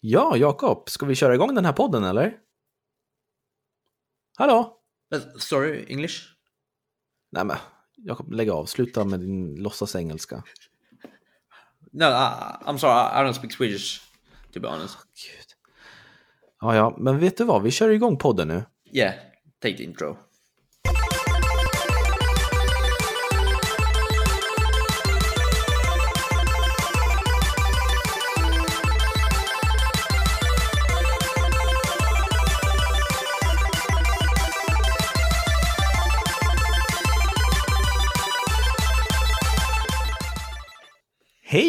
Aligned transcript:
Ja, 0.00 0.36
Jakob, 0.36 0.90
ska 0.90 1.06
vi 1.06 1.14
köra 1.14 1.34
igång 1.34 1.54
den 1.54 1.64
här 1.64 1.72
podden 1.72 2.04
eller? 2.04 2.38
Hallå? 4.36 4.76
Uh, 5.14 5.20
sorry, 5.38 5.86
English? 5.88 6.14
Nej 7.30 7.44
men, 7.44 7.56
Jakob, 7.96 8.32
lägg 8.32 8.50
av. 8.50 8.66
Sluta 8.66 9.04
med 9.04 9.20
din 9.20 9.54
låtsasengelska. 9.54 10.42
No, 11.92 12.04
I, 12.04 12.06
I'm 12.64 12.76
sorry, 12.76 12.92
I 12.92 13.26
don't 13.26 13.32
speak 13.32 13.52
Swedish, 13.52 14.00
to 14.52 14.60
be 14.60 14.68
honest. 14.68 14.96
Gud. 14.96 15.46
Ja, 16.60 16.76
ja, 16.76 16.96
men 16.98 17.18
vet 17.18 17.36
du 17.36 17.44
vad? 17.44 17.62
Vi 17.62 17.70
kör 17.70 17.88
igång 17.88 18.18
podden 18.18 18.48
nu. 18.48 18.64
Yeah, 18.92 19.14
take 19.62 19.76
the 19.76 19.84
intro. 19.84 20.16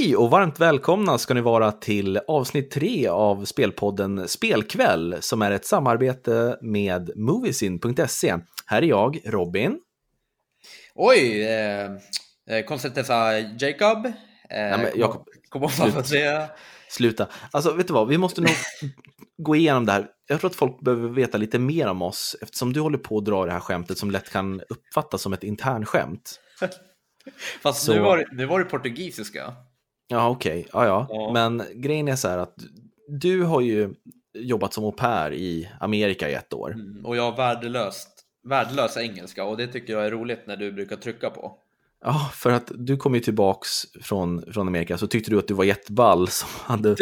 Hej 0.09 0.15
och 0.17 0.29
varmt 0.29 0.59
välkomna 0.59 1.17
ska 1.17 1.33
ni 1.33 1.41
vara 1.41 1.71
till 1.71 2.19
avsnitt 2.27 2.71
tre 2.71 3.07
av 3.07 3.45
spelpodden 3.45 4.27
Spelkväll 4.27 5.15
som 5.19 5.41
är 5.41 5.51
ett 5.51 5.65
samarbete 5.65 6.57
med 6.61 7.11
Moviesin.se. 7.15 8.35
Här 8.65 8.81
är 8.81 8.85
jag, 8.87 9.19
Robin. 9.25 9.79
Oj, 10.95 11.43
eh, 11.43 11.85
eh, 12.49 12.65
konceptessa 12.67 13.39
Jacob. 13.39 14.05
Eh, 14.05 14.11
Nej, 14.49 14.77
men 14.77 14.99
Jacob, 14.99 15.25
Kom 15.49 15.61
vad 15.61 15.93
man 15.93 16.03
säga. 16.03 16.49
Sluta. 16.89 17.27
Alltså, 17.51 17.73
vet 17.73 17.87
du 17.87 17.93
vad? 17.93 18.07
Vi 18.07 18.17
måste 18.17 18.41
nog 18.41 18.51
gå 19.37 19.55
igenom 19.55 19.85
det 19.85 19.91
här. 19.91 20.07
Jag 20.27 20.39
tror 20.39 20.49
att 20.49 20.55
folk 20.55 20.79
behöver 20.81 21.09
veta 21.09 21.37
lite 21.37 21.59
mer 21.59 21.87
om 21.87 22.01
oss 22.01 22.35
eftersom 22.41 22.73
du 22.73 22.79
håller 22.79 22.97
på 22.97 23.17
att 23.17 23.25
dra 23.25 23.45
det 23.45 23.51
här 23.51 23.59
skämtet 23.59 23.97
som 23.97 24.11
lätt 24.11 24.29
kan 24.31 24.61
uppfattas 24.69 25.21
som 25.21 25.33
ett 25.33 25.43
internskämt. 25.43 26.39
Fast 27.63 27.83
Så- 27.85 27.93
nu, 27.93 27.99
var, 27.99 28.17
det- 28.17 28.27
nu 28.31 28.45
var 28.45 28.59
det 28.59 28.65
portugisiska. 28.65 29.53
Ja, 30.11 30.29
okej. 30.29 30.67
Ja, 30.73 30.85
ja. 30.85 31.07
Ja. 31.09 31.31
Men 31.33 31.63
grejen 31.73 32.07
är 32.07 32.15
så 32.15 32.27
här 32.27 32.37
att 32.37 32.55
du 33.07 33.43
har 33.43 33.61
ju 33.61 33.93
jobbat 34.33 34.73
som 34.73 34.83
au 34.83 34.91
pair 34.91 35.33
i 35.33 35.69
Amerika 35.79 36.29
i 36.29 36.33
ett 36.33 36.53
år. 36.53 36.71
Mm, 36.73 37.05
och 37.05 37.17
jag 37.17 37.31
har 37.31 37.37
värdelöst, 37.37 38.09
värdelös 38.43 38.97
engelska 38.97 39.43
och 39.45 39.57
det 39.57 39.67
tycker 39.67 39.93
jag 39.93 40.05
är 40.05 40.11
roligt 40.11 40.47
när 40.47 40.57
du 40.57 40.71
brukar 40.71 40.95
trycka 40.95 41.29
på. 41.29 41.57
Ja, 42.05 42.29
för 42.33 42.51
att 42.51 42.71
du 42.75 42.97
kom 42.97 43.13
ju 43.15 43.19
tillbaks 43.21 43.69
från, 44.01 44.51
från 44.53 44.67
Amerika 44.67 44.97
så 44.97 45.07
tyckte 45.07 45.31
du 45.31 45.39
att 45.39 45.47
du 45.47 45.53
var 45.53 45.63
jätteball 45.63 46.27
som 46.27 46.49
hade 46.63 46.95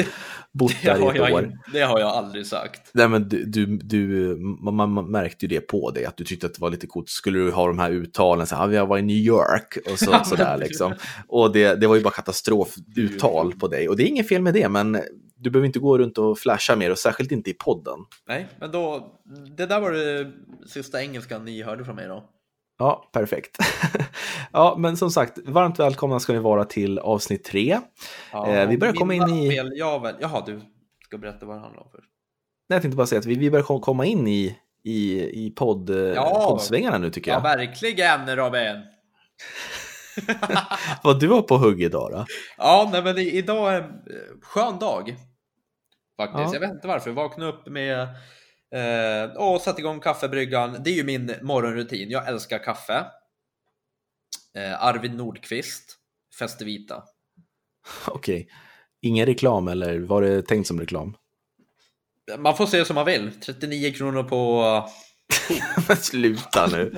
bott 0.54 0.72
Det 0.82 0.88
där 0.88 1.00
i 1.06 1.08
ett 1.10 1.16
jag, 1.16 1.34
år. 1.34 1.44
in- 1.44 1.58
det 1.74 1.82
har 1.82 2.00
jag 2.00 2.10
aldrig 2.10 2.46
sagt. 2.48 2.82
Nej, 2.94 3.08
men 3.08 3.30
du, 3.30 3.46
du, 3.46 3.66
du, 3.78 4.36
man, 4.62 4.92
man 4.92 5.12
märkte 5.12 5.46
ju 5.46 5.50
det 5.50 5.62
på 5.62 5.92
dig, 5.92 6.06
att 6.06 6.18
du 6.18 6.24
tyckte 6.24 6.46
att 6.48 6.54
det 6.54 6.62
var 6.62 6.70
lite 6.70 6.88
coolt. 6.88 7.10
Skulle 7.10 7.40
du 7.40 7.52
ha 7.52 7.68
de 7.68 7.80
här 7.80 7.92
uttalen, 7.92 8.48
så 8.48 8.56
här, 8.56 8.68
"Ah, 8.68 8.74
jag 8.74 8.88
var 8.88 8.98
i 8.98 9.02
New 9.02 9.16
York 9.18 9.78
och 9.92 10.00
så, 10.00 10.24
sådär 10.26 10.58
liksom. 10.58 10.94
Och 11.28 11.52
det, 11.54 11.76
det 11.82 11.88
var 11.88 11.96
ju 11.96 12.02
bara 12.04 12.14
katastrofuttal 12.14 13.54
på 13.60 13.68
dig. 13.68 13.90
Och 13.90 13.98
det 13.98 14.04
är 14.04 14.08
inget 14.08 14.28
fel 14.28 14.42
med 14.42 14.54
det, 14.54 14.70
men 14.70 15.02
du 15.40 15.50
behöver 15.50 15.66
inte 15.68 15.80
gå 15.80 15.98
runt 15.98 16.18
och 16.18 16.40
flasha 16.40 16.76
mer, 16.76 16.92
och 16.92 16.98
särskilt 16.98 17.32
inte 17.32 17.50
i 17.50 17.54
podden. 17.54 18.00
Nej, 18.28 18.48
men 18.60 18.72
då, 18.72 19.12
det 19.58 19.66
där 19.66 19.80
var 19.80 19.92
det 19.92 20.32
sista 20.68 21.02
engelskan 21.02 21.46
ni 21.46 21.62
hörde 21.64 21.86
från 21.86 21.96
mig 21.96 22.08
då. 22.08 22.24
Ja, 22.78 23.10
perfekt. 23.14 23.58
ja, 24.52 24.76
men 24.78 24.98
som 24.98 25.12
sagt, 25.12 25.38
varmt 25.46 25.80
välkomna 25.80 26.20
ska 26.20 26.34
ni 26.34 26.40
vara 26.40 26.66
till 26.66 27.00
avsnitt 27.00 27.44
tre. 27.44 27.80
Eh, 28.34 28.68
vi 28.70 28.78
börjar 28.78 28.94
komma 28.94 29.14
in 29.14 29.30
i- 29.30 29.50
Spel, 29.52 29.72
ja, 29.76 30.00
väl, 30.00 30.16
jaha, 30.20 30.44
du 30.46 30.62
ska 31.06 31.18
berätta 31.18 31.46
vad 31.46 31.56
det 31.58 31.62
handlar 31.62 31.84
om 31.84 31.90
först. 31.92 32.10
Nej, 32.70 32.76
Jag 32.76 32.82
tänkte 32.82 32.98
bara 32.98 33.08
säga 33.08 33.20
att 33.20 33.26
vi, 33.26 33.36
vi 33.36 33.52
börjar 33.52 33.64
kom- 33.66 33.82
komma 33.82 34.06
in 34.06 34.28
i, 34.28 34.58
i, 34.84 35.22
i 35.46 35.54
podd, 35.56 35.90
Ja. 36.16 36.46
poddsvängarna 36.50 36.98
nu 36.98 37.10
tycker 37.10 37.32
Ja, 37.32 37.36
jag. 37.38 37.44
verkligen 37.58 38.36
Robin! 38.36 38.82
Vad 41.04 41.20
du 41.20 41.30
har 41.30 41.42
på 41.42 41.58
hugg 41.58 41.82
idag 41.82 42.12
då? 42.12 42.26
Ja, 42.58 42.90
nej, 42.92 43.04
men 43.04 43.18
idag 43.18 43.74
är 43.74 43.82
en 43.82 43.84
eh, 43.84 43.92
skön 44.42 44.80
dag. 44.80 45.16
Faktiskt. 46.18 46.44
Ja. 46.48 46.54
Jag 46.54 46.60
vet 46.60 46.72
inte 46.72 46.88
varför. 46.88 47.12
Vakna 47.12 47.46
upp 47.46 47.68
med 47.68 48.00
eh, 48.02 48.08
och 49.38 49.62
satte 49.62 49.82
igång 49.82 50.00
kaffebryggan. 50.00 50.78
Det 50.84 50.90
är 50.90 50.96
ju 50.96 51.04
min 51.04 51.34
morgonrutin. 51.42 52.10
Jag 52.10 52.28
älskar 52.28 52.64
kaffe. 52.64 53.06
Eh, 54.58 54.84
Arvid 54.84 55.16
Nordqvist, 55.16 55.98
Festevita. 56.40 57.04
Okej. 58.08 58.48
Ingen 59.02 59.26
reklam 59.26 59.68
eller 59.68 60.00
var 60.00 60.22
det 60.22 60.42
tänkt 60.42 60.68
som 60.68 60.80
reklam? 60.80 61.18
Man 62.38 62.58
får 62.58 62.66
se 62.66 62.86
som 62.86 62.96
man 62.96 63.06
vill. 63.06 63.32
39 63.46 63.94
kronor 63.94 64.24
på... 64.24 64.90
Sluta 66.02 66.68
nu. 66.68 66.96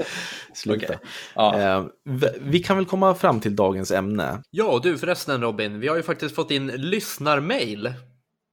Sluta. 0.54 0.86
Okej. 0.86 0.98
Ja. 1.36 1.60
Eh, 1.60 1.86
vi 2.42 2.60
kan 2.60 2.78
väl 2.78 2.86
komma 2.86 3.16
fram 3.16 3.40
till 3.40 3.56
dagens 3.56 3.92
ämne. 3.92 4.44
ja, 4.50 4.66
och 4.66 4.82
du 4.82 4.98
förresten 4.98 5.42
Robin. 5.42 5.80
Vi 5.80 5.88
har 5.88 5.96
ju 5.96 6.04
faktiskt 6.04 6.36
fått 6.36 6.52
in 6.52 6.68
lyssnarmail. 6.68 7.94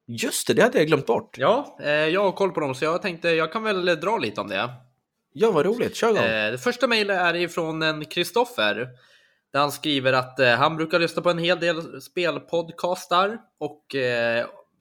Just 0.08 0.46
det, 0.46 0.54
det 0.54 0.62
hade 0.62 0.78
jag 0.78 0.86
glömt 0.86 1.06
bort. 1.06 1.38
Ja, 1.38 1.78
eh, 1.80 1.90
jag 1.90 2.22
har 2.22 2.32
koll 2.32 2.52
på 2.52 2.60
dem 2.60 2.74
så 2.74 2.84
jag 2.84 3.02
tänkte 3.02 3.28
jag 3.30 3.52
kan 3.52 3.62
väl 3.62 3.84
dra 3.84 4.18
lite 4.18 4.40
om 4.40 4.48
det. 4.48 4.70
Ja, 5.32 5.50
vad 5.50 5.66
roligt. 5.66 5.96
Kör 5.96 6.10
igång. 6.10 6.24
Eh, 6.24 6.50
det 6.50 6.58
första 6.58 6.86
mejlet 6.86 7.16
är 7.16 7.34
ifrån 7.34 7.82
en 7.82 8.04
Kristoffer. 8.04 8.88
Där 9.52 9.60
han 9.60 9.72
skriver 9.72 10.12
att 10.12 10.40
eh, 10.40 10.48
han 10.48 10.76
brukar 10.76 10.98
lyssna 10.98 11.22
på 11.22 11.30
en 11.30 11.38
hel 11.38 11.60
del 11.60 12.00
spelpodcastar. 12.02 13.38
Och 13.58 13.96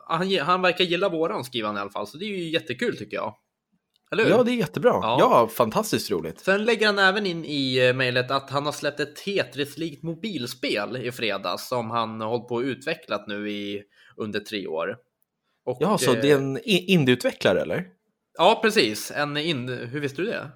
han, 0.08 0.38
han 0.38 0.62
verkar 0.62 0.84
gilla 0.84 1.10
våran 1.10 1.44
skriver 1.44 1.68
han 1.68 1.78
i 1.78 1.80
alla 1.80 1.90
fall. 1.90 2.08
Så 2.08 2.18
det 2.18 2.26
är 2.26 2.30
ju 2.30 2.50
jättekul 2.50 2.98
tycker 2.98 3.18
jag. 3.18 3.36
Ja, 4.10 4.44
det 4.44 4.52
är 4.52 4.56
jättebra. 4.56 5.00
Ja. 5.02 5.18
Ja, 5.20 5.48
fantastiskt 5.48 6.12
roligt. 6.12 6.40
Sen 6.40 6.66
lägger 6.66 6.86
han 6.86 7.00
även 7.00 7.26
in 7.26 7.46
i 7.46 7.94
mejlet 7.94 8.32
att 8.32 8.50
han 8.50 8.66
har 8.66 8.72
släppt 8.72 9.00
ett 9.00 9.16
Tetris-likt 9.16 10.04
mobilspel 10.04 10.98
i 10.98 11.12
fredags. 11.12 11.68
Som 11.68 11.92
han 11.92 12.22
har 12.22 12.28
hållit 12.28 12.48
på 12.48 12.56
och 12.56 12.62
utvecklat 12.62 13.28
nu 13.28 13.52
i 13.52 13.84
under 14.18 14.40
tre 14.40 14.68
år. 14.68 14.98
Och, 15.66 15.78
Ja, 15.80 15.98
så 15.98 16.14
eh, 16.16 16.22
det 16.22 16.32
är 16.32 16.36
en 16.38 16.58
i- 16.58 16.86
indieutvecklare 16.94 17.62
eller? 17.62 17.88
Ja, 18.38 18.60
precis. 18.62 19.12
En 19.12 19.38
in... 19.38 19.70
Hur 19.70 20.00
visste 20.00 20.22
du 20.22 20.28
det? 20.28 20.50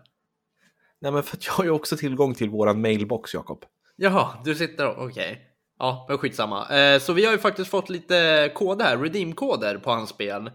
Nej, 1.02 1.12
men 1.12 1.24
för 1.24 1.38
att 1.38 1.46
jag 1.46 1.54
har 1.54 1.64
ju 1.64 1.70
också 1.70 1.98
tillgång 1.98 2.34
till 2.34 2.50
våran 2.50 2.82
mailbox, 2.82 3.34
Jakob. 3.34 3.66
Jaha, 3.96 4.42
du 4.46 4.56
sitter 4.56 4.88
och... 4.88 5.06
Okej. 5.06 5.46
Ja, 5.80 6.06
men 6.10 6.18
skitsamma. 6.18 6.70
Eh, 6.80 7.00
så 7.00 7.14
vi 7.14 7.26
har 7.26 7.32
ju 7.32 7.38
faktiskt 7.38 7.70
fått 7.72 7.90
lite 7.90 8.52
koder 8.56 8.86
här, 8.86 8.98
redeem-koder 8.98 9.78
på 9.78 9.92
hans 9.92 10.10
spel. 10.10 10.52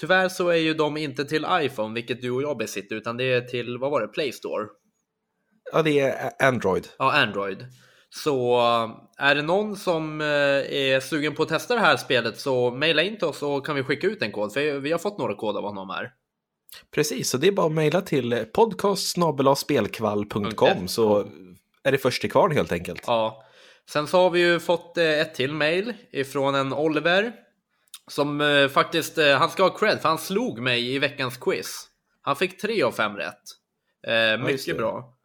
Tyvärr 0.00 0.28
så 0.28 0.48
är 0.48 0.56
ju 0.56 0.74
de 0.74 0.96
inte 0.96 1.24
till 1.24 1.46
iPhone, 1.50 1.94
vilket 1.94 2.22
du 2.22 2.30
och 2.30 2.42
jag 2.42 2.56
besitter, 2.58 2.96
utan 2.96 3.16
det 3.16 3.24
är 3.24 3.40
till, 3.40 3.78
vad 3.78 3.90
var 3.90 4.00
det, 4.00 4.08
Play 4.08 4.32
Store? 4.32 4.66
Ja, 5.72 5.82
det 5.82 6.00
är 6.00 6.30
Android. 6.42 6.88
Ja, 6.98 7.12
Android. 7.12 7.58
Så 8.16 8.60
är 9.16 9.34
det 9.34 9.42
någon 9.42 9.76
som 9.76 10.20
eh, 10.20 10.26
är 10.26 11.00
sugen 11.00 11.34
på 11.34 11.42
att 11.42 11.48
testa 11.48 11.74
det 11.74 11.80
här 11.80 11.96
spelet 11.96 12.40
så 12.40 12.70
mejla 12.70 13.02
in 13.02 13.18
till 13.18 13.26
oss 13.26 13.38
så 13.38 13.60
kan 13.60 13.76
vi 13.76 13.82
skicka 13.82 14.06
ut 14.06 14.22
en 14.22 14.32
kod, 14.32 14.52
för 14.52 14.78
vi 14.78 14.92
har 14.92 14.98
fått 14.98 15.18
några 15.18 15.34
koder 15.34 15.58
av 15.58 15.64
honom 15.64 15.90
här. 15.90 16.10
Precis, 16.94 17.30
så 17.30 17.38
det 17.38 17.48
är 17.48 17.52
bara 17.52 17.66
att 17.66 17.72
mejla 17.72 18.00
till 18.00 18.46
podcast.spelkvall.com 18.52 20.88
så 20.88 21.26
är 21.82 21.92
det 21.92 21.98
först 21.98 22.20
till 22.20 22.30
kvarn 22.30 22.52
helt 22.52 22.72
enkelt. 22.72 23.02
Ja. 23.06 23.44
Sen 23.90 24.06
så 24.06 24.18
har 24.18 24.30
vi 24.30 24.40
ju 24.40 24.60
fått 24.60 24.98
eh, 24.98 25.20
ett 25.20 25.34
till 25.34 25.52
mail 25.52 25.92
ifrån 26.10 26.54
en 26.54 26.72
Oliver. 26.72 27.32
Som 28.08 28.40
eh, 28.40 28.68
faktiskt, 28.68 29.18
han 29.38 29.50
ska 29.50 29.62
ha 29.62 29.78
cred 29.78 30.00
för 30.00 30.08
han 30.08 30.18
slog 30.18 30.58
mig 30.58 30.94
i 30.94 30.98
veckans 30.98 31.36
quiz. 31.36 31.88
Han 32.20 32.36
fick 32.36 32.60
tre 32.60 32.82
av 32.82 32.92
fem 32.92 33.16
rätt. 33.16 33.42
Mycket 34.38 34.76
bra. 34.76 35.15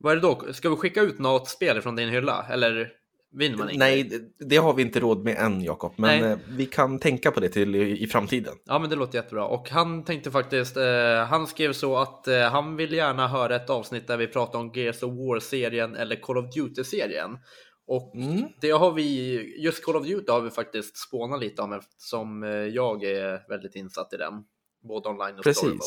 Vad 0.00 0.12
är 0.12 0.16
det 0.16 0.22
då? 0.22 0.52
Ska 0.52 0.70
vi 0.70 0.76
skicka 0.76 1.02
ut 1.02 1.18
något 1.18 1.48
spel 1.48 1.80
från 1.82 1.96
din 1.96 2.08
hylla? 2.08 2.46
Eller 2.50 2.92
vinner 3.32 3.56
man 3.58 3.68
inget? 3.70 3.78
Nej, 3.78 4.02
det- 4.04 4.44
det 4.48 4.56
har 4.56 4.74
vi 4.74 4.82
inte 4.82 5.00
råd 5.00 5.24
med 5.24 5.36
än, 5.38 5.62
Jakob. 5.64 5.92
Men 5.96 6.20
Nej. 6.22 6.32
eh, 6.32 6.38
vi 6.48 6.66
kan 6.66 6.98
tänka 6.98 7.30
på 7.30 7.40
det 7.40 7.48
till 7.48 7.76
i, 7.76 8.02
i 8.02 8.06
framtiden. 8.06 8.54
Ja 8.64 8.78
men 8.78 8.90
det 8.90 8.96
låter 8.96 9.18
jättebra. 9.18 9.44
Och 9.46 9.70
han 9.70 10.04
tänkte 10.04 10.30
faktiskt, 10.30 10.76
eh, 10.76 11.24
han 11.28 11.46
skrev 11.46 11.72
så 11.72 11.96
att 11.98 12.28
eh, 12.28 12.40
han 12.40 12.76
vill 12.76 12.92
gärna 12.92 13.28
höra 13.28 13.56
ett 13.56 13.70
avsnitt 13.70 14.06
där 14.06 14.16
vi 14.16 14.26
pratar 14.26 14.58
om 14.58 14.72
Gears 14.74 15.02
of 15.02 15.12
War-serien 15.12 15.96
eller 15.96 16.16
Call 16.16 16.38
of 16.38 16.54
Duty-serien. 16.54 17.38
Och 17.86 18.14
Mm. 18.16 18.42
det 18.60 18.70
har 18.70 18.92
vi, 18.92 19.34
just 19.64 19.84
Call 19.84 19.96
of 19.96 20.06
Duty 20.06 20.32
har 20.32 20.40
vi 20.40 20.50
faktiskt 20.50 20.96
spånat 20.98 21.40
lite 21.40 21.62
om 21.62 21.72
eftersom 21.72 22.42
eh, 22.42 22.50
jag 22.50 23.04
är 23.04 23.48
väldigt 23.48 23.74
insatt 23.74 24.12
i 24.12 24.16
den. 24.16 24.32
Både 24.88 25.08
online 25.08 25.36
och 25.38 25.42
Precis. 25.44 25.58
story 25.58 25.72
mode. 25.72 25.82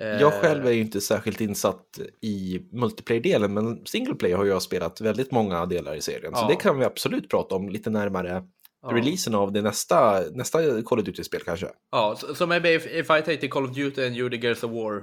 Eh, 0.00 0.06
Jag 0.08 0.32
själv 0.32 0.66
är 0.66 0.70
ju 0.70 0.80
inte 0.80 1.00
särskilt 1.00 1.40
insatt 1.40 1.98
i 2.20 2.60
multiplayer-delen, 2.72 3.54
men 3.54 3.86
single 3.86 4.14
player 4.14 4.36
har 4.36 4.44
jag 4.44 4.62
spelat 4.62 5.00
väldigt 5.00 5.30
många 5.30 5.66
delar 5.66 5.94
i 5.94 6.00
serien. 6.00 6.34
Så 6.34 6.40
Ja. 6.42 6.48
det 6.48 6.56
kan 6.56 6.78
vi 6.78 6.84
absolut 6.84 7.28
prata 7.28 7.54
om 7.54 7.68
lite 7.68 7.90
närmare 7.90 8.42
ja. 8.82 8.88
releasen 8.88 9.34
av 9.34 9.52
det 9.52 9.62
nästa, 9.62 10.20
nästa 10.32 10.58
Call 10.82 10.98
of 10.98 11.04
Duty-spel 11.04 11.40
kanske. 11.44 11.68
Ja, 11.92 12.16
så, 12.20 12.34
så 12.34 12.46
maybe 12.46 12.72
if, 12.74 12.86
if 12.86 13.04
I 13.06 13.06
take 13.06 13.36
the 13.36 13.48
Call 13.48 13.64
of 13.64 13.70
Duty 13.74 14.06
and 14.06 14.16
you 14.16 14.30
the 14.30 14.36
Gears 14.36 14.64
of 14.64 14.70
War. 14.70 14.96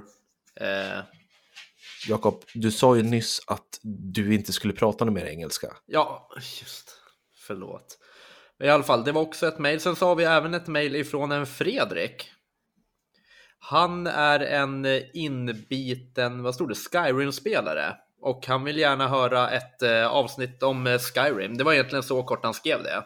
Eh, 0.60 1.02
Jakob, 2.08 2.44
du 2.54 2.70
sa 2.70 2.96
ju 2.96 3.02
nyss 3.02 3.40
att 3.46 3.78
du 3.82 4.34
inte 4.34 4.52
skulle 4.52 4.72
prata 4.72 5.04
något 5.04 5.14
mer 5.14 5.26
engelska. 5.26 5.76
ja, 5.86 6.28
just. 6.60 6.90
Förlåt. 7.46 7.98
I 8.64 8.68
alla 8.68 8.82
fall, 8.84 9.04
det 9.04 9.12
var 9.12 9.22
också 9.22 9.46
ett 9.46 9.58
mejl. 9.58 9.80
Sen 9.80 9.96
så 9.96 10.06
har 10.06 10.16
vi 10.16 10.24
även 10.24 10.54
ett 10.54 10.66
mejl 10.66 10.96
ifrån 10.96 11.32
en 11.32 11.46
Fredrik. 11.46 12.30
Han 13.58 14.06
är 14.06 14.40
en 14.40 14.86
inbiten, 15.12 16.42
vad 16.42 16.54
stod 16.54 16.68
det, 16.68 16.74
Skyrim-spelare. 16.74 17.96
Och 18.20 18.46
han 18.46 18.64
vill 18.64 18.78
gärna 18.78 19.08
höra 19.08 19.50
ett 19.50 19.82
eh, 19.82 20.06
avsnitt 20.06 20.62
om 20.62 20.86
eh, 20.86 20.98
Skyrim. 20.98 21.56
Det 21.56 21.64
var 21.64 21.72
egentligen 21.72 22.02
så 22.02 22.22
kort 22.22 22.44
han 22.44 22.54
skrev 22.54 22.82
det. 22.82 23.04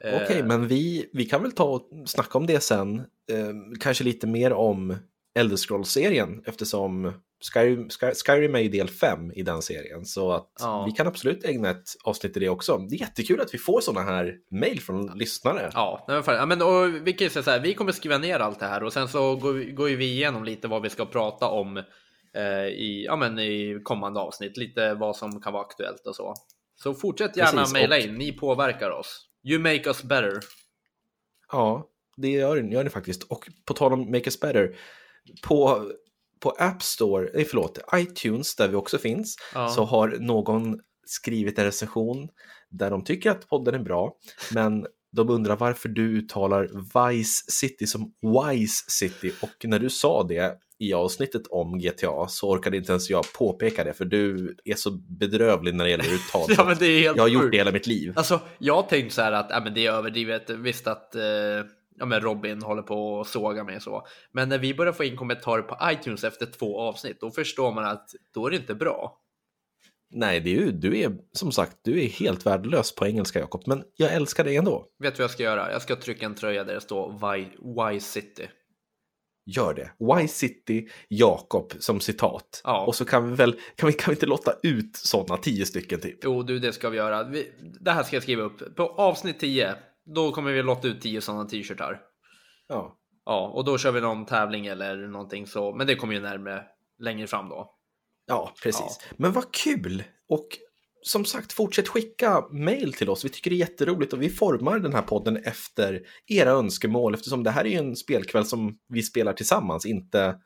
Okej, 0.00 0.24
okay, 0.24 0.42
men 0.42 0.68
vi, 0.68 1.10
vi 1.12 1.24
kan 1.24 1.42
väl 1.42 1.52
ta 1.52 1.64
och 1.64 1.88
snacka 2.06 2.38
om 2.38 2.46
det 2.46 2.60
sen. 2.60 2.98
Eh, 3.32 3.78
kanske 3.80 4.04
lite 4.04 4.26
mer 4.26 4.52
om 4.52 4.96
Elder 5.36 5.56
Scrolls-serien 5.56 6.42
eftersom 6.46 7.12
Skyrim, 7.52 7.88
Sky, 7.90 8.06
Skyrim 8.26 8.54
är 8.54 8.58
ju 8.58 8.68
del 8.68 8.88
5 8.88 9.32
i 9.32 9.42
den 9.42 9.62
serien. 9.62 10.04
Så 10.04 10.32
att 10.32 10.52
ja. 10.58 10.84
vi 10.84 10.92
kan 10.92 11.06
absolut 11.06 11.44
ägna 11.44 11.70
ett 11.70 11.88
avsnitt 12.04 12.32
till 12.32 12.42
det 12.42 12.48
också. 12.48 12.78
Det 12.78 12.96
är 12.96 13.00
jättekul 13.00 13.40
att 13.40 13.54
vi 13.54 13.58
får 13.58 13.80
sådana 13.80 14.10
här 14.10 14.34
mejl 14.50 14.80
från 14.80 15.18
lyssnare. 15.18 15.70
Ja, 15.74 16.04
ja 16.26 16.46
men 16.46 16.62
och 16.62 17.06
vi 17.06 17.12
kan 17.12 17.30
säga 17.30 17.42
så 17.42 17.50
här, 17.50 17.60
vi 17.60 17.74
kommer 17.74 17.92
skriva 17.92 18.18
ner 18.18 18.38
allt 18.38 18.60
det 18.60 18.66
här 18.66 18.82
och 18.82 18.92
sen 18.92 19.08
så 19.08 19.36
går, 19.36 19.74
går 19.74 19.88
vi 19.88 20.04
igenom 20.04 20.44
lite 20.44 20.68
vad 20.68 20.82
vi 20.82 20.90
ska 20.90 21.06
prata 21.06 21.48
om 21.48 21.76
eh, 22.36 22.66
i, 22.66 23.04
ja, 23.06 23.16
men 23.16 23.38
i 23.38 23.80
kommande 23.82 24.20
avsnitt. 24.20 24.56
Lite 24.56 24.94
vad 24.94 25.16
som 25.16 25.40
kan 25.40 25.52
vara 25.52 25.64
aktuellt 25.64 26.06
och 26.06 26.16
så. 26.16 26.34
Så 26.82 26.94
fortsätt 26.94 27.36
gärna 27.36 27.66
mejla 27.72 27.98
in, 27.98 28.14
ni 28.14 28.32
påverkar 28.32 28.90
oss. 28.90 29.26
You 29.44 29.58
make 29.58 29.86
us 29.86 30.02
better. 30.02 30.40
Ja, 31.52 31.86
det 32.16 32.28
gör, 32.28 32.56
gör 32.56 32.84
ni 32.84 32.90
faktiskt. 32.90 33.22
Och 33.22 33.48
på 33.64 33.74
tal 33.74 33.92
om 33.92 34.00
make 34.00 34.24
us 34.24 34.40
better, 34.40 34.76
på, 35.42 35.90
på 36.40 36.50
App 36.50 36.82
Store, 36.82 37.30
nej 37.34 37.44
förlåt, 37.44 37.78
iTunes 37.94 38.56
där 38.56 38.68
vi 38.68 38.76
också 38.76 38.98
finns, 38.98 39.36
ja. 39.54 39.68
så 39.68 39.84
har 39.84 40.08
någon 40.08 40.80
skrivit 41.06 41.58
en 41.58 41.64
recension 41.64 42.28
där 42.70 42.90
de 42.90 43.04
tycker 43.04 43.30
att 43.30 43.48
podden 43.48 43.74
är 43.74 43.78
bra, 43.78 44.16
men 44.52 44.86
de 45.12 45.30
undrar 45.30 45.56
varför 45.56 45.88
du 45.88 46.18
uttalar 46.18 46.68
Vice 47.08 47.42
City 47.48 47.86
som 47.86 48.12
Wise 48.22 48.84
City 48.88 49.32
och 49.42 49.64
när 49.64 49.78
du 49.78 49.90
sa 49.90 50.22
det 50.22 50.58
i 50.78 50.92
avsnittet 50.92 51.42
om 51.46 51.78
GTA 51.78 52.28
så 52.28 52.50
orkade 52.50 52.76
inte 52.76 52.92
ens 52.92 53.10
jag 53.10 53.32
påpeka 53.32 53.84
det 53.84 53.92
för 53.92 54.04
du 54.04 54.56
är 54.64 54.74
så 54.74 54.90
bedrövlig 54.90 55.74
när 55.74 55.84
det 55.84 55.90
gäller 55.90 56.14
uttal. 56.14 56.46
ja, 56.56 56.64
men 56.64 56.76
det 56.78 56.86
är 56.86 57.00
helt 57.00 57.16
jag 57.16 57.24
har 57.24 57.28
gjort 57.28 57.50
det 57.50 57.56
hela 57.56 57.72
mitt 57.72 57.86
liv. 57.86 58.12
Alltså, 58.16 58.40
jag 58.58 58.88
tänkte 58.88 59.14
så 59.14 59.22
här 59.22 59.32
att 59.32 59.46
ja, 59.50 59.60
men 59.64 59.74
det 59.74 59.86
är 59.86 59.92
överdrivet. 59.92 60.50
Visst 60.50 60.86
att 60.86 61.14
eh, 61.14 61.22
ja, 61.98 62.06
men 62.06 62.20
Robin 62.20 62.62
håller 62.62 62.82
på 62.82 63.20
att 63.20 63.26
såga 63.26 63.64
mig 63.64 63.80
så. 63.80 64.06
Men 64.32 64.48
när 64.48 64.58
vi 64.58 64.74
börjar 64.74 64.92
få 64.92 65.04
in 65.04 65.16
kommentarer 65.16 65.62
på 65.62 65.78
iTunes 65.90 66.24
efter 66.24 66.46
två 66.46 66.80
avsnitt, 66.80 67.20
då 67.20 67.30
förstår 67.30 67.72
man 67.72 67.84
att 67.84 68.10
då 68.34 68.46
är 68.46 68.50
det 68.50 68.56
inte 68.56 68.74
bra. 68.74 69.20
Nej, 70.10 70.40
det 70.40 70.50
är 70.50 70.60
ju, 70.60 70.72
du 70.72 70.98
är 70.98 71.12
som 71.32 71.52
sagt, 71.52 71.76
du 71.82 72.04
är 72.04 72.08
helt 72.08 72.46
värdelös 72.46 72.94
på 72.94 73.06
engelska 73.06 73.38
Jakob, 73.38 73.62
men 73.66 73.84
jag 73.96 74.12
älskar 74.12 74.44
dig 74.44 74.56
ändå. 74.56 74.86
Vet 74.98 75.14
du 75.14 75.18
vad 75.18 75.24
jag 75.24 75.30
ska 75.30 75.42
göra? 75.42 75.72
Jag 75.72 75.82
ska 75.82 75.96
trycka 75.96 76.26
en 76.26 76.34
tröja 76.34 76.64
där 76.64 76.74
det 76.74 76.80
står 76.80 77.32
Why, 77.32 77.44
Why 77.58 78.00
City. 78.00 78.48
Gör 79.46 79.74
det. 79.74 79.90
Why 80.14 80.28
City 80.28 80.88
Jakob 81.08 81.72
som 81.78 82.00
citat. 82.00 82.60
Ja. 82.64 82.86
Och 82.86 82.94
så 82.94 83.04
kan 83.04 83.30
vi 83.30 83.36
väl, 83.36 83.60
kan 83.76 83.86
vi, 83.86 83.92
kan 83.92 84.10
vi 84.10 84.14
inte 84.14 84.26
låta 84.26 84.52
ut 84.62 84.96
sådana 84.96 85.36
tio 85.36 85.66
stycken 85.66 86.00
typ? 86.00 86.18
Jo, 86.22 86.42
du, 86.42 86.58
det 86.58 86.72
ska 86.72 86.90
vi 86.90 86.96
göra. 86.96 87.24
Vi, 87.24 87.52
det 87.80 87.90
här 87.90 88.02
ska 88.02 88.16
jag 88.16 88.22
skriva 88.22 88.42
upp. 88.42 88.76
På 88.76 88.82
avsnitt 88.82 89.40
10, 89.40 89.74
då 90.14 90.32
kommer 90.32 90.52
vi 90.52 90.62
låta 90.62 90.88
ut 90.88 91.00
tio 91.00 91.20
sådana 91.20 91.44
t-shirtar. 91.44 92.00
Ja. 92.68 92.98
Ja, 93.24 93.48
och 93.54 93.64
då 93.64 93.78
kör 93.78 93.92
vi 93.92 94.00
någon 94.00 94.26
tävling 94.26 94.66
eller 94.66 94.96
någonting 94.96 95.46
så, 95.46 95.74
men 95.74 95.86
det 95.86 95.94
kommer 95.94 96.14
ju 96.14 96.20
närmare 96.20 96.62
längre 96.98 97.26
fram 97.26 97.48
då. 97.48 97.74
Ja, 98.26 98.52
precis. 98.62 98.98
Ja. 99.00 99.14
Men 99.16 99.32
vad 99.32 99.52
kul! 99.52 100.04
Och 100.28 100.48
som 101.02 101.24
sagt, 101.24 101.52
fortsätt 101.52 101.88
skicka 101.88 102.44
mail 102.50 102.92
till 102.92 103.10
oss. 103.10 103.24
Vi 103.24 103.28
tycker 103.28 103.50
det 103.50 103.56
är 103.56 103.58
jätteroligt 103.58 104.12
och 104.12 104.22
vi 104.22 104.30
formar 104.30 104.78
den 104.78 104.94
här 104.94 105.02
podden 105.02 105.36
efter 105.36 106.02
era 106.26 106.50
önskemål 106.50 107.14
eftersom 107.14 107.42
det 107.42 107.50
här 107.50 107.64
är 107.64 107.68
ju 107.68 107.76
en 107.76 107.96
spelkväll 107.96 108.44
som 108.44 108.78
vi 108.88 109.02
spelar 109.02 109.32
tillsammans, 109.32 109.86
inte 109.86 110.36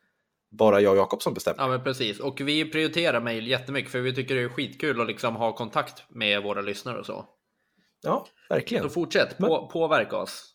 bara 0.59 0.81
jag 0.81 0.93
och 0.93 0.99
Jakob 0.99 1.23
som 1.23 1.35
bestämmer. 1.35 1.63
Ja, 1.63 1.69
men 1.69 1.85
precis. 1.85 2.21
Och 2.21 2.41
vi 2.41 2.71
prioriterar 2.71 3.21
mail 3.21 3.47
jättemycket 3.47 3.93
för 3.93 4.01
vi 4.01 4.15
tycker 4.15 4.35
det 4.35 4.43
är 4.43 4.49
skitkul 4.49 5.01
att 5.01 5.07
liksom 5.07 5.37
ha 5.37 5.57
kontakt 5.57 6.05
med 6.11 6.43
våra 6.43 6.61
lyssnare 6.61 6.99
och 6.99 7.07
så. 7.07 7.25
Ja, 8.03 8.27
verkligen. 8.49 8.85
Så 8.85 8.91
fortsätt, 8.91 9.39
men... 9.39 9.49
på, 9.49 9.67
påverka 9.67 10.17
oss. 10.17 10.55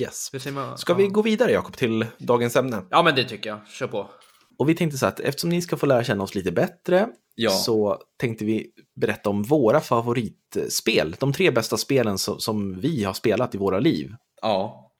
Yes. 0.00 0.30
Ska 0.76 0.94
vi 0.94 1.06
gå 1.06 1.22
vidare 1.22 1.52
Jakob 1.52 1.76
till 1.76 2.06
dagens 2.18 2.56
ämne? 2.56 2.82
Ja, 2.90 3.02
men 3.02 3.14
det 3.14 3.24
tycker 3.24 3.50
jag. 3.50 3.68
Kör 3.68 3.86
på. 3.86 4.10
Och 4.58 4.68
vi 4.68 4.74
tänkte 4.74 4.98
så 4.98 5.06
att 5.06 5.20
eftersom 5.20 5.50
ni 5.50 5.62
ska 5.62 5.76
få 5.76 5.86
lära 5.86 6.04
känna 6.04 6.24
oss 6.24 6.34
lite 6.34 6.52
bättre 6.52 7.08
ja. 7.34 7.50
så 7.50 7.98
tänkte 8.16 8.44
vi 8.44 8.70
berätta 9.00 9.30
om 9.30 9.42
våra 9.42 9.80
favoritspel. 9.80 11.16
De 11.18 11.32
tre 11.32 11.50
bästa 11.50 11.76
spelen 11.76 12.18
som, 12.18 12.40
som 12.40 12.80
vi 12.80 13.04
har 13.04 13.12
spelat 13.12 13.54
i 13.54 13.58
våra 13.58 13.78
liv. 13.78 14.14
Ja. 14.42 14.90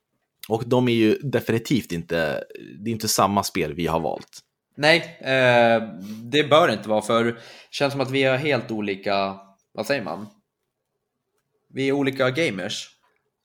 Och 0.49 0.63
de 0.67 0.89
är 0.89 0.93
ju 0.93 1.19
definitivt 1.19 1.93
inte, 1.93 2.45
det 2.79 2.91
är 2.91 2.93
inte 2.93 3.09
samma 3.09 3.43
spel 3.43 3.75
vi 3.75 3.87
har 3.87 4.01
valt. 4.01 4.41
Nej, 4.77 5.19
eh, 5.21 5.83
det 6.23 6.45
bör 6.51 6.73
inte 6.73 6.89
vara 6.89 7.03
för 7.03 7.25
det 7.25 7.37
känns 7.71 7.93
som 7.93 8.01
att 8.01 8.11
vi 8.11 8.23
har 8.23 8.37
helt 8.37 8.71
olika, 8.71 9.37
vad 9.73 9.87
säger 9.87 10.03
man? 10.03 10.27
Vi 11.73 11.89
är 11.89 11.93
olika 11.93 12.31
gamers. 12.31 12.89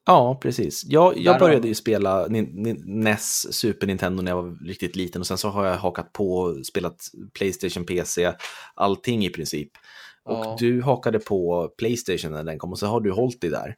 Ja, 0.06 0.39
precis. 0.41 0.83
Jag, 0.85 1.18
jag 1.18 1.39
började 1.39 1.68
ju 1.68 1.75
spela 1.75 2.27
NES, 2.27 3.53
Super 3.53 3.88
Nintendo 3.88 4.24
när 4.24 4.31
jag 4.31 4.44
var 4.44 4.65
riktigt 4.65 4.95
liten 4.95 5.21
och 5.21 5.27
sen 5.27 5.38
så 5.38 5.50
har 5.50 5.65
jag 5.65 5.77
hakat 5.77 6.13
på 6.13 6.38
och 6.38 6.65
spelat 6.65 7.07
Playstation, 7.33 7.85
PC, 7.85 8.33
allting 8.75 9.25
i 9.25 9.29
princip. 9.29 9.71
Och 10.24 10.45
ja. 10.45 10.56
du 10.59 10.81
hakade 10.81 11.19
på 11.19 11.69
Playstation 11.77 12.31
när 12.31 12.44
den 12.44 12.59
kom 12.59 12.71
och 12.71 12.79
så 12.79 12.88
har 12.88 13.01
du 13.01 13.12
hållit 13.12 13.41
dig 13.41 13.50
där. 13.50 13.75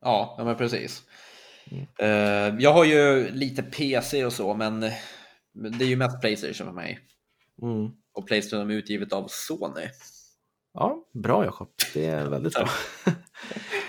Ja, 0.00 0.34
ja 0.38 0.44
men 0.44 0.56
precis. 0.56 1.02
Mm. 1.70 1.86
Uh, 2.02 2.62
jag 2.62 2.72
har 2.72 2.84
ju 2.84 3.30
lite 3.30 3.62
PC 3.62 4.24
och 4.24 4.32
så, 4.32 4.54
men 4.54 4.80
det 5.52 5.84
är 5.84 5.88
ju 5.88 5.96
mest 5.96 6.20
Playstation 6.20 6.66
för 6.66 6.72
mig. 6.72 6.98
Mm. 7.62 7.90
Och 8.14 8.26
Playstation 8.26 8.70
är 8.70 8.74
utgivet 8.74 9.12
av 9.12 9.26
Sony. 9.28 9.88
Ja, 10.76 11.04
bra 11.12 11.44
Jakob. 11.44 11.68
Det 11.94 12.06
är 12.06 12.26
väldigt 12.26 12.54
bra. 12.54 12.68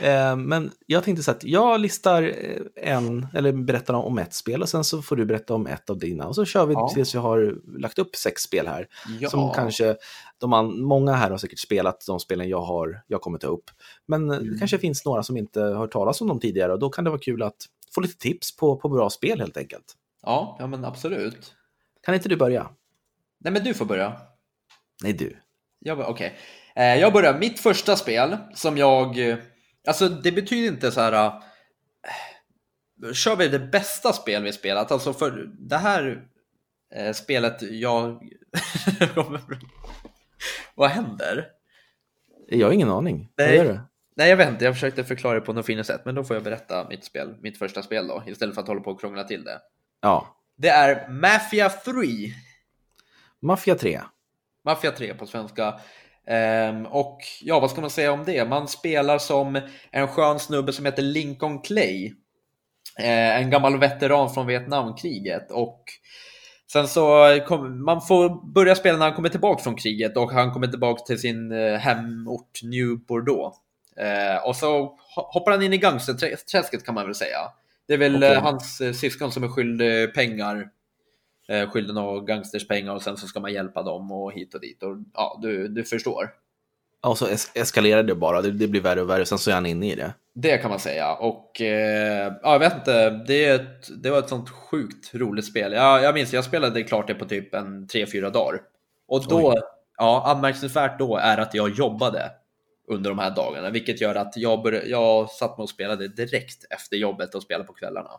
Eh, 0.01 0.35
men 0.35 0.71
jag 0.85 1.03
tänkte 1.03 1.23
så 1.23 1.31
att 1.31 1.43
jag 1.43 1.79
listar 1.79 2.23
eh, 2.23 2.93
en, 2.93 3.27
eller 3.33 3.51
berättar 3.51 3.93
om 3.93 4.17
ett 4.17 4.33
spel 4.33 4.61
och 4.61 4.69
sen 4.69 4.83
så 4.83 5.01
får 5.01 5.15
du 5.15 5.25
berätta 5.25 5.53
om 5.53 5.67
ett 5.67 5.89
av 5.89 5.97
dina. 5.97 6.27
Och 6.27 6.35
så 6.35 6.45
kör 6.45 6.65
vi 6.65 6.73
ja. 6.73 6.89
tills 6.93 7.15
vi 7.15 7.19
har 7.19 7.59
lagt 7.79 7.99
upp 7.99 8.15
sex 8.15 8.41
spel 8.41 8.67
här. 8.67 8.87
Ja. 9.19 9.29
Som 9.29 9.51
kanske, 9.53 9.95
de 10.37 10.49
man, 10.49 10.81
många 10.81 11.13
här 11.13 11.29
har 11.29 11.37
säkert 11.37 11.59
spelat 11.59 12.03
de 12.07 12.19
spelen 12.19 12.49
jag 12.49 12.61
har, 12.61 13.03
jag 13.07 13.21
kommer 13.21 13.37
ta 13.37 13.47
upp. 13.47 13.63
Men 14.05 14.31
mm. 14.31 14.51
det 14.51 14.59
kanske 14.59 14.77
finns 14.77 15.05
några 15.05 15.23
som 15.23 15.37
inte 15.37 15.61
har 15.61 15.87
talas 15.87 16.21
om 16.21 16.27
dem 16.27 16.39
tidigare 16.39 16.73
och 16.73 16.79
då 16.79 16.89
kan 16.89 17.03
det 17.03 17.09
vara 17.09 17.21
kul 17.21 17.43
att 17.43 17.65
få 17.95 18.01
lite 18.01 18.17
tips 18.17 18.57
på, 18.57 18.75
på 18.75 18.89
bra 18.89 19.09
spel 19.09 19.39
helt 19.39 19.57
enkelt. 19.57 19.95
Ja, 20.21 20.55
ja 20.59 20.67
men 20.67 20.85
absolut. 20.85 21.55
Kan 22.03 22.15
inte 22.15 22.29
du 22.29 22.35
börja? 22.35 22.69
Nej, 23.37 23.53
men 23.53 23.63
du 23.63 23.73
får 23.73 23.85
börja. 23.85 24.21
Nej, 25.03 25.13
du. 25.13 25.37
Okej. 25.91 26.05
Okay. 26.05 26.31
Eh, 26.77 26.95
jag 26.95 27.13
börjar. 27.13 27.39
Mitt 27.39 27.59
första 27.59 27.95
spel 27.95 28.37
som 28.53 28.77
jag... 28.77 29.37
Alltså 29.87 30.09
det 30.09 30.31
betyder 30.31 30.67
inte 30.67 30.91
så 30.91 31.01
här... 31.01 31.25
Uh, 33.03 33.13
kör 33.13 33.35
vi 33.35 33.47
det 33.47 33.59
bästa 33.59 34.13
spel 34.13 34.43
vi 34.43 34.53
spelat? 34.53 34.91
Alltså 34.91 35.13
för 35.13 35.49
det 35.59 35.77
här 35.77 36.27
uh, 36.99 37.11
spelet 37.13 37.61
jag... 37.61 38.29
Vad 40.75 40.89
händer? 40.89 41.47
Jag 42.47 42.67
har 42.67 42.73
ingen 42.73 42.89
aning. 42.89 43.31
Nej. 43.37 43.47
Vad 43.47 43.65
gör 43.65 43.73
du? 43.73 43.79
Nej, 44.15 44.29
jag 44.29 44.37
vet 44.37 44.49
inte. 44.49 44.65
Jag 44.65 44.73
försökte 44.73 45.03
förklara 45.03 45.33
det 45.33 45.41
på 45.41 45.53
något 45.53 45.65
fint 45.65 45.85
sätt, 45.85 46.01
men 46.05 46.15
då 46.15 46.23
får 46.23 46.35
jag 46.35 46.43
berätta 46.43 46.87
mitt 46.89 47.03
spel, 47.03 47.35
mitt 47.41 47.57
första 47.57 47.83
spel 47.83 48.07
då, 48.07 48.23
istället 48.27 48.55
för 48.55 48.61
att 48.61 48.67
hålla 48.67 48.81
på 48.81 48.91
och 48.91 48.99
krångla 48.99 49.23
till 49.23 49.43
det. 49.43 49.61
Ja. 50.01 50.43
Det 50.57 50.69
är 50.69 51.09
Mafia 51.09 51.69
3. 51.69 52.03
Mafia 53.41 53.75
3. 53.75 54.01
Mafia 54.65 54.91
3 54.91 55.13
på 55.13 55.25
svenska. 55.25 55.79
Um, 56.29 56.85
och 56.85 57.19
ja, 57.41 57.59
vad 57.59 57.71
ska 57.71 57.81
man 57.81 57.89
säga 57.89 58.11
om 58.11 58.23
det? 58.25 58.49
Man 58.49 58.67
spelar 58.67 59.17
som 59.17 59.61
en 59.91 60.07
skön 60.07 60.39
snubbe 60.39 60.73
som 60.73 60.85
heter 60.85 61.01
Lincoln 61.01 61.61
Clay. 61.61 62.13
Uh, 62.99 63.41
en 63.41 63.49
gammal 63.49 63.79
veteran 63.79 64.33
från 64.33 64.47
Vietnamkriget. 64.47 65.51
Och 65.51 65.83
sen 66.71 66.87
så 66.87 67.39
kom, 67.47 67.85
man 67.85 68.01
får 68.01 68.53
börja 68.53 68.75
spela 68.75 68.97
när 68.97 69.05
han 69.05 69.15
kommer 69.15 69.29
tillbaka 69.29 69.63
från 69.63 69.75
kriget 69.75 70.17
och 70.17 70.31
han 70.31 70.51
kommer 70.51 70.67
tillbaka 70.67 71.03
till 71.03 71.19
sin 71.19 71.51
uh, 71.51 71.77
hemort 71.77 72.59
New 72.63 73.05
Bordeaux. 73.07 73.57
Uh, 74.01 74.47
och 74.47 74.55
så 74.55 74.97
hoppar 75.15 75.51
han 75.51 75.63
in 75.63 75.73
i 75.73 75.77
gangsterträsket 75.77 76.85
kan 76.85 76.95
man 76.95 77.05
väl 77.05 77.15
säga. 77.15 77.39
Det 77.87 77.93
är 77.93 77.97
väl 77.97 78.15
okay. 78.15 78.35
hans 78.35 78.81
syskon 78.93 79.31
som 79.31 79.43
är 79.43 79.47
skyldig 79.47 80.13
pengar 80.13 80.69
eh, 81.47 81.69
skyldig 81.69 81.93
några 81.93 82.19
gangsters 82.19 82.67
pengar 82.67 82.95
och 82.95 83.01
sen 83.01 83.17
så 83.17 83.27
ska 83.27 83.39
man 83.39 83.53
hjälpa 83.53 83.83
dem 83.83 84.11
och 84.11 84.33
hit 84.33 84.53
och 84.53 84.61
dit. 84.61 84.83
Och, 84.83 84.97
ja, 85.13 85.39
du, 85.41 85.67
du 85.67 85.83
förstår. 85.83 86.29
Och 87.01 87.17
så 87.17 87.27
es 87.27 87.51
eskalerar 87.55 88.03
det 88.03 88.15
bara. 88.15 88.41
Det, 88.41 88.51
det, 88.51 88.67
blir 88.67 88.81
värre 88.81 89.01
och 89.01 89.09
värre, 89.09 89.25
sen 89.25 89.37
så 89.37 89.49
är 89.49 89.55
han 89.55 89.65
inne 89.65 89.91
i 89.91 89.95
det. 89.95 90.13
Det 90.33 90.57
kan 90.57 90.69
man 90.69 90.79
säga. 90.79 91.13
Och 91.13 91.61
eh, 91.61 92.33
ja, 92.41 92.51
jag 92.51 92.59
vet 92.59 92.75
inte, 92.75 93.09
det, 93.09 93.45
är 93.45 93.55
ett, 93.55 94.03
det 94.03 94.09
var 94.09 94.19
ett 94.19 94.29
sånt 94.29 94.49
sjukt 94.49 95.15
roligt 95.15 95.45
spel. 95.45 95.73
Jag, 95.73 96.03
jag 96.03 96.13
minns, 96.13 96.33
jag 96.33 96.43
spelade 96.43 96.83
klart 96.83 97.07
det 97.07 97.13
på 97.13 97.25
typ 97.25 97.53
en 97.53 97.87
3-4 97.87 98.31
dagar. 98.31 98.61
Och 99.07 99.25
då, 99.29 99.49
Oj. 99.49 99.61
ja, 99.97 100.23
anmärkningsvärt 100.25 100.99
då 100.99 101.17
är 101.17 101.37
att 101.37 101.53
jag 101.53 101.69
jobbade. 101.69 102.31
under 102.87 103.09
de 103.09 103.19
här 103.19 103.35
dagarna, 103.35 103.69
vilket 103.69 104.01
gör 104.01 104.15
att 104.15 104.37
jag, 104.37 104.63
bör, 104.63 104.83
jag 104.85 105.29
satt 105.29 105.57
mig 105.57 105.63
och 105.63 105.69
spelade 105.69 106.07
direkt 106.07 106.65
efter 106.69 106.97
jobbet 106.97 107.35
och 107.35 107.43
spelade 107.43 107.67
på 107.67 107.73
kvällarna. 107.73 108.09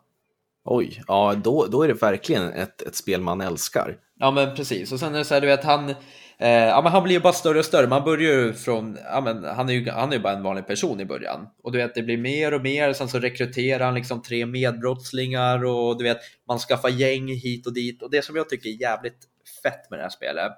Oj, 0.65 1.03
ja 1.07 1.35
då, 1.45 1.67
då 1.67 1.83
är 1.83 1.89
det 1.89 1.95
verkligen 1.95 2.53
ett, 2.53 2.83
ett 2.83 2.95
spel 2.95 3.21
man 3.21 3.41
älskar. 3.41 3.97
Ja 4.19 4.31
men 4.31 4.55
precis, 4.55 4.93
och 4.93 5.01
sen 5.01 5.15
är 5.15 5.19
det 5.19 5.25
så 5.25 5.35
här, 5.35 5.41
du 5.41 5.47
vet 5.47 5.65
han, 5.65 5.91
eh, 6.39 6.49
ja, 6.49 6.81
men 6.83 6.93
han 6.93 7.03
blir 7.03 7.15
ju 7.15 7.21
bara 7.21 7.33
större 7.33 7.59
och 7.59 7.65
större. 7.65 7.87
Man 7.87 8.05
börjar 8.05 8.33
ju 8.33 8.53
från, 8.53 8.99
ja, 9.05 9.21
men 9.21 9.45
han 9.45 9.69
är 9.69 9.73
ju 9.73 9.91
han 9.91 10.09
är 10.09 10.17
ju 10.17 10.23
bara 10.23 10.33
en 10.33 10.43
vanlig 10.43 10.67
person 10.67 11.01
i 11.01 11.05
början. 11.05 11.47
Och 11.63 11.73
du 11.73 11.79
vet, 11.79 11.95
det 11.95 12.03
blir 12.03 12.19
mer 12.19 12.55
och 12.55 12.63
mer, 12.63 12.93
sen 12.93 13.09
så 13.09 13.19
rekryterar 13.19 13.85
han 13.85 13.95
liksom 13.95 14.23
tre 14.23 14.47
medbrottslingar 14.47 15.65
och 15.65 15.99
du 15.99 16.05
vet, 16.05 16.19
man 16.49 16.59
skaffar 16.59 16.89
gäng 16.89 17.29
hit 17.29 17.67
och 17.67 17.75
dit. 17.75 18.03
Och 18.03 18.11
det 18.11 18.25
som 18.25 18.37
jag 18.37 18.49
tycker 18.49 18.69
är 18.69 18.81
jävligt 18.81 19.19
fett 19.63 19.91
med 19.91 19.99
det 19.99 20.03
här 20.03 20.11
spelet, 20.11 20.53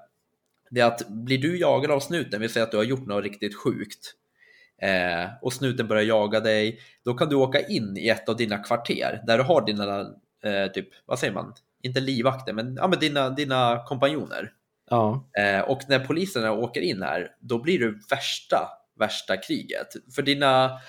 det 0.71 0.81
är 0.81 0.87
att 0.87 1.09
blir 1.09 1.39
du 1.39 1.59
jagad 1.59 1.91
av 1.91 2.01
snuten, 2.01 2.41
vi 2.41 2.49
säger 2.49 2.67
att 2.67 2.71
du 2.71 2.77
har 2.77 2.85
gjort 2.85 3.07
något 3.07 3.25
riktigt 3.25 3.57
sjukt, 3.57 4.15
eh, 4.83 5.29
och 5.43 5.53
snuten 5.53 5.89
börjar 5.89 6.03
jaga 6.03 6.41
dig, 6.41 6.81
då 7.05 7.15
kan 7.15 7.29
du 7.29 7.37
åka 7.37 7.61
in 7.67 7.97
i 7.97 8.09
ett 8.09 8.29
av 8.29 8.37
dina 8.37 8.59
kvarter 8.59 9.23
där 9.27 9.39
du 9.39 9.45
har 9.45 9.67
dina, 9.67 10.01
eh, 10.45 10.73
typ, 10.73 10.89
vad 11.07 11.19
säger 11.19 11.35
man, 11.35 11.55
inte 11.83 12.01
livvakter, 12.01 12.53
men, 12.53 12.77
ja, 12.77 12.89
men 12.89 12.99
dina, 12.99 13.31
dina 13.31 13.85
kompanjoner. 13.87 14.53
Ja. 14.91 15.31
Eh, 15.39 15.61
och 15.61 15.81
när 15.89 15.99
poliserna 15.99 16.53
åker 16.53 16.81
in 16.81 17.03
här, 17.03 17.29
då 17.41 17.59
blir 17.59 17.79
det 17.79 17.95
värsta, 18.11 18.69
värsta 18.99 19.37
kriget. 19.37 19.89
För 20.15 20.23
dina, 20.23 20.81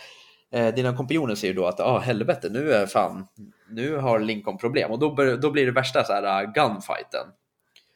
eh, 0.51 0.73
dina 0.75 0.97
kompanjoner 0.97 1.35
säger 1.35 1.53
då 1.53 1.65
att 1.65 1.79
ah, 1.79 1.99
helvete, 1.99 2.49
nu 2.49 2.71
är 2.71 2.85
fan, 2.85 3.27
nu 3.69 3.95
har 3.95 4.19
Lincoln 4.19 4.57
problem. 4.57 4.91
Och 4.91 4.99
då, 4.99 5.35
då 5.41 5.51
blir 5.51 5.65
det 5.65 5.71
värsta 5.71 6.03
så 6.03 6.13
här 6.13 6.43
uh, 6.43 6.51
gunfighten. 6.51 7.27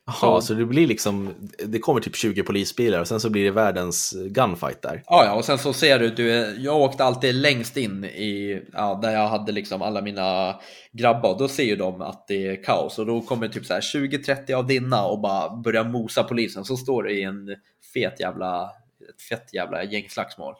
Jaha, 0.08 0.42
så 0.42 0.54
det 0.54 0.66
blir 0.66 0.88
liksom, 0.88 1.34
det 1.66 1.80
kommer 1.80 2.02
typ 2.02 2.16
20 2.16 2.44
polisbilar 2.44 3.00
och 3.00 3.08
sen 3.08 3.20
så 3.20 3.30
blir 3.30 3.44
det 3.44 3.52
världens 3.52 4.14
gunfight 4.28 4.82
där. 4.82 5.04
Ja, 5.06 5.26
ja, 5.26 5.34
och 5.34 5.46
sen 5.46 5.58
så 5.58 5.74
ser 5.74 6.00
du, 6.00 6.10
du 6.10 6.28
jag 6.60 6.78
åkte 6.78 7.04
alltid 7.04 7.36
längst 7.36 7.78
in 7.78 8.04
i, 8.06 8.62
ja, 8.74 9.00
där 9.02 9.12
jag 9.12 9.28
hade 9.28 9.52
liksom 9.52 9.82
alla 9.82 10.02
mina 10.02 10.56
grabbar, 10.92 11.34
och 11.34 11.40
då 11.40 11.48
ser 11.48 11.64
ju 11.64 11.76
de 11.76 12.02
att 12.02 12.28
det 12.28 12.48
är 12.48 12.64
kaos 12.64 13.00
och 13.00 13.06
då 13.06 13.22
kommer 13.22 13.48
typ 13.48 13.66
så 13.66 13.74
här 13.74 13.82
20-30 13.82 14.54
av 14.54 14.68
dina 14.68 15.06
och 15.06 15.20
bara 15.20 15.56
börjar 15.56 15.84
mosa 15.84 16.24
polisen, 16.24 16.66
så 16.66 16.78
står 16.78 17.04
det 17.04 17.12
i 17.12 17.24
en 17.24 17.56
fet 17.94 18.20
jävla, 18.20 18.64
ett 19.10 19.22
fett 19.30 19.54
jävla 19.54 19.84
gängslagsmål. 19.84 20.54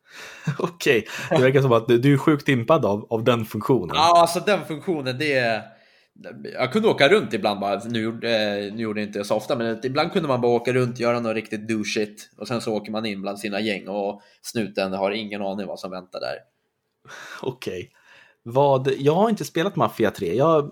Okej, 0.58 1.06
det 1.30 1.38
verkar 1.38 1.62
som 1.62 1.72
att 1.72 1.88
du 1.88 2.12
är 2.12 2.18
sjukt 2.18 2.48
impad 2.48 2.84
av, 2.84 3.06
av 3.10 3.24
den 3.24 3.44
funktionen. 3.44 3.96
Ja, 3.96 4.20
alltså 4.20 4.40
den 4.40 4.64
funktionen, 4.64 5.18
det 5.18 5.32
är 5.32 5.62
jag 6.54 6.72
kunde 6.72 6.88
åka 6.88 7.08
runt 7.08 7.32
ibland 7.34 7.60
bara, 7.60 7.80
nu, 7.84 8.08
eh, 8.08 8.74
nu 8.74 8.82
gjorde 8.82 9.00
jag 9.00 9.08
inte 9.08 9.18
det 9.18 9.24
så 9.24 9.36
ofta, 9.36 9.56
men 9.56 9.80
ibland 9.82 10.12
kunde 10.12 10.28
man 10.28 10.40
bara 10.40 10.52
åka 10.52 10.72
runt, 10.72 11.00
göra 11.00 11.20
något 11.20 11.34
riktigt 11.34 11.68
douchigt 11.68 12.30
och 12.36 12.48
sen 12.48 12.60
så 12.60 12.74
åker 12.74 12.92
man 12.92 13.06
in 13.06 13.22
bland 13.22 13.38
sina 13.38 13.60
gäng 13.60 13.88
och 13.88 14.22
snuten 14.42 14.92
har 14.92 15.10
ingen 15.10 15.42
aning 15.42 15.66
vad 15.66 15.80
som 15.80 15.90
väntar 15.90 16.20
där. 16.20 16.36
Okej. 17.42 17.90
Vad, 18.42 18.88
jag 18.98 19.14
har 19.14 19.30
inte 19.30 19.44
spelat 19.44 19.76
Mafia 19.76 20.10
3. 20.10 20.34
Jag, 20.34 20.70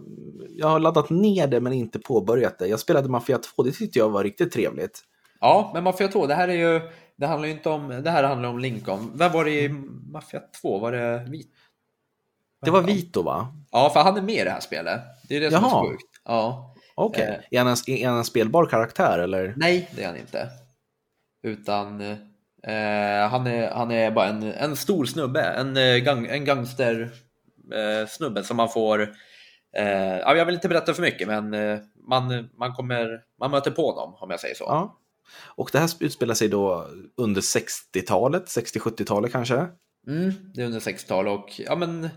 jag 0.48 0.68
har 0.68 0.78
laddat 0.78 1.10
ner 1.10 1.46
det 1.46 1.60
men 1.60 1.72
inte 1.72 1.98
påbörjat 1.98 2.58
det. 2.58 2.66
Jag 2.66 2.80
spelade 2.80 3.08
Mafia 3.08 3.38
2, 3.38 3.62
det 3.62 3.72
tyckte 3.72 3.98
jag 3.98 4.10
var 4.10 4.24
riktigt 4.24 4.52
trevligt. 4.52 5.00
Ja, 5.40 5.70
men 5.74 5.84
Mafia 5.84 6.08
2, 6.08 6.26
det 6.26 6.34
här 6.34 6.48
är 6.48 6.72
ju, 6.72 6.80
det 7.16 7.26
handlar 7.26 7.48
ju 7.48 7.54
inte 7.54 7.68
om, 7.68 7.88
det 7.88 8.10
här 8.10 8.24
handlar 8.24 8.48
om 8.48 8.58
Lincoln. 8.58 9.12
Vem 9.14 9.32
var 9.32 9.44
det 9.44 9.50
i 9.50 9.68
Mafia 10.12 10.40
2? 10.62 10.78
Var 10.78 10.92
det 10.92 11.26
vit? 11.30 11.50
Det 12.62 12.70
var 12.70 12.82
Vito 12.82 13.22
va? 13.22 13.54
Ja, 13.70 13.90
för 13.90 14.00
han 14.00 14.16
är 14.16 14.22
med 14.22 14.34
i 14.34 14.44
det 14.44 14.50
här 14.50 14.60
spelet. 14.60 15.00
Det 15.28 15.36
är 15.36 15.40
det 15.40 15.50
som 15.50 15.62
Jaha. 15.62 15.80
är 15.80 15.84
så 15.84 15.90
sjukt. 15.90 16.20
Ja. 16.24 16.74
Okej. 16.94 17.40
Eh. 17.50 17.58
Är, 17.58 17.64
han 17.64 17.68
en, 17.68 17.76
är 17.86 18.08
han 18.08 18.18
en 18.18 18.24
spelbar 18.24 18.66
karaktär 18.66 19.18
eller? 19.18 19.54
Nej, 19.56 19.90
det 19.96 20.02
är 20.02 20.06
han 20.06 20.16
inte. 20.16 20.48
Utan 21.42 22.00
eh, 22.00 23.28
han, 23.30 23.46
är, 23.46 23.70
han 23.70 23.90
är 23.90 24.10
bara 24.10 24.26
en, 24.26 24.42
en 24.42 24.76
stor 24.76 25.04
snubbe, 25.04 25.42
en, 25.42 25.76
eh, 25.76 25.96
gang, 25.96 26.26
en 26.26 26.44
gangster 26.44 27.10
eh, 27.74 28.08
snubbe 28.08 28.44
som 28.44 28.56
man 28.56 28.68
får 28.68 29.02
eh, 29.76 30.18
ja, 30.18 30.36
jag 30.36 30.44
vill 30.44 30.54
inte 30.54 30.68
berätta 30.68 30.94
för 30.94 31.02
mycket, 31.02 31.28
men 31.28 31.54
eh, 31.54 31.78
man, 32.08 32.48
man, 32.58 32.72
kommer, 32.72 33.20
man 33.40 33.50
möter 33.50 33.70
på 33.70 33.90
honom 33.90 34.14
om 34.20 34.30
jag 34.30 34.40
säger 34.40 34.54
så. 34.54 34.64
Ja. 34.64 34.96
Och 35.44 35.70
det 35.72 35.78
här 35.78 35.90
utspelar 36.00 36.34
sig 36.34 36.48
då 36.48 36.86
under 37.16 37.40
60-talet, 37.40 38.44
60-70-talet 38.44 39.32
kanske? 39.32 39.66
Mm, 40.06 40.32
det 40.54 40.62
är 40.62 40.66
under 40.66 40.80
60-talet 40.80 41.32
och 41.32 41.60
ja 41.60 41.76
men 41.76 42.08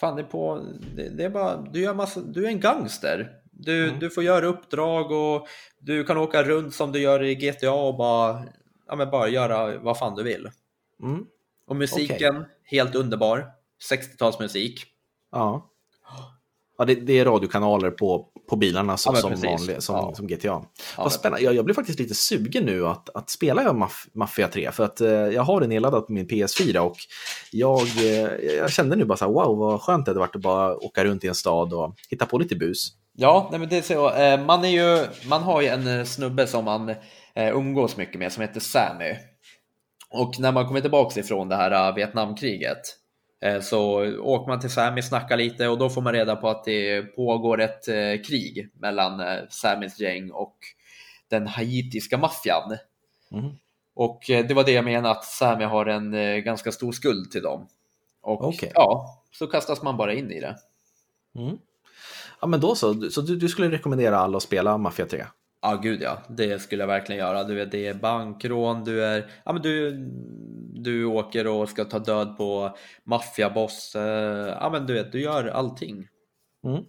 fan 0.00 0.16
det 0.16 0.22
är 0.22 0.26
på, 0.26 0.66
det, 0.96 1.08
det 1.08 1.24
är 1.24 1.30
bara, 1.30 1.56
du 1.56 1.80
gör 1.80 1.94
massa, 1.94 2.20
du 2.20 2.44
är 2.44 2.48
en 2.48 2.60
gangster. 2.60 3.30
Du, 3.52 3.84
Mm. 3.88 3.98
du 4.00 4.10
får 4.10 4.24
göra 4.24 4.46
uppdrag 4.46 5.10
och 5.12 5.46
du 5.78 6.04
kan 6.04 6.16
åka 6.16 6.42
runt 6.42 6.74
som 6.74 6.92
du 6.92 6.98
gör 7.00 7.22
i 7.22 7.34
GTA 7.34 7.72
och 7.72 7.96
bara, 7.96 8.44
ja 8.86 8.96
men 8.96 9.10
bara 9.10 9.28
göra 9.28 9.78
vad 9.78 9.98
fan 9.98 10.14
du 10.14 10.22
vill. 10.22 10.50
Mm. 11.02 11.26
Och 11.66 11.76
musiken, 11.76 12.44
helt 12.64 12.94
underbar. 12.94 13.46
60-talsmusik. 13.90 14.74
Ja. 15.32 15.70
Ja, 16.78 16.84
det, 16.84 16.94
det 16.94 17.18
är 17.18 17.24
radiokanaler 17.24 17.90
på, 17.90 18.26
på 18.50 18.56
bilarna 18.56 18.96
som, 18.96 19.14
Ja, 19.14 19.20
som, 19.20 19.30
vanlig, 19.30 19.82
som, 19.82 19.96
Ja. 19.96 20.14
som 20.14 20.26
GTA. 20.26 20.62
Vad 20.96 21.12
spännande. 21.12 21.44
Jag, 21.44 21.54
jag 21.54 21.64
blir 21.64 21.74
faktiskt 21.74 21.98
lite 21.98 22.14
sugen 22.14 22.64
nu 22.64 22.86
att, 22.86 23.16
att 23.16 23.30
spela 23.30 23.72
Maf 23.72 24.06
Mafia 24.14 24.48
3 24.48 24.72
för 24.72 24.84
att 24.84 25.00
eh, 25.00 25.10
jag 25.10 25.42
har 25.42 25.60
det 25.60 25.66
nedladdat 25.66 26.06
på 26.06 26.12
min 26.12 26.26
PS4 26.28 26.78
och 26.78 26.96
jag, 27.52 27.80
eh, 27.80 28.56
jag 28.56 28.70
kände 28.72 28.96
nu 28.96 29.04
bara 29.04 29.16
så 29.18 29.24
här, 29.24 29.32
wow 29.32 29.58
vad 29.58 29.82
skönt 29.82 30.04
det 30.06 30.10
hade 30.10 30.20
varit 30.20 30.36
att 30.36 30.42
bara 30.42 30.76
åka 30.76 31.04
runt 31.04 31.24
i 31.24 31.28
en 31.28 31.34
stad 31.34 31.72
och 31.72 31.94
hitta 32.10 32.26
på 32.26 32.38
lite 32.38 32.56
bus. 32.56 32.88
Ja, 33.20 33.48
nej, 33.50 33.60
men 33.60 33.68
det 33.68 33.76
är 33.78 33.82
så. 33.82 34.10
Eh, 34.12 34.44
man, 34.44 34.64
är 34.64 34.68
ju, 34.68 35.06
man 35.28 35.42
har 35.42 35.60
ju 35.60 35.68
en 35.68 35.98
eh, 35.98 36.04
snubbe 36.04 36.46
som 36.46 36.64
man 36.64 36.88
eh, 37.34 37.48
umgås 37.56 37.96
mycket 37.96 38.18
med 38.18 38.32
som 38.32 38.40
heter 38.42 38.60
Sammy. 38.60 39.14
Och 40.10 40.40
när 40.40 40.52
man 40.52 40.66
kommer 40.66 40.80
tillbaka 40.80 41.20
ifrån 41.20 41.48
det 41.48 41.56
här 41.56 41.88
eh, 41.88 41.94
Vietnamkriget 41.94 42.78
så 43.62 43.80
åker 44.20 44.48
man 44.48 44.60
till 44.60 44.70
Sammy, 44.70 45.02
snackar 45.02 45.36
lite 45.36 45.68
och 45.68 45.78
då 45.78 45.90
får 45.90 46.02
man 46.02 46.12
reda 46.12 46.36
på 46.36 46.48
att 46.48 46.64
det 46.64 47.02
pågår 47.02 47.60
ett 47.60 47.88
eh, 47.88 48.22
krig 48.28 48.70
mellan 48.74 49.20
eh, 49.20 49.38
Sammys 49.50 50.00
gäng 50.00 50.30
och 50.30 50.56
den 51.30 51.46
haitiska 51.46 52.18
maffian. 52.18 52.76
Mhm. 53.30 53.58
Och 53.94 54.30
eh, 54.30 54.46
det 54.46 54.54
var 54.54 54.64
det 54.64 54.72
jag 54.72 54.84
menade 54.84 55.10
att 55.10 55.24
Sammy 55.24 55.64
har 55.64 55.86
en 55.86 56.14
eh, 56.14 56.36
ganska 56.36 56.72
stor 56.72 56.92
skuld 56.92 57.30
till 57.30 57.42
dem. 57.42 57.68
Och 58.20 58.48
Okej. 58.48 58.72
ja, 58.74 59.22
så 59.32 59.46
kastas 59.46 59.82
man 59.82 59.96
bara 59.96 60.12
in 60.12 60.30
i 60.30 60.40
det. 60.40 60.56
Mm. 61.34 61.58
Ja, 62.40 62.46
men 62.46 62.60
då 62.60 62.74
så. 62.74 63.10
Så 63.10 63.20
du, 63.20 63.36
du 63.36 63.48
skulle 63.48 63.70
rekommendera 63.70 64.18
alla 64.18 64.36
att 64.36 64.42
spela 64.42 64.78
Mafia 64.78 65.06
3? 65.06 65.24
Ja, 65.60 65.80
gud 65.82 66.02
ja. 66.02 66.22
Det 66.28 66.58
skulle 66.58 66.82
jag 66.82 66.88
verkligen 66.88 67.18
göra. 67.18 67.44
Du 67.44 67.54
vet, 67.54 67.70
det 67.70 67.86
är 67.86 67.94
bankrån, 67.94 68.84
du 68.84 69.04
är... 69.04 69.30
Ja, 69.44 69.52
men 69.52 69.62
du, 69.62 69.92
du 70.74 71.04
åker 71.04 71.46
och 71.46 71.68
ska 71.68 71.84
ta 71.84 71.98
död 71.98 72.36
på 72.36 72.76
maffiaboss. 73.04 73.92
Ja, 73.94 74.68
men 74.72 74.86
du 74.86 74.94
vet, 74.94 75.12
du 75.12 75.20
gör 75.20 75.44
allting. 75.44 76.08
Mm. 76.64 76.84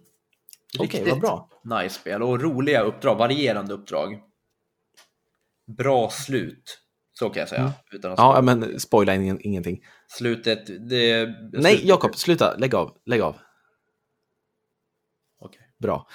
Okej, 0.78 1.00
Riktigt 1.00 1.08
vad 1.08 1.20
bra. 1.20 1.48
Nice 1.64 2.00
spel 2.00 2.22
och 2.22 2.42
roliga 2.42 2.82
uppdrag, 2.82 3.16
varierande 3.16 3.74
uppdrag. 3.74 4.20
Bra 5.76 6.10
slut, 6.10 6.78
så 7.12 7.30
kan 7.30 7.40
jag 7.40 7.48
säga. 7.48 7.60
Mm. 7.60 7.72
Utan 7.92 8.12
att 8.12 8.18
Ja, 8.18 8.42
men 8.42 8.80
spoila 8.80 9.14
ingen, 9.14 9.40
ingenting. 9.40 9.84
Slutet, 10.08 10.90
det... 10.90 11.28
Nej, 11.52 11.80
Jakob, 11.84 12.16
sluta. 12.16 12.56
Lägg 12.56 12.74
av. 12.74 12.96
Lägg 13.06 13.20
av. 13.20 13.36
Okej. 15.40 15.62
Bra. 15.78 16.08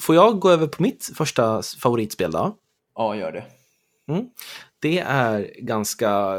Får 0.00 0.14
jag 0.14 0.38
gå 0.40 0.50
över 0.50 0.66
på 0.66 0.82
mitt 0.82 1.10
första 1.14 1.62
favoritspel 1.62 2.30
då? 2.30 2.56
Ja, 2.94 3.16
gör 3.16 3.32
det. 3.32 3.44
Det 4.78 4.98
är 4.98 5.50
ganska, 5.58 6.38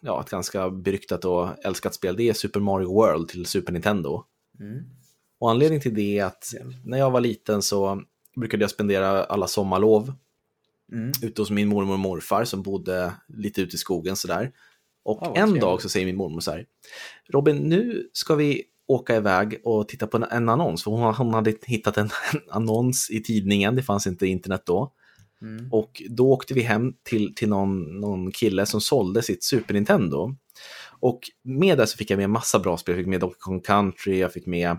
ja, 0.00 0.20
ett 0.20 0.30
ganska 0.30 0.70
beryktat 0.70 1.24
och 1.24 1.64
älskat 1.64 1.94
spel. 1.94 2.16
Det 2.16 2.28
är 2.28 2.32
Super 2.32 2.60
Mario 2.60 2.88
World 2.92 3.28
till 3.28 3.46
Super 3.46 3.72
Nintendo. 3.72 4.24
Mm. 4.60 4.82
Och 5.38 5.50
anledningen 5.50 5.82
till 5.82 5.94
det 5.94 6.18
är 6.18 6.24
att 6.24 6.54
när 6.84 6.98
jag 6.98 7.10
var 7.10 7.20
liten 7.20 7.62
så 7.62 8.02
brukade 8.36 8.62
jag 8.62 8.70
spendera 8.70 9.24
alla 9.24 9.46
sommarlov 9.46 10.12
Mm. 10.92 11.12
ute 11.22 11.42
hos 11.42 11.50
min 11.50 11.68
mormor 11.68 11.92
och 11.92 11.98
morfar 11.98 12.44
som 12.44 12.62
bodde 12.62 13.12
lite 13.28 13.60
ute 13.62 13.74
i 13.74 13.78
skogen 13.78 14.16
sådär. 14.16 14.52
Och 15.02 15.18
vad 15.20 15.28
en 15.28 15.34
trevligt. 15.34 15.60
dag 15.60 15.82
så 15.82 15.88
säger 15.88 16.06
min 16.06 16.16
mormor 16.16 16.40
så 16.40 16.50
här, 16.50 16.66
Robin, 17.28 17.56
nu 17.56 18.10
ska 18.12 18.34
vi 18.34 18.62
åka 18.86 19.16
iväg 19.16 19.60
och 19.64 19.88
titta 19.88 20.06
på 20.06 20.26
en, 20.30 20.48
annons. 20.48 20.84
För 20.84 20.90
hon, 20.90 21.34
hade 21.34 21.54
hittat 21.66 21.96
en, 21.96 22.10
annons 22.50 23.10
i 23.10 23.22
tidningen, 23.22 23.76
det 23.76 23.82
fanns 23.82 24.06
inte 24.06 24.26
internet 24.26 24.62
då. 24.66 24.92
Mm. 25.42 25.72
Och 25.72 26.02
då 26.10 26.32
åkte 26.32 26.54
vi 26.54 26.60
hem 26.60 26.92
till, 27.02 27.34
till 27.34 27.48
någon, 27.48 28.00
någon 28.00 28.30
kille 28.30 28.66
som 28.66 28.80
sålde 28.80 29.22
sitt 29.22 29.44
Super 29.44 29.74
Nintendo. 29.74 30.36
Och 31.00 31.20
med 31.42 31.78
det 31.78 31.86
så 31.86 31.96
fick 31.96 32.10
jag 32.10 32.18
med 32.18 32.30
massa 32.30 32.58
bra 32.58 32.76
spel. 32.76 32.92
Jag 32.92 33.00
fick 33.00 33.08
med 33.08 33.20
Donkey 33.20 33.38
Kong 33.38 33.60
Country, 33.60 34.18
jag 34.18 34.32
fick 34.32 34.46
med, 34.46 34.70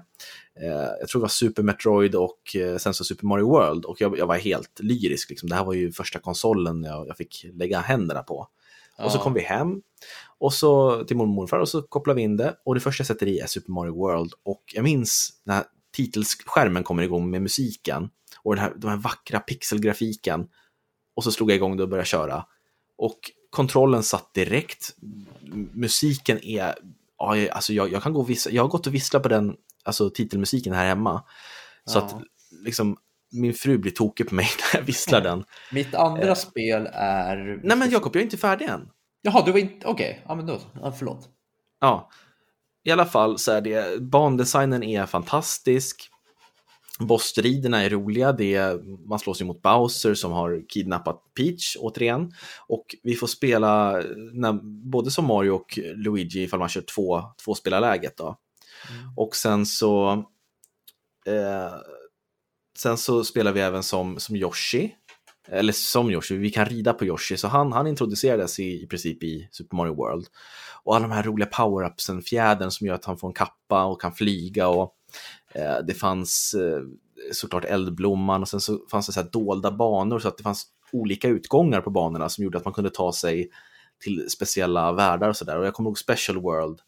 eh, 0.61 0.89
jag 0.99 1.07
tror 1.07 1.19
det 1.19 1.23
var 1.23 1.27
Super 1.27 1.63
Metroid 1.63 2.15
och 2.15 2.55
eh, 2.55 2.77
sen 2.77 2.93
så 2.93 3.03
Super 3.03 3.25
Mario 3.25 3.49
World. 3.49 3.85
Och 3.85 4.01
jag, 4.01 4.17
jag 4.17 4.27
var 4.27 4.37
helt 4.37 4.79
lyrisk, 4.79 5.29
liksom. 5.29 5.49
det 5.49 5.55
här 5.55 5.65
var 5.65 5.73
ju 5.73 5.91
första 5.91 6.19
konsolen 6.19 6.83
jag, 6.83 7.07
jag 7.07 7.17
fick 7.17 7.45
lägga 7.53 7.79
händerna 7.79 8.23
på. 8.23 8.47
Och 8.97 9.11
så 9.11 9.17
Ja. 9.17 9.23
kom 9.23 9.33
vi 9.33 9.41
hem 9.41 9.81
och 10.39 10.53
så 10.53 11.03
till 11.03 11.17
mormor 11.17 11.31
och 11.31 11.35
morfar 11.35 11.59
och 11.59 11.69
så 11.69 11.81
kopplade 11.81 12.15
vi 12.17 12.21
in 12.23 12.37
det. 12.37 12.55
Och 12.65 12.75
det 12.75 12.81
första 12.81 13.01
jag 13.01 13.07
sätter 13.07 13.27
i 13.27 13.39
är 13.39 13.47
Super 13.47 13.71
Mario 13.71 13.93
World. 13.93 14.33
Och 14.43 14.63
jag 14.73 14.83
minns 14.83 15.29
när 15.43 15.63
titelskärmen 15.95 16.83
kommer 16.83 17.03
igång 17.03 17.29
med 17.29 17.41
musiken 17.41 18.09
och 18.43 18.55
den 18.55 18.63
här, 18.63 18.73
den 18.75 18.89
här 18.89 18.97
vackra 18.97 19.39
pixelgrafiken. 19.39 20.47
Och 21.15 21.23
så 21.23 21.31
slog 21.31 21.51
jag 21.51 21.55
igång 21.55 21.77
det 21.77 21.83
och 21.83 21.89
började 21.89 22.07
köra. 22.07 22.45
Och 22.97 23.19
kontrollen 23.49 24.03
satt 24.03 24.33
direkt. 24.33 24.95
Musiken 25.73 26.43
är, 26.45 26.75
ja, 27.17 27.51
alltså 27.51 27.73
jag, 27.73 27.91
jag 27.91 28.03
kan 28.03 28.13
gå 28.13 28.19
och 28.19 28.29
vissla, 28.29 28.51
jag 28.51 28.63
har 28.63 28.69
gått 28.69 28.87
och 28.87 28.93
visslat 28.93 29.23
på 29.23 29.29
den, 29.29 29.55
alltså 29.83 30.09
titelmusiken 30.09 30.73
här 30.73 30.85
hemma. 30.85 31.23
Så 31.85 31.99
Ja. 31.99 32.03
att 32.05 32.15
liksom 32.65 32.97
min 33.31 33.53
fru 33.53 33.77
blir 33.77 33.91
tokig 33.91 34.29
på 34.29 34.35
mig 34.35 34.47
när 34.73 34.79
jag 34.79 34.85
visslar 34.85 35.21
den. 35.29 35.43
Mitt 35.71 35.95
andra 35.95 36.35
spel 36.35 36.89
är... 36.93 37.59
Nej 37.63 37.77
men 37.77 37.89
Jakob, 37.89 38.15
jag 38.15 38.19
är 38.21 38.25
inte 38.25 38.37
färdig 38.37 38.65
än. 38.65 38.89
Jaha, 39.25 39.45
du 39.45 39.51
var 39.51 39.59
inte... 39.59 39.87
Okej, 39.87 40.23
ja 40.27 40.35
men 40.35 40.45
då. 40.45 40.59
Ja, 40.81 40.91
förlåt. 40.91 41.29
Ja, 41.79 42.09
i 42.83 42.91
alla 42.91 43.05
fall 43.05 43.39
så 43.39 43.51
är 43.51 43.61
det, 43.61 44.01
bandesignen 44.01 44.83
är 44.83 45.05
fantastisk. 45.05 46.09
Bossstriderna 46.99 47.83
är 47.83 47.89
roliga, 47.89 48.31
det 48.31 48.55
är, 48.55 48.79
man 49.07 49.19
slåss 49.19 49.41
ju 49.41 49.45
mot 49.45 49.61
Bowser 49.61 50.13
som 50.13 50.31
har 50.31 50.69
kidnappat 50.69 51.21
Peach 51.37 51.75
återigen. 51.79 52.31
Och 52.67 52.85
vi 53.03 53.15
får 53.15 53.27
spela 53.27 53.91
när, 54.33 54.53
både 54.91 55.11
som 55.11 55.25
Mario 55.25 55.51
och 55.51 55.79
Luigi 55.95 56.43
ifall 56.43 56.59
man 56.59 56.69
kör 56.69 56.81
två, 56.95 57.21
tvåspelarläget 57.45 58.17
då. 58.17 58.37
Och 59.15 59.35
sen 59.35 59.65
så 59.65 60.11
eh, 61.25 61.73
Sen 62.77 62.97
så 62.97 63.23
spelar 63.23 63.51
vi 63.51 63.61
även 63.61 63.83
som, 63.83 64.19
som 64.19 64.35
Yoshi. 64.35 64.95
Eller 65.47 65.73
som 65.73 66.11
Yoshi, 66.11 66.37
vi 66.37 66.49
kan 66.49 66.65
rida 66.65 66.93
på 66.93 67.05
Yoshi. 67.05 67.37
Så 67.37 67.47
han, 67.47 67.71
han 67.71 67.87
introducerades 67.87 68.59
i, 68.59 68.83
i 68.83 68.87
princip 68.87 69.23
i 69.23 69.49
Super 69.51 69.77
Mario 69.77 69.95
World. 69.95 70.27
Och 70.83 70.95
alla 70.95 71.07
de 71.07 71.13
här 71.13 71.23
roliga 71.23 71.49
power-upsen, 71.49 72.21
fjädern 72.21 72.71
som 72.71 72.87
gör 72.87 72.93
att 72.93 73.05
han 73.05 73.17
får 73.17 73.27
en 73.27 73.33
kappa 73.33 73.85
och 73.85 74.01
kan 74.01 74.13
flyga. 74.13 74.67
Och 74.67 74.95
eh, 75.53 75.77
det 75.87 75.93
fanns 75.93 76.53
eh, 76.53 76.81
såklart 77.31 77.65
eldblomman 77.65 78.41
och 78.41 78.47
sen 78.47 78.59
så 78.59 78.79
fanns 78.91 79.07
det 79.07 79.13
så 79.13 79.21
här 79.21 79.29
dolda 79.31 79.71
banor 79.71 80.19
så 80.19 80.27
att 80.27 80.37
det 80.37 80.43
fanns 80.43 80.65
olika 80.91 81.27
utgångar 81.27 81.81
på 81.81 81.89
banorna 81.89 82.29
som 82.29 82.43
gjorde 82.43 82.57
att 82.57 82.65
man 82.65 82.73
kunde 82.73 82.89
ta 82.89 83.13
sig 83.13 83.49
till 83.99 84.29
speciella 84.29 84.91
världar 84.91 85.29
och 85.29 85.37
sådär. 85.37 85.57
Och 85.59 85.65
jag 85.65 85.73
kommer 85.73 85.89
ihåg 85.89 85.97
Special 85.97 86.41
World. 86.41 86.79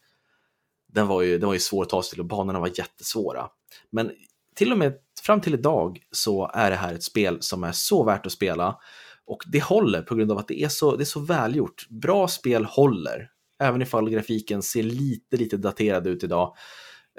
Den 0.87 1.07
var 1.07 1.21
ju, 1.21 1.37
den 1.37 1.47
var 1.47 1.53
ju 1.53 1.59
svår 1.59 1.83
att 1.83 1.89
ta 1.89 2.03
sig 2.03 2.09
till 2.09 2.19
och 2.19 2.25
banorna 2.25 2.59
var 2.59 2.71
jättesvåra. 2.79 3.47
Men 3.89 4.11
till 4.57 4.71
och 4.71 4.77
med 4.77 4.93
fram 5.21 5.41
till 5.41 5.53
idag 5.53 5.99
så 6.11 6.51
är 6.53 6.69
det 6.69 6.75
här 6.75 6.93
ett 6.93 7.03
spel 7.03 7.37
som 7.41 7.63
är 7.63 7.71
så 7.71 8.03
värt 8.03 8.25
att 8.25 8.31
spela. 8.31 8.79
Och 9.25 9.43
det 9.47 9.63
håller 9.63 10.01
på 10.01 10.15
grund 10.15 10.31
av 10.31 10.37
att 10.37 10.47
det 10.47 10.63
är 10.63 10.69
så, 10.69 10.95
det 10.95 11.03
är 11.03 11.05
så 11.05 11.19
välgjort. 11.19 11.87
Bra 11.89 12.27
spel 12.27 12.65
håller. 12.65 13.31
Även 13.59 13.81
ifall 13.81 14.09
grafiken 14.09 14.61
ser 14.61 14.83
lite, 14.83 15.37
lite 15.37 15.57
daterad 15.57 16.07
ut 16.07 16.23
idag 16.23 16.55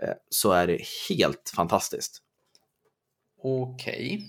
eh, 0.02 0.14
så 0.28 0.52
är 0.52 0.66
det 0.66 0.80
helt 1.08 1.52
fantastiskt. 1.56 2.22
Okej. 3.42 4.28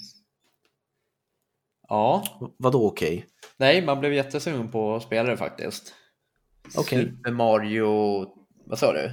Ja. 1.88 2.24
Vadå 2.58 2.88
okej? 2.88 3.26
Nej, 3.58 3.86
man 3.86 4.00
blev 4.00 4.14
jättesugen 4.14 4.72
på 4.72 4.96
att 4.96 5.04
spela 5.04 5.30
det 5.30 5.38
faktiskt. 5.38 5.94
Okej. 6.78 7.06
Super 7.06 7.32
Mario... 7.32 7.88
Vad 8.66 8.80
sa 8.80 8.94
du? 8.94 9.12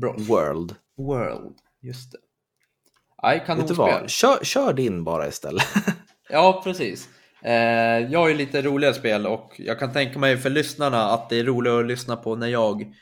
Bros. 0.00 0.28
World. 0.28 0.74
World. 0.96 1.54
Just 1.80 2.12
det. 2.12 2.18
Du 3.32 3.40
kanonspel. 3.40 4.08
Kör, 4.08 4.44
kör 4.44 4.72
din 4.72 5.04
bara 5.04 5.28
istället. 5.28 5.64
Ja, 6.28 6.60
precis. 6.64 7.08
Eh, 7.42 8.12
jag 8.12 8.18
har 8.18 8.28
ju 8.28 8.34
lite 8.34 8.62
roliga 8.62 8.92
spel 8.92 9.26
och 9.26 9.52
jag 9.58 9.78
kan 9.78 9.92
tänka 9.92 10.18
mig 10.18 10.36
för 10.36 10.50
lyssnarna 10.50 11.10
att 11.10 11.28
det 11.28 11.38
är 11.38 11.44
roligare 11.44 11.80
att 11.80 11.86
lyssna 11.86 12.16
på 12.16 12.36
när 12.36 12.46
jag 12.46 12.94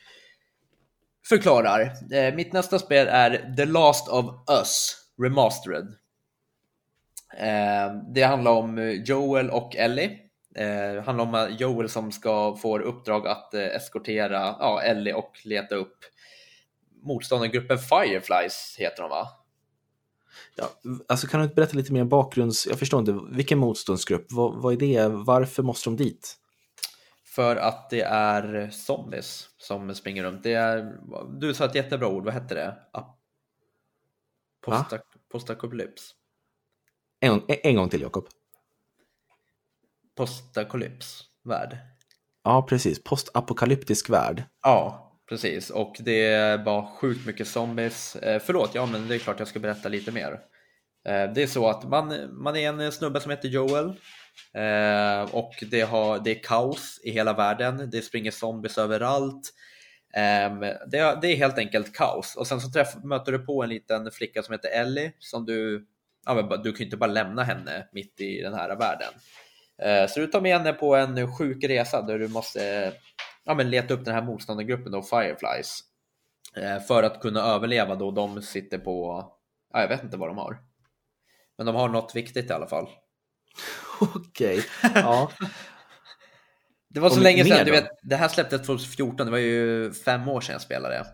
förklarar. 1.28 1.92
Eh, 2.12 2.34
mitt 2.34 2.52
nästa 2.52 2.78
spel 2.78 3.06
är 3.10 3.54
The 3.56 3.64
Last 3.64 4.08
of 4.08 4.26
Us 4.50 4.96
Remastered. 5.22 5.86
Eh, 7.38 7.94
det 8.14 8.22
handlar 8.22 8.52
om 8.52 9.02
Joel 9.06 9.50
och 9.50 9.76
Ellie. 9.76 10.18
Det 10.54 11.02
handlar 11.06 11.24
om 11.24 11.56
Joel 11.58 11.88
som 11.88 12.12
ska 12.12 12.56
få 12.56 12.78
uppdrag 12.78 13.26
att 13.26 13.54
eskortera 13.54 14.56
ja, 14.58 14.82
Ellie 14.82 15.12
och 15.12 15.32
leta 15.44 15.74
upp 15.74 15.96
motståndargruppen 17.02 17.78
Fireflies 17.78 18.76
heter 18.78 19.02
de 19.02 19.10
va? 19.10 19.28
Ja, 20.54 20.70
alltså 21.08 21.26
kan 21.26 21.40
du 21.40 21.44
inte 21.44 21.54
berätta 21.54 21.76
lite 21.76 21.92
mer 21.92 22.04
bakgrunds... 22.04 22.66
Jag 22.66 22.78
förstår 22.78 23.00
inte, 23.00 23.36
vilken 23.36 23.58
motståndsgrupp? 23.58 24.26
Vad, 24.32 24.62
vad 24.62 24.72
är 24.72 24.76
det? 24.76 25.08
Varför 25.08 25.62
måste 25.62 25.90
de 25.90 25.96
dit? 25.96 26.38
För 27.24 27.56
att 27.56 27.90
det 27.90 28.02
är 28.02 28.70
zombies 28.70 29.48
som 29.58 29.94
springer 29.94 30.22
runt. 30.24 30.42
Det 30.42 30.52
är, 30.52 30.98
du 31.40 31.54
sa 31.54 31.64
ett 31.64 31.74
jättebra 31.74 32.08
ord, 32.08 32.24
vad 32.24 32.34
hette 32.34 32.54
det? 32.54 32.76
Posta, 34.64 34.98
postakolyps. 35.32 36.14
En, 37.20 37.42
en 37.48 37.76
gång 37.76 37.88
till 37.88 38.00
Jakob. 38.00 38.28
Postakolyps 40.16 41.24
värld. 41.44 41.78
Ja, 42.44 42.62
precis. 42.62 43.04
Postapokalyptisk 43.04 44.10
värld. 44.10 44.44
Ja, 44.62 45.11
precis. 45.32 45.70
Och 45.70 45.96
det 46.00 46.56
var 46.64 46.82
sjukt 46.96 47.26
mycket 47.26 47.48
zombies. 47.48 48.16
Eh, 48.16 48.42
förlåt, 48.44 48.70
ja 48.74 48.86
men 48.86 49.08
det 49.08 49.14
är 49.14 49.18
klart 49.18 49.38
jag 49.38 49.48
ska 49.48 49.58
berätta 49.58 49.88
lite 49.88 50.12
mer. 50.12 50.32
Eh, 51.08 51.32
det 51.34 51.42
är 51.42 51.46
så 51.46 51.68
att 51.68 51.84
man, 51.88 52.14
man 52.42 52.56
är 52.56 52.68
en 52.68 52.92
snubbe 52.92 53.20
som 53.20 53.30
heter 53.30 53.48
Joel. 53.48 53.86
Eh, 54.54 55.34
och 55.34 55.52
det, 55.70 55.80
har, 55.80 56.18
det 56.18 56.30
är 56.30 56.42
kaos 56.42 57.00
i 57.04 57.10
hela 57.10 57.32
världen. 57.32 57.90
Det 57.92 58.02
springer 58.02 58.30
zombies 58.30 58.78
överallt. 58.78 59.50
Ehm, 60.16 60.60
det, 60.60 60.98
är- 60.98 61.20
det 61.20 61.28
är 61.28 61.36
helt 61.36 61.58
enkelt 61.58 61.94
kaos. 61.96 62.36
Och 62.36 62.46
sen 62.46 62.60
så 62.60 62.70
träff, 62.70 62.94
möter 63.04 63.32
du 63.32 63.38
på 63.38 63.62
en 63.62 63.68
liten 63.68 64.10
flicka 64.10 64.42
som 64.42 64.52
heter 64.52 64.70
Ellie. 64.70 65.12
Som 65.18 65.46
du, 65.46 65.86
ja, 66.26 66.34
men 66.34 66.48
du 66.62 66.72
kan 66.72 66.78
ju 66.78 66.84
inte 66.84 66.96
bara 66.96 67.10
lämna 67.10 67.42
henne 67.44 67.88
mitt 67.92 68.20
i 68.20 68.40
den 68.42 68.54
här 68.54 68.76
världen. 68.76 69.12
Eh, 69.82 70.06
så 70.10 70.20
du 70.20 70.26
tar 70.26 70.40
med 70.40 70.58
henne 70.58 70.72
på 70.72 70.96
en 70.96 71.32
sjuk 71.38 71.64
resa 71.64 72.02
där 72.02 72.18
du 72.18 72.28
måste 72.28 72.92
ja, 73.44 73.54
men 73.54 73.70
leta 73.70 73.94
upp 73.94 74.04
den 74.04 74.14
här 74.14 74.22
motståndargruppen 74.22 74.92
då, 74.92 75.02
Fireflies. 75.02 75.80
Eh, 76.56 76.80
För 76.80 77.02
att 77.02 77.20
kunna 77.20 77.40
överleva 77.40 77.94
då 77.94 78.10
de 78.10 78.42
sitter 78.42 78.78
på, 78.78 79.24
ja, 79.72 79.80
jag 79.80 79.88
vet 79.88 80.04
inte 80.04 80.16
vad 80.16 80.28
de 80.28 80.38
har. 80.38 80.58
Men 81.56 81.66
de 81.66 81.74
har 81.76 81.88
något 81.88 82.16
viktigt 82.16 82.50
i 82.50 82.52
alla 82.52 82.66
fall. 82.66 82.88
Okej. 84.00 84.64
Ja. 84.94 85.30
Det 86.88 87.00
var 87.00 87.10
så 87.10 87.16
Och 87.16 87.22
länge 87.22 87.44
sedan, 87.44 87.66
du 87.66 87.70
vet, 87.72 87.88
det 88.02 88.16
här 88.16 88.28
släpptes 88.28 88.62
2014, 88.62 89.26
det 89.26 89.30
var 89.30 89.38
ju 89.38 89.92
fem 89.92 90.28
år 90.28 90.40
sedan 90.40 90.52
jag 90.52 90.62
spelade. 90.62 91.06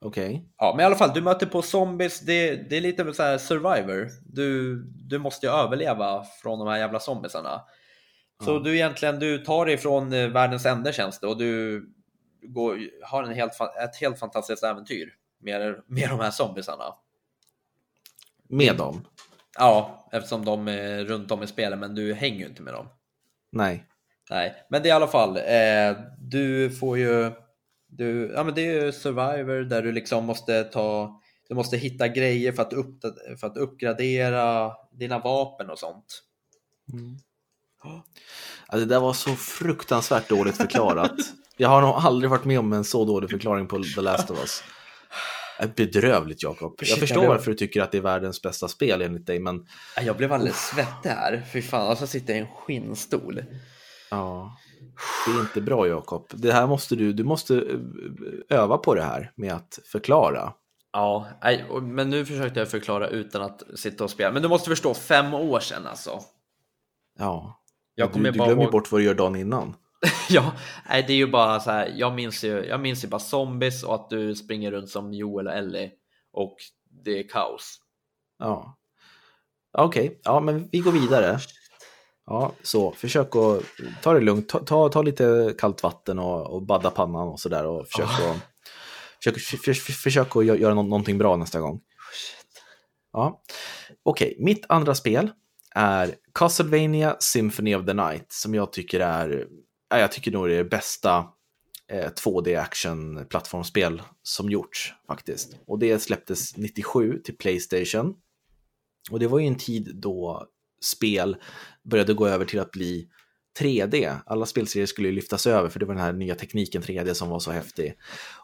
Okej. 0.00 0.48
Ja, 0.56 0.72
men 0.76 0.82
i 0.82 0.86
alla 0.86 0.96
fall, 0.96 1.10
du 1.14 1.22
möter 1.22 1.46
på 1.46 1.62
zombies, 1.62 2.20
det, 2.20 2.70
det 2.70 2.76
är 2.76 2.80
lite 2.80 3.14
så 3.14 3.22
här 3.22 3.38
survivor. 3.38 4.08
Du, 4.24 4.76
du 4.84 5.18
måste 5.18 5.46
ju 5.46 5.52
överleva 5.52 6.24
från 6.42 6.58
de 6.58 6.68
här 6.68 6.78
jävla 6.78 7.00
zombiesarna. 7.00 7.60
Så 8.42 8.58
du 8.58 8.74
egentligen, 8.74 9.18
du 9.18 9.38
tar 9.38 9.66
dig 9.66 9.78
från 9.78 10.12
eh, 10.12 10.28
världens 10.28 10.66
ände 10.66 10.92
känns 10.92 11.20
det 11.20 11.26
och 11.26 11.38
du 11.38 11.82
går, 12.42 12.78
har 13.02 13.22
en 13.22 13.34
helt, 13.34 13.52
ett 13.84 13.96
helt 13.96 14.18
fantastiskt 14.18 14.64
äventyr 14.64 15.14
med, 15.40 15.82
med 15.86 16.08
de 16.08 16.20
här 16.20 16.30
zombiesarna. 16.30 16.94
Med 18.48 18.76
dem? 18.76 19.04
Ja, 19.58 20.08
eftersom 20.12 20.44
de 20.44 20.68
är 20.68 21.04
runt 21.04 21.30
om 21.30 21.42
i 21.42 21.46
spelet, 21.46 21.78
men 21.78 21.94
du 21.94 22.14
hänger 22.14 22.38
ju 22.38 22.46
inte 22.46 22.62
med 22.62 22.74
dem. 22.74 22.88
Nej. 23.52 23.86
Nej, 24.30 24.54
men 24.70 24.82
det 24.82 24.88
är 24.88 24.90
i 24.90 24.94
alla 24.94 25.06
fall, 25.06 25.36
eh, 25.36 26.04
du 26.18 26.70
får 26.70 26.98
ju, 26.98 27.32
du, 27.86 28.32
ja 28.34 28.44
men 28.44 28.54
det 28.54 28.60
är 28.60 28.84
ju 28.84 28.92
Survivor 28.92 29.64
där 29.64 29.82
du 29.82 29.92
liksom 29.92 30.24
måste 30.24 30.64
ta, 30.64 31.20
du 31.48 31.54
måste 31.54 31.76
hitta 31.76 32.08
grejer 32.08 32.52
för 32.52 32.62
att, 32.62 32.72
upp, 32.72 33.00
för 33.40 33.46
att 33.46 33.56
uppgradera 33.56 34.72
dina 34.92 35.18
vapen 35.18 35.70
och 35.70 35.78
sånt. 35.78 36.22
Ja, 38.68 38.78
det 38.78 38.84
där 38.84 39.00
var 39.00 39.12
så 39.12 39.34
fruktansvärt 39.36 40.28
dåligt 40.28 40.56
förklarat. 40.56 41.12
Jag 41.56 41.68
har 41.68 41.80
nog 41.80 41.90
aldrig 41.90 42.30
varit 42.30 42.44
med 42.44 42.58
om 42.58 42.72
en 42.72 42.84
så 42.84 43.04
dålig 43.04 43.30
förklaring 43.30 43.66
på 43.68 43.82
The 43.82 44.00
Last 44.00 44.30
of 44.30 44.38
Us. 44.38 44.62
Bedrövligt 45.76 46.42
Jakob. 46.42 46.74
Jag 46.82 46.98
förstår 46.98 47.26
varför 47.26 47.50
du 47.50 47.56
tycker 47.56 47.82
att 47.82 47.92
det 47.92 47.98
är 47.98 48.02
världens 48.02 48.42
bästa 48.42 48.68
spel 48.68 49.02
enligt 49.02 49.26
dig, 49.26 49.38
men 49.38 49.66
Ja, 49.96 50.02
Jag 50.02 50.16
blev 50.16 50.32
alldeles 50.32 50.56
svettig 50.56 51.08
här, 51.10 51.42
fy 51.52 51.62
fan, 51.62 51.88
och 51.88 51.98
så 51.98 52.06
sitter 52.06 52.32
jag 52.32 52.38
i 52.38 52.40
en 52.42 52.54
skinnstol. 52.56 53.44
ja, 54.10 54.56
det 55.26 55.32
är 55.32 55.40
inte 55.40 55.60
bra 55.60 55.88
Jakob. 55.88 56.26
Det 56.30 56.52
här 56.52 56.66
måste 56.66 56.96
du, 56.96 57.12
du 57.12 57.24
måste 57.24 57.56
eh, 57.56 58.58
öva 58.58 58.78
på 58.78 58.94
det 58.94 59.02
här 59.02 59.32
med 59.36 59.52
att 59.52 59.78
förklara. 59.92 60.52
Ja, 60.92 61.28
men 61.82 62.10
nu 62.10 62.26
försökte 62.26 62.60
jag 62.60 62.70
förklara 62.70 63.08
utan 63.08 63.42
att 63.42 63.62
sitta 63.76 64.04
och 64.04 64.10
spela. 64.10 64.32
Men 64.32 64.42
du 64.42 64.48
måste 64.48 64.70
förstå, 64.70 64.94
fem 64.94 65.34
år 65.34 65.60
sedan 65.60 65.86
alltså. 65.86 66.20
Ja, 67.18 67.60
Jag 67.94 68.08
du, 68.08 68.12
kommer 68.12 68.30
du 68.32 68.38
bara 68.38 68.48
glömmer 68.48 68.62
ihåg- 68.62 68.72
bort 68.72 68.92
vad 68.92 69.00
du 69.00 69.04
gör 69.04 69.14
dagen 69.14 69.36
innan. 69.36 69.76
Ja, 70.28 70.52
nej, 70.88 71.04
det 71.06 71.12
är 71.12 71.16
ju 71.16 71.26
bara 71.26 71.60
så 71.60 71.70
här. 71.70 71.92
Jag 71.96 72.14
minns 72.14 72.44
ju, 72.44 72.64
jag 72.64 72.80
minns 72.80 73.04
ju 73.04 73.08
bara 73.08 73.18
zombies 73.20 73.82
och 73.84 73.94
att 73.94 74.10
du 74.10 74.34
springer 74.34 74.70
runt 74.70 74.90
som 74.90 75.12
Joel 75.14 75.46
och 75.46 75.52
Ellie 75.54 75.90
och 76.32 76.56
det 77.04 77.18
är 77.18 77.28
kaos. 77.28 77.78
Ja, 78.38 78.76
okej, 79.78 80.20
ja, 80.24 80.40
men 80.40 80.68
vi 80.72 80.78
går 80.78 80.92
vidare. 80.92 81.38
Ja, 82.26 82.52
så 82.62 82.92
försök 82.92 83.36
att 83.36 83.62
ta 84.02 84.12
det 84.14 84.20
lugnt, 84.20 84.48
ta, 84.48 84.58
ta, 84.58 84.88
ta 84.88 85.02
lite 85.02 85.54
kallt 85.58 85.82
vatten 85.82 86.18
och, 86.18 86.46
och 86.54 86.62
badda 86.62 86.90
pannan 86.90 87.28
och 87.28 87.40
sådär 87.40 87.66
och 87.66 87.86
försök 87.88 88.06
att, 88.06 88.36
försök, 89.18 89.38
för, 89.40 89.56
för, 89.56 89.72
för, 89.74 89.92
försök 89.92 90.26
att 90.36 90.42
gö- 90.44 90.56
göra 90.60 90.74
nå- 90.74 90.82
någonting 90.82 91.18
bra 91.18 91.36
nästa 91.36 91.60
gång. 91.60 91.80
Ja, 93.12 93.42
okej, 94.02 94.36
mitt 94.38 94.64
andra 94.68 94.94
spel 94.94 95.30
är 95.74 96.14
Castlevania 96.34 97.16
Symphony 97.20 97.74
of 97.74 97.86
the 97.86 97.94
Night 97.94 98.32
som 98.32 98.54
jag 98.54 98.72
tycker 98.72 99.00
är, 99.00 99.46
ja, 99.90 99.98
jag 99.98 100.12
tycker 100.12 100.30
nog 100.30 100.48
det 100.48 100.54
är 100.54 100.58
det 100.58 100.70
bästa 100.70 101.26
eh, 101.90 102.10
2D 102.24 102.60
action-plattformsspel 102.60 104.02
som 104.22 104.50
gjorts 104.50 104.94
faktiskt. 105.06 105.56
Och 105.66 105.78
det 105.78 105.98
släpptes 105.98 106.56
97 106.56 107.18
till 107.18 107.36
Playstation. 107.36 108.14
Och 109.10 109.20
det 109.20 109.26
var 109.26 109.38
ju 109.38 109.46
en 109.46 109.58
tid 109.58 109.90
då 109.94 110.48
spel 110.82 111.36
började 111.82 112.14
gå 112.14 112.26
över 112.26 112.44
till 112.44 112.60
att 112.60 112.70
bli 112.70 113.08
3D. 113.58 114.16
Alla 114.26 114.46
spelserier 114.46 114.86
skulle 114.86 115.08
ju 115.08 115.14
lyftas 115.14 115.46
över 115.46 115.68
för 115.68 115.80
det 115.80 115.86
var 115.86 115.94
den 115.94 116.04
här 116.04 116.12
nya 116.12 116.34
tekniken 116.34 116.82
3D 116.82 117.14
som 117.14 117.28
var 117.28 117.38
så 117.38 117.50
häftig. 117.50 117.94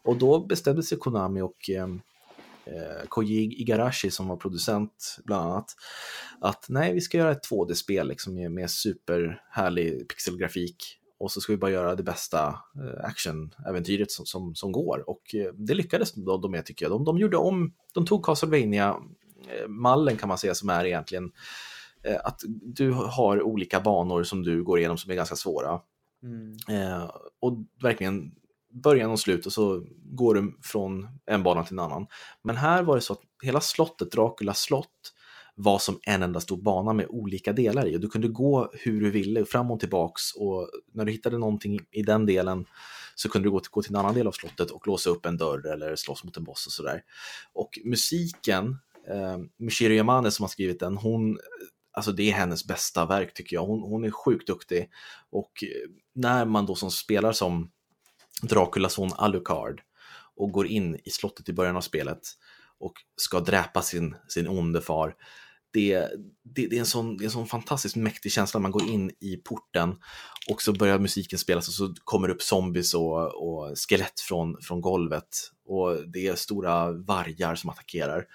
Och 0.02 0.16
då 0.16 0.46
bestämde 0.46 0.82
sig 0.82 0.98
Konami 0.98 1.40
och 1.40 1.70
eh, 1.70 1.88
eh, 2.70 2.82
eh 2.82 3.06
Koji 3.08 3.60
Igarashi 3.60 4.10
som 4.10 4.28
var 4.28 4.36
producent 4.36 5.18
bland 5.24 5.50
annat 5.50 5.74
att 6.40 6.66
nej, 6.68 6.94
vi 6.94 7.00
ska 7.00 7.18
göra 7.18 7.32
ett 7.32 7.50
2D-spel 7.50 8.08
liksom 8.08 8.54
med, 8.54 8.70
superhärlig 8.70 10.08
pixelgrafik 10.08 10.96
och 11.18 11.32
så 11.32 11.40
ska 11.40 11.52
vi 11.52 11.56
bara 11.56 11.70
göra 11.70 11.94
det 11.94 12.02
bästa 12.02 12.46
eh, 12.48 13.04
actionäventyret 13.04 14.10
som, 14.10 14.26
som, 14.26 14.54
som 14.54 14.72
går. 14.72 15.10
Och 15.10 15.34
eh, 15.34 15.52
det 15.54 15.74
lyckades 15.74 16.12
de, 16.12 16.50
med 16.50 16.66
tycker 16.66 16.84
jag. 16.84 16.92
De, 16.92 17.04
de 17.04 17.18
gjorde 17.18 17.36
om, 17.36 17.74
de 17.94 18.06
tog 18.06 18.24
Castlevania 18.24 18.96
mallen 19.68 20.16
kan 20.16 20.28
man 20.28 20.38
säga 20.38 20.54
som 20.54 20.68
är 20.68 20.84
egentligen 20.84 21.32
Eh, 22.02 22.20
att 22.24 22.40
du 22.46 22.92
har 22.92 23.42
olika 23.42 23.80
banor 23.80 24.22
som 24.22 24.42
du 24.42 24.62
går 24.62 24.78
igenom 24.78 24.98
som 24.98 25.10
är 25.10 25.14
ganska 25.14 25.36
svåra. 25.36 25.80
Mm. 26.22 26.56
Eh, 26.68 27.10
och 27.40 27.58
verkligen 27.82 28.32
början 28.70 29.10
och 29.10 29.20
slut 29.20 29.46
och 29.46 29.52
så 29.52 29.84
går 30.04 30.34
du 30.34 30.58
från 30.62 31.08
en 31.26 31.42
bana 31.42 31.64
till 31.64 31.74
en 31.74 31.84
annan. 31.84 32.06
Men 32.42 32.56
här 32.56 32.82
var 32.82 32.94
det 32.94 33.00
så 33.00 33.12
att 33.12 33.20
hela 33.42 33.60
slottet, 33.60 34.12
Dracula 34.12 34.54
slott, 34.54 35.14
var 35.54 35.78
som 35.78 35.98
en 36.02 36.22
enda 36.22 36.40
stor 36.40 36.56
bana 36.56 36.92
med 36.92 37.06
olika 37.08 37.52
delar 37.52 37.86
i 37.86 37.96
och 37.96 38.00
du 38.00 38.08
kunde 38.08 38.28
gå 38.28 38.70
hur 38.72 39.00
du 39.00 39.10
ville 39.10 39.44
fram 39.44 39.70
och 39.70 39.80
tillbaks 39.80 40.22
och 40.36 40.70
när 40.92 41.04
du 41.04 41.12
hittade 41.12 41.38
någonting 41.38 41.80
i 41.90 42.02
den 42.02 42.26
delen 42.26 42.66
så 43.14 43.28
kunde 43.28 43.46
du 43.46 43.50
gå 43.50 43.60
till, 43.60 43.70
gå 43.70 43.82
till 43.82 43.92
en 43.92 44.00
annan 44.00 44.14
del 44.14 44.26
av 44.26 44.32
slottet 44.32 44.70
och 44.70 44.86
låsa 44.86 45.10
upp 45.10 45.26
en 45.26 45.36
dörr 45.36 45.66
eller 45.66 45.96
slåss 45.96 46.24
mot 46.24 46.36
en 46.36 46.44
boss 46.44 46.66
och 46.66 46.72
sådär. 46.72 47.02
Och 47.52 47.78
musiken, 47.84 48.78
eh, 49.08 49.38
Michiru 49.58 49.94
Yamane 49.94 50.30
som 50.30 50.42
har 50.42 50.48
skrivit 50.48 50.80
den, 50.80 50.96
hon 50.96 51.38
alltså 51.92 52.12
det 52.12 52.30
är 52.30 52.34
hennes 52.34 52.66
bästa 52.66 53.06
verk 53.06 53.34
tycker 53.34 53.56
jag. 53.56 53.66
Hon, 53.66 53.82
hon 53.82 54.04
är 54.04 54.10
sjukt 54.10 54.46
duktig. 54.46 54.88
Och 55.30 55.64
när 56.14 56.44
man 56.44 56.66
då 56.66 56.74
som 56.74 56.90
spelar 56.90 57.32
som 57.32 57.70
Draculas 58.42 58.92
son 58.92 59.10
Alucard 59.16 59.80
och 60.36 60.52
går 60.52 60.66
in 60.66 60.98
i 61.04 61.10
slottet 61.10 61.48
i 61.48 61.52
början 61.52 61.76
av 61.76 61.80
spelet 61.80 62.20
och 62.78 62.92
ska 63.16 63.40
dräpa 63.40 63.82
sin, 63.82 64.14
sin 64.28 64.48
onde 64.48 64.80
far. 64.80 65.14
Det, 65.72 65.94
det, 66.42 66.66
det, 66.66 66.76
är 66.76 66.80
en 66.80 66.86
sån, 66.86 67.16
det 67.16 67.24
är 67.24 67.26
en 67.26 67.30
sån 67.30 67.46
fantastiskt 67.46 67.96
mäktig 67.96 68.32
känsla. 68.32 68.60
Man 68.60 68.70
går 68.70 68.88
in 68.88 69.10
i 69.20 69.36
porten 69.36 69.94
och 70.50 70.62
så 70.62 70.72
börjar 70.72 70.98
musiken 70.98 71.38
spelas 71.38 71.68
och 71.68 71.74
så 71.74 71.94
kommer 72.04 72.28
det 72.28 72.34
upp 72.34 72.42
zombies 72.42 72.94
och, 72.94 73.24
och 73.24 73.78
skelett 73.88 74.20
från, 74.20 74.56
från 74.62 74.80
golvet. 74.80 75.28
Och 75.64 76.10
det 76.12 76.26
är 76.26 76.34
stora 76.34 76.92
vargar 76.92 77.54
som 77.54 77.70
attackerar. 77.70 78.26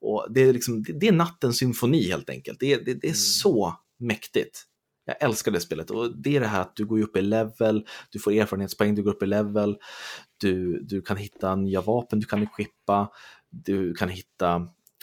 Och 0.00 0.26
det, 0.30 0.40
är 0.40 0.52
liksom, 0.52 0.82
det 0.82 1.08
är 1.08 1.12
nattens 1.12 1.58
symfoni 1.58 2.08
helt 2.08 2.30
enkelt. 2.30 2.60
Det, 2.60 2.76
det, 2.76 2.94
det 2.94 3.06
är 3.06 3.08
mm. 3.08 3.14
så 3.14 3.74
mäktigt. 3.98 4.64
Jag 5.04 5.22
älskar 5.22 5.52
det 5.52 5.60
spelet 5.60 5.90
och 5.90 6.18
det 6.18 6.36
är 6.36 6.40
det 6.40 6.46
här 6.46 6.60
att 6.60 6.76
du 6.76 6.86
går 6.86 7.00
upp 7.00 7.16
i 7.16 7.22
level, 7.22 7.86
du 8.10 8.18
får 8.18 8.32
erfarenhetspoäng, 8.32 8.94
du 8.94 9.02
går 9.02 9.10
upp 9.10 9.22
i 9.22 9.26
level, 9.26 9.76
du, 10.36 10.80
du 10.80 11.02
kan 11.02 11.16
hitta 11.16 11.56
nya 11.56 11.80
vapen 11.80 12.20
du 12.20 12.26
kan 12.26 12.42
equippa, 12.42 13.08
du 13.50 13.94
kan 13.94 14.08
hitta 14.08 14.54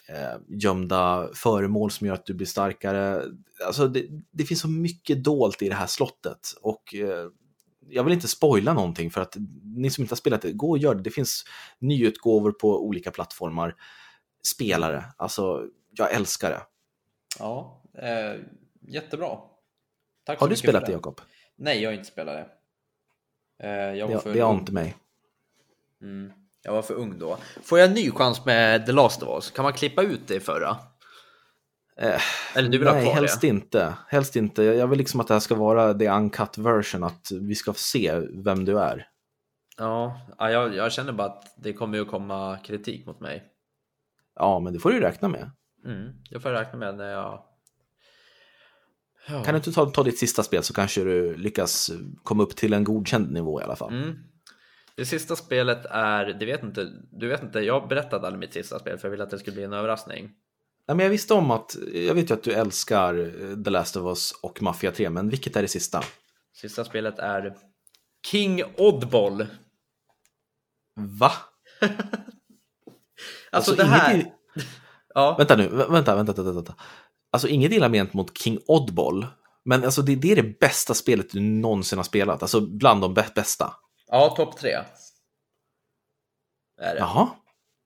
eh, 0.10 0.40
gömda 0.48 1.30
föremål 1.34 1.92
som 1.92 2.08
gör 2.08 2.14
att 2.14 2.26
du 2.26 2.34
blir 2.34 2.48
starkare. 2.48 3.24
Alltså 3.66 3.88
det, 3.88 4.06
det 4.32 4.44
finns 4.44 4.62
så 4.62 4.70
mycket 4.70 5.24
dolt 5.24 5.62
i 5.62 5.70
det 5.70 5.76
här 5.76 5.88
slottet 5.88 6.54
och 6.62 6.96
eh, 6.96 7.28
jag 7.90 8.04
vill 8.04 8.14
inte 8.14 8.28
spoila 8.28 8.74
någonting 8.74 9.12
för 9.12 9.22
att 9.22 9.38
ni 9.64 9.90
som 9.90 10.02
inte 10.02 10.12
har 10.12 10.18
spelat 10.18 10.42
det, 10.42 10.52
gå 10.52 10.70
och 10.70 10.78
gör 10.78 10.96
det. 10.96 11.02
Det 11.02 11.10
finns 11.10 11.44
nyutgåvor 11.80 12.52
på 12.52 12.86
olika 12.86 13.12
plattformar 13.12 13.76
spelare. 14.44 15.06
Alltså, 15.18 15.68
jag 15.92 16.14
älskar 16.14 16.50
det. 16.50 16.62
Ja, 17.40 17.84
eh, 17.98 18.42
jättebra. 18.88 19.38
Tack 20.32 20.40
har 20.40 20.48
du 20.48 20.56
spelat 20.56 20.86
det, 20.86 20.92
Jakob? 20.92 21.22
Nej, 21.56 21.82
jag 21.82 21.90
har 21.90 21.94
inte 21.94 22.08
spelat 22.08 22.36
det. 22.36 22.48
Eh, 23.68 23.98
jag 23.98 24.08
var 24.08 24.16
det, 24.16 24.22
för 24.22 24.34
det 24.34 24.40
har 24.40 24.54
inte 24.54 24.72
mig. 24.72 24.96
Mm, 26.02 26.32
jag 26.64 26.74
var 26.74 26.82
för 26.82 26.94
ung 26.94 27.20
då. 27.20 27.38
Får 27.64 27.80
jag 27.80 27.88
en 27.88 27.94
ny 27.94 28.12
chans 28.12 28.46
med 28.46 28.86
The 28.86 28.92
Last 28.92 29.24
of 29.24 29.30
Us? 29.30 29.52
Kan 29.52 29.64
man 29.64 29.74
klippa 29.74 30.02
ut 30.02 30.28
det 30.28 30.40
förra? 30.40 30.78
Eh, 31.98 32.22
Eller 32.56 32.70
du 32.70 32.78
vill 32.78 32.88
nej, 32.88 32.94
ha 32.96 33.02
kvar 33.02 33.14
helst 33.14 33.42
det? 33.42 33.48
inte. 33.48 33.94
Helst 34.08 34.36
inte. 34.36 34.64
Jag 34.64 34.88
vill 34.88 34.98
liksom 34.98 35.20
att 35.20 35.28
det 35.28 35.34
här 35.34 35.40
ska 35.40 35.56
vara 35.56 35.94
the 35.94 36.10
uncut 36.10 36.58
version, 36.58 37.04
att 37.04 37.32
vi 37.32 37.56
ska 37.56 37.74
se 37.74 38.20
vem 38.44 38.66
du 38.66 38.80
är. 38.80 39.08
Ja, 39.78 40.22
jag, 40.38 40.76
jag 40.76 40.92
känner 40.92 41.12
bara 41.12 41.28
att 41.28 41.54
det 41.58 41.74
kommer 41.74 41.98
ju 41.98 42.06
komma 42.06 42.58
kritik 42.64 43.06
mot 43.06 43.20
mig. 43.20 43.44
Ja, 44.36 44.60
men 44.60 44.74
det 44.74 44.80
får 44.80 44.92
du 44.92 45.00
räkna 45.00 45.28
med. 45.28 45.52
Mm, 45.86 46.12
det 46.30 46.40
får 46.40 46.52
jag 46.52 46.62
räkna 46.62 46.80
med 46.80 46.98
när 46.98 47.12
jag... 47.12 47.44
Ja. 49.28 49.44
Kan 49.44 49.54
du 49.54 49.58
inte 49.58 49.72
ta, 49.72 49.86
ta 49.86 50.04
ditt 50.04 50.20
sista 50.20 50.44
spel 50.44 50.64
så 50.64 50.74
kanske 50.74 51.04
du 51.04 51.38
lyckas 51.38 51.92
komma 52.24 52.44
upp 52.44 52.56
till 52.56 52.74
en 52.74 52.84
godkänd 52.84 53.32
nivå 53.32 53.62
i 53.62 53.64
alla 53.64 53.76
fall. 53.76 53.94
Mm. 53.94 54.18
Det 54.96 55.06
sista 55.06 55.36
spelet 55.36 55.86
är, 55.86 56.26
det 56.26 56.46
vet 56.46 56.64
inte, 56.64 56.92
du 57.12 57.28
vet 57.28 57.44
inte, 57.44 57.60
jag 57.60 57.88
berättade 57.88 58.28
aldrig 58.28 58.40
mitt 58.40 58.54
sista 58.54 58.80
spel 58.80 58.98
för 58.98 59.08
jag 59.08 59.12
ville 59.12 59.24
att 59.24 59.30
det 59.30 59.40
skulle 59.40 59.56
bli 59.56 59.64
en 59.64 59.74
överraskning. 59.74 60.32
Ja, 60.86 60.94
men 60.94 61.04
jag 61.04 61.10
visste 61.12 61.34
om 61.34 61.52
att, 61.52 61.78
jag 61.94 62.14
vet 62.14 62.30
ju 62.30 62.34
att 62.34 62.44
du 62.44 62.52
älskar 62.52 63.32
The 63.64 63.70
Last 63.70 63.96
of 63.96 64.06
Us 64.06 64.32
och 64.42 64.62
Mafia 64.62 64.92
3, 64.92 65.10
men 65.10 65.30
vilket 65.30 65.56
är 65.56 65.62
det 65.62 65.68
sista? 65.68 66.04
Sista 66.54 66.86
spelet 66.86 67.20
är 67.20 67.56
King 68.26 68.64
Oddball. 68.78 69.48
Va? 70.96 71.32
Alltså, 73.54 73.72
alltså 73.72 73.84
det 73.84 73.90
här... 73.90 74.16
Inget... 74.16 74.28
ja. 75.14 75.36
Vänta 75.38 75.56
nu, 75.56 75.68
vänta, 75.68 76.16
vänta, 76.16 76.34
vänta, 76.34 76.52
vänta. 76.52 76.76
Alltså 77.32 77.48
inget 77.48 77.72
illa 77.72 77.90
ment 77.90 78.14
mot 78.14 78.38
King 78.38 78.60
Oddball, 78.68 79.28
men 79.66 79.84
alltså 79.84 80.02
det, 80.02 80.16
det, 80.16 80.32
är 80.32 80.36
det 80.36 80.60
bästa 80.60 80.94
spelet 80.94 81.32
du 81.32 81.40
någonsin 81.40 82.00
har 82.00 82.04
spelat, 82.04 82.42
alltså 82.42 82.62
bland 82.62 83.02
de 83.02 83.14
bästa. 83.14 83.74
Ja, 84.08 84.30
topp 84.30 84.58
tre. 84.58 84.72
Är 86.82 86.94
det. 86.94 87.00
Jaha, 87.00 87.30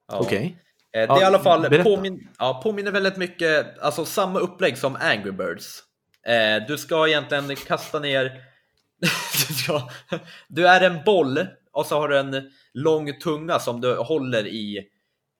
ja. 0.08 0.19
okej. 0.19 0.38
Okay. 0.38 0.45
Eh, 0.47 0.53
det 0.91 0.99
är 0.99 1.08
ja, 1.08 1.21
i 1.21 1.23
alla 1.23 1.39
fall 1.39 1.84
påmin 1.84 2.29
ja, 2.39 2.62
påminner 2.63 2.91
väldigt 2.91 3.17
mycket, 3.17 3.79
alltså 3.79 4.05
samma 4.05 4.39
upplägg 4.39 4.77
som 4.77 4.95
Angry 4.95 5.31
Birds. 5.31 5.84
Eh, 6.27 6.67
du 6.67 6.77
ska 6.77 7.08
egentligen 7.08 7.55
kasta 7.55 7.99
ner, 7.99 8.41
du 10.47 10.67
är 10.67 10.81
en 10.81 11.03
boll 11.05 11.47
och 11.71 11.86
så 11.86 11.99
har 11.99 12.08
du 12.08 12.17
en 12.17 12.51
lång 12.73 13.19
tunga 13.19 13.60
som 13.60 13.81
du 13.81 13.95
håller 13.95 14.47
i 14.47 14.88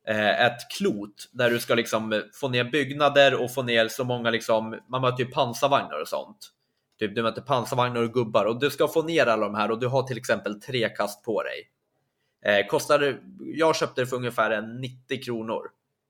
Eh, 0.07 0.45
ett 0.45 0.71
klot 0.77 1.29
där 1.31 1.49
du 1.49 1.59
ska 1.59 1.75
liksom 1.75 2.23
få 2.33 2.49
ner 2.49 2.63
byggnader 2.63 3.43
och 3.43 3.53
få 3.53 3.63
ner 3.63 3.87
så 3.87 4.03
många 4.03 4.29
liksom, 4.29 4.79
man 4.89 5.01
möter 5.01 5.23
ju 5.23 5.31
pansarvagnar 5.31 6.01
och 6.01 6.07
sånt. 6.07 6.51
Typ 6.99 7.15
du 7.15 7.23
möter 7.23 7.41
pansarvagnar 7.41 8.01
och 8.01 8.13
gubbar 8.13 8.45
och 8.45 8.59
du 8.59 8.69
ska 8.69 8.87
få 8.87 9.03
ner 9.03 9.25
alla 9.25 9.45
de 9.45 9.55
här 9.55 9.71
och 9.71 9.79
du 9.79 9.87
har 9.87 10.03
till 10.03 10.17
exempel 10.17 10.61
tre 10.61 10.89
kast 10.89 11.23
på 11.23 11.43
dig. 11.43 11.69
Eh, 12.45 12.67
kostar, 12.67 13.19
jag 13.39 13.75
köpte 13.75 14.01
det 14.01 14.07
för 14.07 14.15
ungefär 14.15 14.61
90 14.61 15.23
kronor 15.23 15.61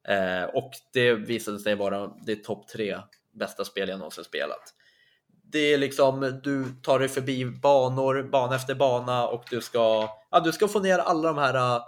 eh, 0.08 0.44
och 0.44 0.72
det 0.94 1.14
visade 1.14 1.60
sig 1.60 1.76
vara 1.76 2.12
det 2.26 2.36
topp 2.36 2.68
tre 2.68 2.98
bästa 3.34 3.66
spel 3.66 3.90
jag 3.90 3.98
någonsin 4.00 4.24
spelat. 4.24 4.74
Det 5.52 5.74
är 5.74 5.78
liksom, 5.78 6.40
du 6.44 6.66
tar 6.82 7.00
dig 7.00 7.08
förbi 7.08 7.46
banor, 7.46 8.24
bana 8.32 8.56
efter 8.56 8.76
bana 8.76 9.28
och 9.28 9.44
du 9.50 9.62
ska, 9.62 10.10
ja, 10.32 10.40
du 10.40 10.52
ska 10.52 10.68
få 10.68 10.80
ner 10.80 11.00
alla 11.00 11.28
de 11.28 11.38
här 11.38 11.82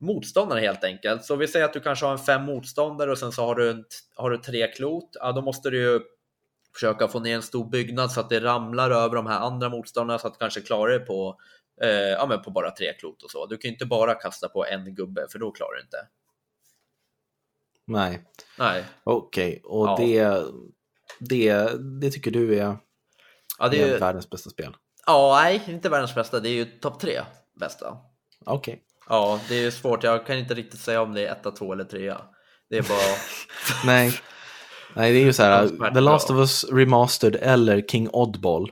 motståndare 0.00 0.60
helt 0.60 0.84
enkelt. 0.84 1.24
Så 1.24 1.36
vi 1.36 1.48
säger 1.48 1.64
att 1.64 1.72
du 1.72 1.80
kanske 1.80 2.06
har 2.06 2.12
en 2.12 2.18
fem 2.18 2.42
motståndare 2.42 3.10
och 3.10 3.18
sen 3.18 3.32
så 3.32 3.44
har 3.44 3.54
du, 3.54 3.70
en, 3.70 3.84
har 4.16 4.30
du 4.30 4.38
tre 4.38 4.66
klot. 4.66 5.10
Ja, 5.20 5.32
då 5.32 5.42
måste 5.42 5.70
du 5.70 5.78
ju 5.78 6.00
försöka 6.74 7.08
få 7.08 7.20
ner 7.20 7.36
en 7.36 7.42
stor 7.42 7.70
byggnad 7.70 8.12
så 8.12 8.20
att 8.20 8.28
det 8.28 8.40
ramlar 8.40 8.90
över 8.90 9.16
de 9.16 9.26
här 9.26 9.40
andra 9.40 9.68
motståndarna 9.68 10.18
så 10.18 10.26
att 10.26 10.34
du 10.34 10.38
kanske 10.38 10.60
klarar 10.60 10.92
det 10.92 11.00
på, 11.00 11.40
eh, 11.82 11.90
ja, 11.90 12.26
men 12.26 12.42
på 12.42 12.50
bara 12.50 12.70
tre 12.70 12.92
klot 12.92 13.22
och 13.22 13.30
så. 13.30 13.46
Du 13.46 13.56
kan 13.56 13.68
ju 13.68 13.72
inte 13.72 13.86
bara 13.86 14.14
kasta 14.14 14.48
på 14.48 14.66
en 14.66 14.94
gubbe 14.94 15.26
för 15.30 15.38
då 15.38 15.50
klarar 15.50 15.74
du 15.74 15.80
inte. 15.80 16.06
Nej. 17.86 18.24
Nej. 18.58 18.84
Okej, 19.04 19.48
okay. 19.48 19.60
och 19.64 19.88
ja. 19.88 19.96
det, 19.98 20.44
det, 21.18 21.70
det 22.00 22.10
tycker 22.10 22.30
du 22.30 22.58
är, 22.58 22.76
ja, 23.58 23.68
det 23.68 23.82
är, 23.82 23.94
är 23.94 24.00
världens 24.00 24.30
bästa 24.30 24.50
spel? 24.50 24.76
Ja, 25.06 25.40
nej, 25.42 25.62
inte 25.68 25.88
världens 25.88 26.14
bästa. 26.14 26.40
Det 26.40 26.48
är 26.48 26.54
ju 26.54 26.64
topp 26.64 27.00
tre 27.00 27.20
bästa. 27.60 27.98
Okej. 28.44 28.72
Okay. 28.74 28.84
Ja, 29.10 29.40
det 29.48 29.64
är 29.64 29.70
svårt. 29.70 30.02
Jag 30.04 30.26
kan 30.26 30.38
inte 30.38 30.54
riktigt 30.54 30.80
säga 30.80 31.02
om 31.02 31.14
det 31.14 31.26
är 31.26 31.32
etta, 31.32 31.50
två 31.50 31.72
eller 31.72 31.84
trea. 31.84 32.20
Det 32.70 32.76
är 32.76 32.82
bara... 32.82 33.16
Nej. 33.86 34.12
Nej, 34.96 35.12
det 35.12 35.18
är 35.18 35.24
ju 35.24 35.32
så 35.32 35.42
här, 35.42 35.90
The 35.94 36.00
Last 36.00 36.30
of 36.30 36.36
Us 36.36 36.64
Remastered 36.64 37.36
eller 37.42 37.82
King 37.82 38.08
Oddball. 38.12 38.70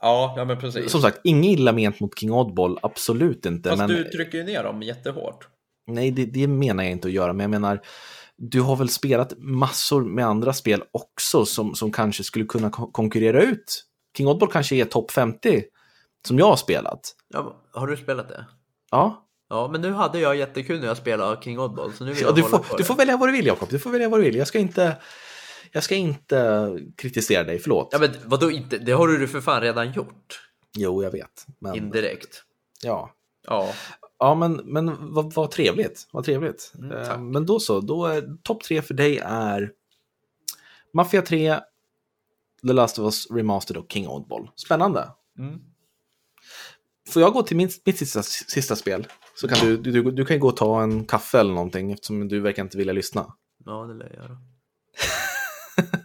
Ja, 0.00 0.34
ja 0.36 0.44
men 0.44 0.58
precis. 0.58 0.92
Som 0.92 1.00
sagt, 1.02 1.20
inget 1.24 1.58
illa 1.58 1.72
ment 1.72 2.00
mot 2.00 2.18
King 2.18 2.32
Oddball, 2.32 2.78
absolut 2.82 3.46
inte. 3.46 3.68
Fast 3.68 3.78
men... 3.78 3.88
du 3.88 4.04
trycker 4.04 4.38
ju 4.38 4.44
ner 4.44 4.64
dem 4.64 4.82
jättehårt. 4.82 5.48
Nej, 5.86 6.10
det, 6.10 6.24
det 6.24 6.46
menar 6.46 6.84
jag 6.84 6.92
inte 6.92 7.08
att 7.08 7.14
göra, 7.14 7.32
men 7.32 7.40
jag 7.40 7.50
menar, 7.50 7.80
du 8.36 8.60
har 8.60 8.76
väl 8.76 8.88
spelat 8.88 9.32
massor 9.38 10.04
med 10.04 10.26
andra 10.26 10.52
spel 10.52 10.82
också 10.92 11.46
som, 11.46 11.74
som 11.74 11.92
kanske 11.92 12.24
skulle 12.24 12.44
kunna 12.44 12.70
konkurrera 12.70 13.42
ut. 13.42 13.84
King 14.16 14.28
Oddball 14.28 14.50
kanske 14.50 14.76
är 14.76 14.84
topp 14.84 15.10
50 15.10 15.62
som 16.28 16.38
jag 16.38 16.46
har 16.46 16.56
spelat. 16.56 17.00
Ja, 17.28 17.56
har 17.72 17.86
du 17.86 17.96
spelat 17.96 18.28
det? 18.28 18.46
Ja, 18.90 19.26
Ja, 19.50 19.68
men 19.68 19.80
nu 19.80 19.92
hade 19.92 20.20
jag 20.20 20.36
jättekul 20.36 20.80
när 20.80 20.86
jag 20.86 20.96
spelade 20.96 21.42
King 21.42 21.58
Oddball, 21.60 21.92
så 21.92 22.04
nu 22.04 22.12
vill 22.12 22.22
ja 22.22 22.28
jag 22.28 22.36
du, 22.36 22.42
får, 22.42 22.76
du 22.76 22.84
får 22.84 22.94
välja 22.94 23.16
vad 23.16 23.28
du 23.28 23.32
vill 23.32 23.46
Jakob, 23.46 23.68
du 23.70 23.78
får 23.78 23.90
välja 23.90 24.08
vad 24.08 24.20
du 24.20 24.24
vill. 24.24 24.36
Jag 24.36 24.46
ska 24.46 24.58
inte, 24.58 24.96
jag 25.72 25.82
ska 25.82 25.94
inte 25.94 26.70
kritisera 26.96 27.44
dig, 27.44 27.58
förlåt. 27.58 27.88
Ja, 27.92 27.98
men 27.98 28.10
vadå 28.24 28.50
inte? 28.50 28.78
Det 28.78 28.92
har 28.92 29.08
du 29.08 29.28
för 29.28 29.40
fan 29.40 29.60
redan 29.60 29.92
gjort. 29.92 30.40
Jo, 30.76 31.02
jag 31.02 31.10
vet. 31.10 31.46
Men, 31.58 31.74
Indirekt. 31.74 32.42
ja. 32.82 33.10
Ja. 33.46 33.72
Ja, 34.18 34.34
men, 34.34 34.52
men 34.52 35.14
vad, 35.14 35.34
vad 35.34 35.50
trevligt. 35.50 36.08
Vad 36.12 36.24
trevligt. 36.24 36.72
Mm, 36.78 36.92
Eh, 36.92 37.18
men 37.18 37.46
då 37.46 37.60
så, 37.60 37.80
då 37.80 38.06
är 38.06 38.36
topp 38.42 38.62
tre 38.62 38.82
för 38.82 38.94
dig 38.94 39.18
är 39.24 39.72
Mafia 40.92 41.22
3, 41.22 41.60
The 42.66 42.72
Last 42.72 42.98
of 42.98 43.04
Us 43.04 43.30
Remastered 43.30 43.82
och 43.82 43.92
King 43.92 44.08
Oddball. 44.08 44.50
Spännande. 44.56 45.10
Mm. 45.38 45.60
Får 47.08 47.22
jag 47.22 47.32
gå 47.32 47.42
till 47.42 47.56
min, 47.56 47.70
mitt 47.84 47.98
sista, 47.98 48.22
sista 48.22 48.76
spel? 48.76 49.06
Så 49.34 49.48
kan 49.48 49.58
du, 49.68 49.76
du, 49.76 50.02
du 50.10 50.24
kan 50.24 50.40
gå 50.40 50.48
och 50.48 50.56
ta 50.56 50.82
en 50.82 51.04
kaffe 51.04 51.40
eller 51.40 51.54
någonting 51.54 51.92
eftersom 51.92 52.28
du 52.28 52.40
verkar 52.40 52.62
inte 52.62 52.78
vilja 52.78 52.92
lyssna. 52.92 53.26
Ja, 53.64 53.84
det 53.84 53.94
lär 53.94 54.06
jag 54.06 54.14
göra. 54.24 54.36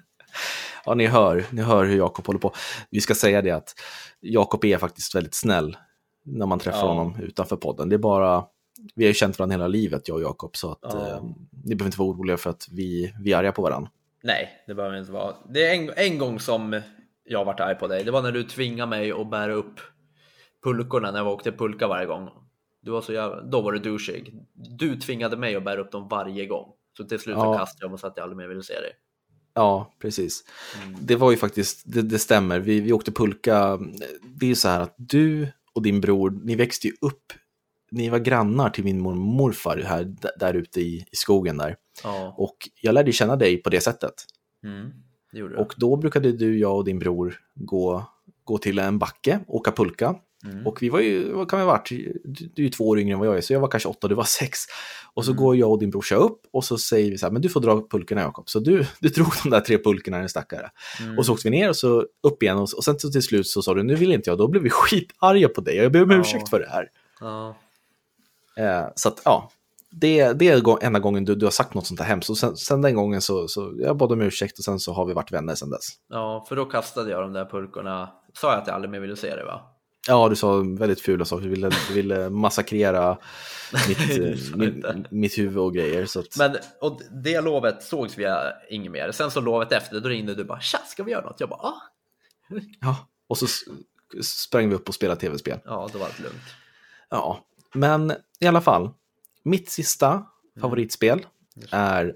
Ja, 0.87 0.93
ni 0.93 1.05
hör, 1.07 1.45
ni 1.51 1.61
hör 1.61 1.85
hur 1.85 1.97
Jakob 1.97 2.27
håller 2.27 2.39
på. 2.39 2.53
Vi 2.89 3.01
ska 3.01 3.15
säga 3.15 3.41
det 3.41 3.51
att 3.51 3.73
Jakob 4.19 4.65
är 4.65 4.77
faktiskt 4.77 5.15
väldigt 5.15 5.33
snäll 5.35 5.77
när 6.25 6.45
man 6.45 6.59
träffar 6.59 6.79
Ja. 6.79 6.87
honom 6.87 7.15
utanför 7.21 7.55
podden. 7.55 7.89
Det 7.89 7.95
är 7.95 7.99
bara, 7.99 8.43
vi 8.95 9.03
har 9.05 9.07
ju 9.07 9.13
känt 9.13 9.39
varandra 9.39 9.53
hela 9.53 9.67
livet, 9.67 10.07
jag 10.07 10.15
och 10.15 10.23
Jakob, 10.23 10.55
så 10.57 10.71
att 10.71 10.79
Ja. 10.81 11.07
eh, 11.07 11.23
ni 11.63 11.75
behöver 11.75 11.85
inte 11.85 11.99
vara 11.99 12.09
oroliga 12.09 12.37
för 12.37 12.49
att 12.49 12.67
vi, 12.71 13.13
vi 13.23 13.33
är 13.33 13.37
arga 13.37 13.51
på 13.51 13.61
varandra. 13.61 13.91
Nej, 14.23 14.63
det 14.67 14.73
behöver 14.75 14.97
inte 14.97 15.11
vara. 15.11 15.35
Det 15.49 15.67
är 15.67 15.75
en, 15.75 15.89
en 15.95 16.17
gång 16.17 16.39
som 16.39 16.81
jag 17.23 17.45
varit 17.45 17.59
arg 17.59 17.75
på 17.75 17.87
dig. 17.87 18.03
Det 18.03 18.11
var 18.11 18.21
när 18.21 18.31
du 18.31 18.43
tvingade 18.43 18.89
mig 18.89 19.11
att 19.11 19.29
bära 19.29 19.53
upp 19.53 19.79
pulkorna 20.63 21.11
när 21.11 21.19
jag 21.19 21.27
åkte 21.27 21.51
pulka 21.51 21.87
varje 21.87 22.05
gång. 22.05 22.29
Du 22.85 22.91
var 22.91 23.01
så 23.01 23.13
jävla, 23.13 23.41
då 23.41 23.61
var 23.61 23.71
du 23.71 23.79
douchig. 23.79 24.33
Du 24.53 24.95
tvingade 24.99 25.37
mig 25.37 25.55
att 25.55 25.63
bära 25.63 25.81
upp 25.81 25.91
dem 25.91 26.07
varje 26.07 26.45
gång. 26.45 26.71
Så 26.97 27.03
till 27.03 27.19
slut 27.19 27.35
så 27.35 27.41
Ja. 27.41 27.57
kastade 27.57 27.85
jag 27.85 27.93
och 27.93 27.99
sa 27.99 28.07
att 28.07 28.13
jag 28.17 28.23
aldrig 28.23 28.37
mer 28.37 28.47
ville 28.47 28.63
se 28.63 28.73
dig. 28.73 28.91
Ja, 29.53 29.93
precis. 30.01 30.43
Mm. 30.83 30.95
Det 31.01 31.15
var 31.15 31.31
ju 31.31 31.37
faktiskt, 31.37 31.83
det, 31.85 32.01
det 32.01 32.19
stämmer, 32.19 32.59
vi, 32.59 32.79
vi 32.79 32.93
åkte 32.93 33.11
pulka. 33.11 33.79
Det 34.35 34.51
är 34.51 34.55
så 34.55 34.67
här 34.67 34.79
att 34.79 34.95
du 34.97 35.47
och 35.73 35.81
din 35.81 36.01
bror, 36.01 36.39
ni 36.43 36.55
växte 36.55 36.87
ju 36.87 36.93
upp, 37.01 37.33
ni 37.91 38.09
var 38.09 38.19
grannar 38.19 38.69
till 38.69 38.83
min 38.83 38.99
mormor 39.01 39.21
och 39.21 39.35
morfar 39.35 39.77
här, 39.77 40.15
där 40.39 40.53
ute 40.53 40.81
i, 40.81 41.05
i 41.11 41.15
skogen 41.15 41.57
där. 41.57 41.75
Ja, 42.03 42.35
Och 42.37 42.57
jag 42.81 42.93
lärde 42.93 43.11
känna 43.11 43.35
dig 43.35 43.57
på 43.57 43.69
det 43.69 43.81
sättet. 43.81 44.13
mm. 44.63 44.91
det. 45.31 45.43
Och 45.43 45.73
då 45.77 45.95
brukade 45.95 46.31
du, 46.31 46.59
jag 46.59 46.75
och 46.77 46.85
din 46.85 46.99
bror 46.99 47.39
gå, 47.55 48.05
gå 48.43 48.57
till 48.57 48.79
en 48.79 48.99
backe, 48.99 49.39
åka 49.47 49.71
pulka. 49.71 50.15
Mm. 50.45 50.67
Och 50.67 50.81
vi 50.81 50.89
var 50.89 50.99
ju, 50.99 51.31
vad 51.33 51.49
kan 51.49 51.59
vi 51.59 51.65
ha 51.65 51.71
varit, 51.71 51.89
du, 52.23 52.51
är 52.55 52.61
ju 52.61 52.69
två 52.69 52.87
år 52.87 52.99
yngre 52.99 53.13
än 53.13 53.19
vad 53.19 53.27
jag 53.27 53.37
är, 53.37 53.41
så 53.41 53.53
jag 53.53 53.59
var 53.59 53.67
kanske 53.67 53.89
åtta, 53.89 54.07
du 54.07 54.15
var 54.15 54.23
sex. 54.23 54.59
Och 55.13 55.25
så 55.25 55.31
Mm. 55.31 55.43
går 55.43 55.55
jag 55.55 55.71
och 55.71 55.79
din 55.79 55.89
brorsa 55.89 56.15
upp 56.15 56.41
och 56.51 56.63
så 56.63 56.77
säger 56.77 57.11
vi 57.11 57.17
så 57.17 57.25
här, 57.25 57.31
men 57.33 57.41
du 57.41 57.49
får 57.49 57.59
dra 57.59 57.87
pulkorna 57.89 58.21
Jakob. 58.21 58.49
Så 58.49 58.59
du, 58.59 58.85
du 58.99 59.09
drog 59.09 59.27
de 59.43 59.49
där 59.49 59.59
tre 59.61 59.77
pulkorna, 59.77 60.17
en 60.17 60.29
stackare. 60.29 60.69
Mm. 61.01 61.17
Och 61.17 61.25
så 61.25 61.33
åkte 61.33 61.49
vi 61.49 61.57
ner 61.57 61.69
och 61.69 61.75
så 61.77 62.05
upp 62.23 62.43
igen 62.43 62.57
och, 62.57 62.69
och 62.77 62.83
sen 62.83 62.99
så 62.99 63.11
till 63.11 63.23
slut 63.23 63.47
så 63.47 63.61
sa 63.61 63.73
du, 63.73 63.83
nu 63.83 63.95
vill 63.95 64.11
inte 64.11 64.29
jag, 64.29 64.37
då 64.37 64.47
blev 64.47 64.63
vi 64.63 64.69
skitarga 64.73 65.49
på 65.49 65.61
dig. 65.61 65.75
Jag 65.75 65.91
ber 65.91 66.03
om 66.03 66.11
Ja. 66.11 66.17
ursäkt 66.19 66.49
för 66.49 66.59
det 66.59 66.69
här. 66.69 66.89
Ja. 67.19 67.55
Eh, 68.57 68.85
så 68.95 69.09
att 69.09 69.21
ja, 69.25 69.51
det, 69.89 70.33
det 70.33 70.47
är 70.49 70.83
enda 70.83 70.99
gången 70.99 71.25
du, 71.25 71.35
du 71.35 71.45
har 71.45 71.51
sagt 71.51 71.73
något 71.73 71.87
sånt 71.87 71.99
här 71.99 72.07
hemskt. 72.07 72.29
Och 72.29 72.37
sen, 72.37 72.57
sen 72.57 72.81
den 72.81 72.95
gången 72.95 73.21
så, 73.21 73.47
så 73.47 73.73
jag 73.79 73.97
bad 73.97 74.11
om 74.11 74.21
ursäkt 74.21 74.57
och 74.59 74.65
sen 74.65 74.79
så 74.79 74.93
har 74.93 75.05
vi 75.05 75.13
varit 75.13 75.31
vänner 75.31 75.55
sen 75.55 75.69
dess. 75.69 75.87
ja, 76.09 76.45
för 76.49 76.55
då 76.55 76.65
kastade 76.65 77.11
jag 77.11 77.21
de 77.21 77.33
där 77.33 77.45
pulkorna. 77.45 78.09
Sa 78.33 78.51
jag 78.51 78.61
att 78.61 78.67
jag 78.67 78.73
aldrig 78.75 78.91
mer 78.91 78.99
ville 78.99 79.15
se 79.15 79.35
dig 79.35 79.45
va? 79.45 79.61
Ja, 80.07 80.29
du 80.29 80.35
sa 80.35 80.57
väldigt 80.57 81.01
fula 81.01 81.25
saker. 81.25 81.43
Du 81.43 81.49
ville, 81.49 81.71
du 81.87 81.93
ville 81.93 82.29
massakrera 82.29 83.17
mitt, 83.87 84.19
eh, 84.19 84.55
min, 84.55 85.07
mitt 85.09 85.37
huvud 85.37 85.57
och 85.57 85.73
grejer. 85.73 86.05
Så 86.05 86.19
att, 86.19 86.37
Men 86.37 86.57
och 86.81 87.01
det 87.23 87.41
lovet 87.41 87.83
sågs 87.83 88.17
vi 88.17 88.25
inget 88.69 88.91
mer. 88.91 89.11
Sen 89.11 89.31
så 89.31 89.41
lovet 89.41 89.71
efter, 89.71 89.99
då 89.99 90.09
ringde 90.09 90.35
du 90.35 90.43
bara 90.43 90.59
tja, 90.61 90.77
ska 90.87 91.03
vi 91.03 91.11
göra 91.11 91.25
något? 91.25 91.39
Jag 91.39 91.49
bara 91.49 91.59
ah. 91.59 91.81
ja. 92.81 93.07
Och 93.27 93.37
så 93.37 93.47
sprang 94.23 94.69
vi 94.69 94.75
upp 94.75 94.89
och 94.89 94.95
spelade 94.95 95.21
tv-spel. 95.21 95.59
Ja, 95.65 95.89
då 95.93 95.99
var 95.99 96.07
det 96.17 96.23
lugnt. 96.23 96.43
Ja, 97.09 97.45
men 97.73 98.13
i 98.39 98.47
alla 98.47 98.61
fall. 98.61 98.89
Mitt 99.43 99.69
sista 99.69 100.25
favoritspel 100.61 101.25
Just 101.55 101.71
det. 101.71 101.77
är 101.77 102.15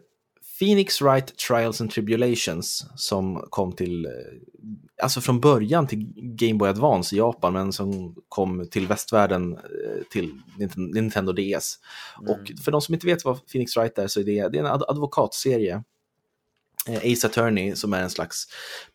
Phoenix 0.59 1.01
Wright 1.01 1.37
Trials 1.37 1.81
and 1.81 1.91
Tribulations 1.91 2.85
som 2.95 3.47
kom 3.49 3.75
till, 3.75 4.05
eh, 4.05 4.11
alltså 5.03 5.21
från 5.21 5.39
början 5.39 5.87
till 5.87 6.13
Game 6.15 6.53
Boy 6.53 6.69
Advance 6.69 7.15
i 7.15 7.17
Japan 7.17 7.53
men 7.53 7.73
som 7.73 8.15
kom 8.29 8.67
till 8.71 8.87
västvärlden 8.87 9.53
eh, 9.53 10.03
till 10.11 10.31
Ninten- 10.57 10.93
Nintendo 10.93 11.33
DS. 11.33 11.77
Mm. 12.19 12.31
Och 12.31 12.51
för 12.63 12.71
de 12.71 12.81
som 12.81 12.93
inte 12.93 13.07
vet 13.07 13.25
vad 13.25 13.47
Phoenix 13.47 13.77
Wright 13.77 13.97
är 13.97 14.07
så 14.07 14.19
är 14.19 14.23
det, 14.23 14.49
det 14.49 14.57
är 14.57 14.63
en 14.63 14.65
ad 14.65 14.83
advokatserie. 14.87 15.83
Eh, 16.87 17.13
Ace 17.13 17.27
Attorney 17.27 17.75
som 17.75 17.93
är 17.93 18.01
en 18.01 18.09
slags 18.09 18.47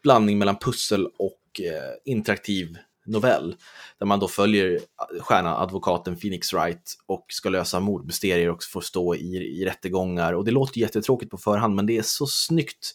blandning 0.03 0.39
mellan 0.39 0.57
pussel 0.59 1.07
och 1.07 1.41
interaktiv 2.05 2.77
novell. 3.07 3.57
Där 3.99 4.07
man 4.07 4.21
då 4.21 4.29
följer 4.29 4.75
eh, 4.75 5.23
stjärnan, 5.23 5.63
advokaten 5.63 6.17
Phoenix 6.17 6.53
Wright 6.53 6.95
och 7.07 7.27
ska 7.29 7.49
lösa 7.49 7.81
mordmysterier 7.81 8.51
och 8.51 8.63
får 8.73 8.81
stå 8.81 9.15
i, 9.15 9.37
i 9.37 9.65
rättegångar. 9.65 10.33
Och 10.33 10.45
det 10.45 10.51
låter 10.51 10.81
jättetråkigt 10.81 11.31
på 11.31 11.39
förhand 11.39 11.75
men 11.75 11.87
det 11.87 11.99
är 11.99 12.03
så 12.03 12.27
snyggt 12.27 12.95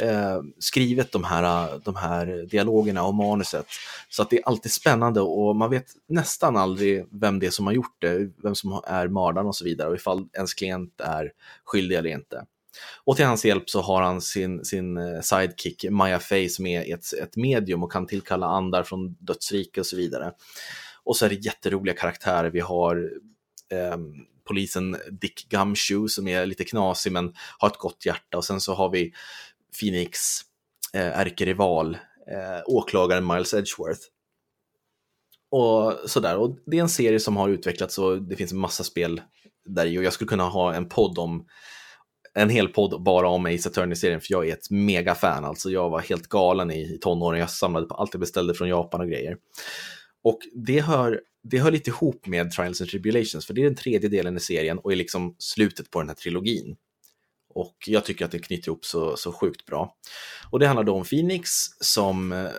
eh, 0.00 0.40
skrivet 0.58 1.12
de 1.12 1.24
här, 1.24 1.80
de 1.84 1.96
här 1.96 2.46
dialogerna 2.50 3.04
och 3.04 3.14
manuset. 3.14 3.66
Så 4.08 4.22
att 4.22 4.30
det 4.30 4.38
är 4.38 4.48
alltid 4.48 4.72
spännande 4.72 5.20
och 5.20 5.56
man 5.56 5.70
vet 5.70 5.86
nästan 6.08 6.56
aldrig 6.56 7.06
vem 7.10 7.38
det 7.38 7.46
är 7.46 7.50
som 7.50 7.66
har 7.66 7.72
gjort 7.72 7.96
det, 7.98 8.30
vem 8.42 8.54
som 8.54 8.80
är 8.86 9.08
mördaren 9.08 9.46
och 9.46 9.56
så 9.56 9.64
vidare 9.64 9.88
och 9.88 9.94
ifall 9.94 10.28
ens 10.32 10.54
klient 10.54 11.00
är 11.00 11.32
skyldig 11.64 11.96
eller 11.96 12.10
inte. 12.10 12.44
Och 13.04 13.16
till 13.16 13.24
hans 13.24 13.44
hjälp 13.44 13.70
så 13.70 13.80
har 13.80 14.02
han 14.02 14.20
sin, 14.20 14.64
sin 14.64 14.96
eh, 14.96 15.20
sidekick 15.20 15.84
Maya 15.90 16.18
Fey 16.18 16.48
som 16.48 16.66
är 16.66 16.94
ett, 16.94 17.12
ett 17.22 17.36
medium 17.36 17.82
och 17.82 17.92
kan 17.92 18.06
tillkalla 18.06 18.46
andar 18.46 18.82
från 18.82 19.16
dödsrike 19.20 19.80
och 19.80 19.86
så 19.86 19.96
vidare. 19.96 20.32
Och 21.04 21.16
så 21.16 21.24
är 21.24 21.28
det 21.28 21.34
jätteroliga 21.34 21.94
karaktärer. 21.94 22.50
Vi 22.50 22.60
har 22.60 23.10
eh, 23.72 23.96
polisen 24.44 24.96
Dick 25.10 25.48
Gumshoe 25.48 26.08
som 26.08 26.28
är 26.28 26.46
lite 26.46 26.64
knasig 26.64 27.12
men 27.12 27.34
har 27.58 27.68
ett 27.68 27.78
gott 27.78 28.06
hjärta 28.06 28.36
och 28.36 28.44
sen 28.44 28.60
så 28.60 28.74
har 28.74 28.90
vi 28.90 29.12
Phoenix 29.80 30.18
eh, 30.94 31.18
ärkerival, 31.18 31.94
eh, 32.30 32.62
åklagaren 32.66 33.26
Miles 33.26 33.54
Edgeworth. 33.54 34.00
Och 35.50 36.10
sådär, 36.10 36.36
och 36.36 36.58
det 36.66 36.78
är 36.78 36.82
en 36.82 36.88
serie 36.88 37.20
som 37.20 37.36
har 37.36 37.48
utvecklats 37.48 37.98
och 37.98 38.22
det 38.22 38.36
finns 38.36 38.52
en 38.52 38.58
massa 38.58 38.84
spel 38.84 39.20
där 39.64 39.86
i 39.86 39.98
och 39.98 40.04
jag 40.04 40.12
skulle 40.12 40.28
kunna 40.28 40.48
ha 40.48 40.74
en 40.74 40.88
podd 40.88 41.18
om 41.18 41.46
en 42.34 42.50
hel 42.50 42.68
podd 42.68 43.02
bara 43.02 43.28
om 43.28 43.46
Ace 43.46 43.68
Attorney-serien 43.68 44.20
för 44.20 44.32
jag 44.32 44.48
är 44.48 44.52
ett 44.52 44.70
megafan. 44.70 45.44
Alltså 45.44 45.70
jag 45.70 45.90
var 45.90 46.00
helt 46.00 46.28
galen 46.28 46.70
i, 46.70 46.94
i 46.94 46.98
tonåren. 46.98 47.40
Jag 47.40 47.50
samlade 47.50 47.86
på 47.86 47.94
allt 47.94 48.14
jag 48.14 48.20
beställde 48.20 48.54
från 48.54 48.68
Japan 48.68 49.00
och 49.00 49.08
grejer. 49.08 49.36
Och 50.24 50.38
det 50.54 50.80
hör, 50.80 51.20
det 51.42 51.58
hör 51.58 51.70
lite 51.70 51.90
ihop 51.90 52.26
med 52.26 52.50
Trials 52.50 52.80
and 52.80 52.90
Tribulations 52.90 53.46
för 53.46 53.54
det 53.54 53.60
är 53.60 53.64
den 53.64 53.76
tredje 53.76 54.08
delen 54.08 54.36
i 54.36 54.40
serien 54.40 54.78
och 54.78 54.92
är 54.92 54.96
liksom 54.96 55.36
slutet 55.38 55.90
på 55.90 55.98
den 55.98 56.08
här 56.08 56.16
trilogin. 56.16 56.76
Och 57.54 57.76
jag 57.86 58.04
tycker 58.04 58.24
att 58.24 58.30
det 58.30 58.38
knyter 58.38 58.68
ihop 58.68 58.84
så, 58.84 59.16
så 59.16 59.32
sjukt 59.32 59.66
bra. 59.66 59.96
Och 60.50 60.58
det 60.58 60.66
handlar 60.66 60.84
då 60.84 60.94
om 60.94 61.04
Phoenix 61.04 61.50
som, 61.80 62.32
eh, 62.32 62.50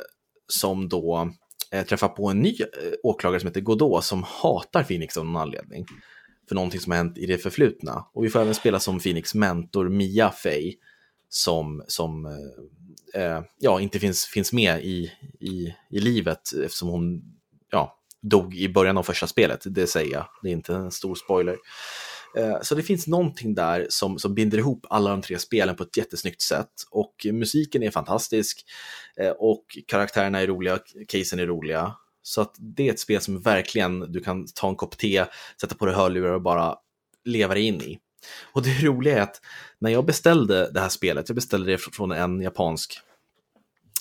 som 0.47 0.89
då 0.89 1.31
eh, 1.71 1.86
träffar 1.86 2.07
på 2.07 2.29
en 2.29 2.41
ny 2.41 2.57
eh, 2.62 2.93
åklagare 3.03 3.39
som 3.39 3.47
heter 3.47 3.62
Godot 3.62 4.03
som 4.03 4.23
hatar 4.23 4.83
Phoenix 4.83 5.17
av 5.17 5.25
någon 5.25 5.41
anledning 5.41 5.86
för 6.47 6.56
någonting 6.56 6.79
som 6.79 6.91
har 6.91 6.97
hänt 6.97 7.17
i 7.17 7.25
det 7.25 7.38
förflutna. 7.38 8.06
Och 8.13 8.25
vi 8.25 8.29
får 8.29 8.41
även 8.41 8.56
spela 8.56 8.79
som 8.79 8.99
Phoenix 8.99 9.36
mentor 9.36 9.89
Mia 9.89 10.32
Fey 10.32 10.73
som, 11.29 11.84
som 11.88 12.25
eh, 12.25 13.23
eh, 13.23 13.41
ja, 13.60 13.82
inte 13.82 13.99
finns, 13.99 14.25
finns 14.25 14.53
med 14.53 14.84
i, 14.86 15.12
i, 15.39 15.75
i 15.89 15.99
livet 15.99 16.53
eftersom 16.65 16.89
hon 16.89 17.21
ja, 17.71 17.99
dog 18.21 18.56
i 18.56 18.69
början 18.69 18.97
av 18.97 19.03
första 19.03 19.27
spelet. 19.27 19.62
Det 19.65 19.88
säger 19.88 20.13
jag, 20.13 20.25
det 20.41 20.49
är 20.49 20.53
inte 20.53 20.73
en 20.73 20.91
stor 20.91 21.15
spoiler. 21.15 21.58
Eh, 22.38 22.62
Så 22.62 22.75
det 22.75 22.84
finns 22.84 23.08
någonting 23.08 23.56
där 23.56 23.88
som, 23.89 24.19
som 24.19 24.36
binder 24.36 24.58
ihop 24.58 24.86
alla 24.89 25.10
de 25.10 25.21
tre 25.21 25.39
spelen 25.39 25.75
på 25.75 25.84
ett 25.84 25.97
jättesnyggt 25.97 26.41
sätt. 26.41 26.71
Och 26.91 27.15
musiken 27.32 27.84
är 27.84 27.91
fantastisk 27.91 28.65
eh, 29.17 29.29
och 29.29 29.65
karaktärerna 29.88 30.39
är 30.39 30.47
roliga, 30.47 30.79
casen 31.08 31.39
är 31.39 31.47
roliga. 31.47 31.95
Så 32.23 32.41
att 32.41 32.55
det 32.57 32.88
är 32.88 32.93
ett 32.93 32.99
spel 32.99 33.21
som 33.21 33.41
verkligen 33.41 34.12
du 34.12 34.19
kan 34.19 34.47
ta 34.55 34.69
en 34.69 34.75
kopp 34.75 34.97
te, 34.97 35.25
sätta 35.62 35.75
på 35.75 35.86
dig 35.86 35.95
hörlurar 35.95 36.33
och 36.33 36.41
bara 36.41 36.75
leva 37.25 37.53
dig 37.53 37.63
in 37.63 37.81
i. 37.81 37.99
Och 38.51 38.62
det 38.63 38.69
roliga 38.83 39.17
är 39.17 39.21
att 39.21 39.41
när 39.79 39.89
jag 39.89 40.05
beställde 40.05 40.71
det 40.71 40.79
här 40.79 40.89
spelet, 40.89 41.29
jag 41.29 41.36
beställde 41.36 41.71
det 41.71 41.77
från 41.77 42.12
en 42.12 42.41
japansk 42.41 42.99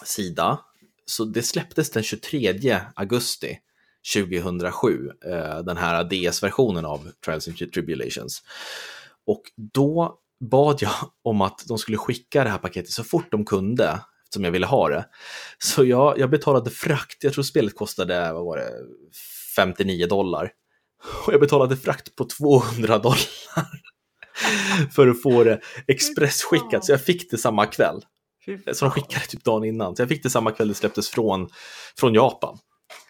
sida, 0.04 0.60
så 1.04 1.24
det 1.24 1.42
släpptes 1.42 1.90
den 1.90 2.02
23 2.02 2.80
augusti 2.94 3.58
2007, 4.14 5.10
eh, 5.24 5.58
den 5.58 5.76
här 5.76 6.04
DS-versionen 6.04 6.84
av 6.84 7.10
Trials 7.24 7.48
and 7.48 7.72
Tribulations. 7.72 8.42
Och 9.26 9.42
då 9.56 10.18
bad 10.40 10.78
jag 10.82 10.92
om 11.22 11.40
att 11.40 11.64
de 11.68 11.78
skulle 11.78 11.96
skicka 11.96 12.44
det 12.44 12.50
här 12.50 12.58
paketet 12.58 12.90
så 12.90 13.04
fort 13.04 13.30
de 13.30 13.44
kunde, 13.44 14.00
som 14.32 14.44
jag 14.44 14.50
ville 14.50 14.66
ha 14.66 14.88
det. 14.88 15.04
Så 15.58 15.84
jag, 15.84 16.18
jag 16.18 16.30
betalade 16.30 16.70
frakt, 16.70 17.24
jag 17.24 17.32
tror 17.32 17.44
spelet 17.44 17.76
kostade, 17.76 18.32
vad 18.32 18.44
var 18.44 18.56
det, 18.56 18.70
59 19.56 20.06
dollar. 20.06 20.50
Och 21.26 21.32
jag 21.32 21.40
betalade 21.40 21.76
frakt 21.76 22.16
på 22.16 22.24
200 22.38 22.98
dollar 22.98 23.18
för 24.94 25.08
att 25.08 25.22
få 25.22 25.44
det 25.44 25.60
expressskickat, 25.86 26.84
så 26.84 26.92
jag 26.92 27.00
fick 27.04 27.30
det 27.30 27.38
samma 27.38 27.66
kväll. 27.66 28.04
Så 28.72 28.84
de 28.84 28.90
skickade 28.90 29.26
typ 29.26 29.44
dagen 29.44 29.64
innan, 29.64 29.96
så 29.96 30.02
jag 30.02 30.08
fick 30.08 30.22
det 30.22 30.30
samma 30.30 30.50
kväll 30.50 30.68
det 30.68 30.74
släpptes 30.74 31.10
från, 31.10 31.48
från 31.98 32.14
Japan. 32.14 32.58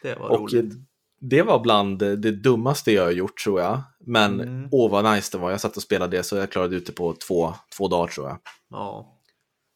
Det 0.03 0.15
var 0.15 0.29
Och 0.29 0.53
roligt. 0.53 0.75
det 1.21 1.43
var 1.43 1.61
bland 1.61 1.99
det 1.99 2.33
dummaste 2.33 2.93
jag 2.93 3.05
har 3.05 3.11
gjort 3.11 3.39
tror 3.39 3.61
jag. 3.61 3.83
Men 4.07 4.41
Mm. 4.41 4.69
åh 4.73 4.91
vad 4.91 5.05
nice 5.15 5.37
det 5.37 5.43
var, 5.43 5.51
jag 5.51 5.61
satt 5.61 5.77
och 5.77 5.83
spelade 5.83 6.17
det 6.17 6.23
så 6.23 6.37
jag 6.37 6.51
klarade 6.51 6.77
ut 6.77 6.87
det 6.87 6.93
på 6.93 7.15
två, 7.29 7.55
två 7.77 7.89
dagar 7.89 8.13
tror 8.13 8.29
jag. 8.29 8.39
Ja, 8.71 9.19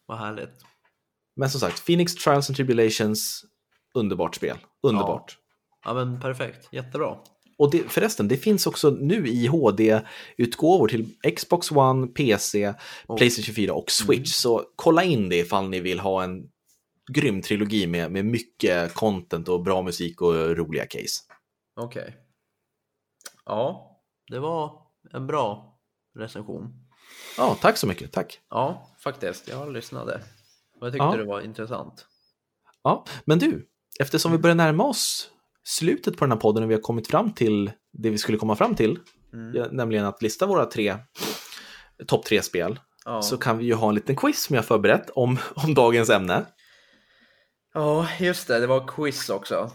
vad 0.06 0.18
härligt. 0.18 0.50
Men 1.36 1.50
som 1.50 1.60
sagt, 1.60 1.86
Phoenix 1.86 2.14
Trials 2.14 2.50
and 2.50 2.56
Tribulations, 2.56 3.44
underbart 3.94 4.34
spel. 4.34 4.56
Underbart. 4.82 5.38
Ja, 5.84 5.94
men 5.94 6.20
perfekt. 6.20 6.68
Jättebra. 6.72 7.16
Och 7.58 7.70
det, 7.70 7.92
förresten, 7.92 8.28
det 8.28 8.36
finns 8.36 8.66
också 8.66 8.90
nu 8.90 9.28
i 9.28 9.46
HD-utgåvor 9.46 10.88
till 10.88 11.06
Xbox 11.36 11.70
One, 11.72 12.06
PC, 12.06 12.74
Och- 13.06 13.18
Playstation 13.18 13.54
4 13.54 13.72
och 13.74 13.90
Switch. 13.90 14.32
Så 14.32 14.64
kolla 14.76 15.04
in 15.04 15.28
det 15.28 15.36
ifall 15.38 15.68
ni 15.68 15.80
vill 15.80 16.00
ha 16.00 16.24
en 16.24 16.48
grym 17.12 17.42
trilogi 17.42 17.86
med, 17.86 18.12
med 18.12 18.24
mycket 18.24 18.94
content 18.94 19.48
och 19.48 19.62
bra 19.62 19.82
musik 19.82 20.20
och 20.20 20.34
roliga 20.56 20.86
case. 20.86 21.22
Okej. 21.80 22.16
Ja, 23.44 23.96
det 24.30 24.38
var 24.38 24.82
en 25.12 25.26
bra 25.26 25.78
recension. 26.18 26.74
Ja, 27.38 27.56
tack 27.60 27.76
så 27.76 27.86
mycket. 27.86 28.12
Tack. 28.12 28.40
Ja, 28.50 28.90
faktiskt. 29.00 29.48
Jag 29.48 29.72
lyssnade. 29.72 30.20
Jag 30.80 30.92
tyckte 30.92 31.04
Ja. 31.04 31.16
det 31.16 31.24
var 31.24 31.40
intressant. 31.40 32.06
Ja, 32.82 33.04
men 33.24 33.38
du, 33.38 33.66
eftersom 34.00 34.32
vi 34.32 34.38
börjar 34.38 34.54
närma 34.56 34.84
oss 34.84 35.30
slutet 35.64 36.16
på 36.16 36.24
den 36.24 36.32
här 36.32 36.38
podden 36.38 36.62
och 36.64 36.70
vi 36.70 36.74
har 36.74 36.80
kommit 36.80 37.08
fram 37.08 37.32
till 37.32 37.72
det 37.92 38.10
vi 38.10 38.18
skulle 38.18 38.38
komma 38.38 38.56
fram 38.56 38.74
till, 38.74 38.98
Mm. 39.32 39.68
nämligen 39.76 40.04
att 40.04 40.22
lista 40.22 40.46
våra 40.46 40.66
tre 40.66 40.96
topp 42.06 42.24
tre 42.24 42.42
spel, 42.42 42.80
Ja. 43.04 43.22
så 43.22 43.38
kan 43.38 43.58
vi 43.58 43.64
ju 43.64 43.74
ha 43.74 43.88
en 43.88 43.94
liten 43.94 44.16
quiz 44.16 44.42
som 44.42 44.56
jag 44.56 44.64
förberett 44.64 45.10
om, 45.10 45.38
om 45.54 45.74
dagens 45.74 46.10
ämne. 46.10 46.46
ja, 47.74 48.08
just 48.20 48.48
det. 48.48 48.60
Det 48.60 48.66
var 48.66 48.86
quiz 48.88 49.30
också. 49.30 49.70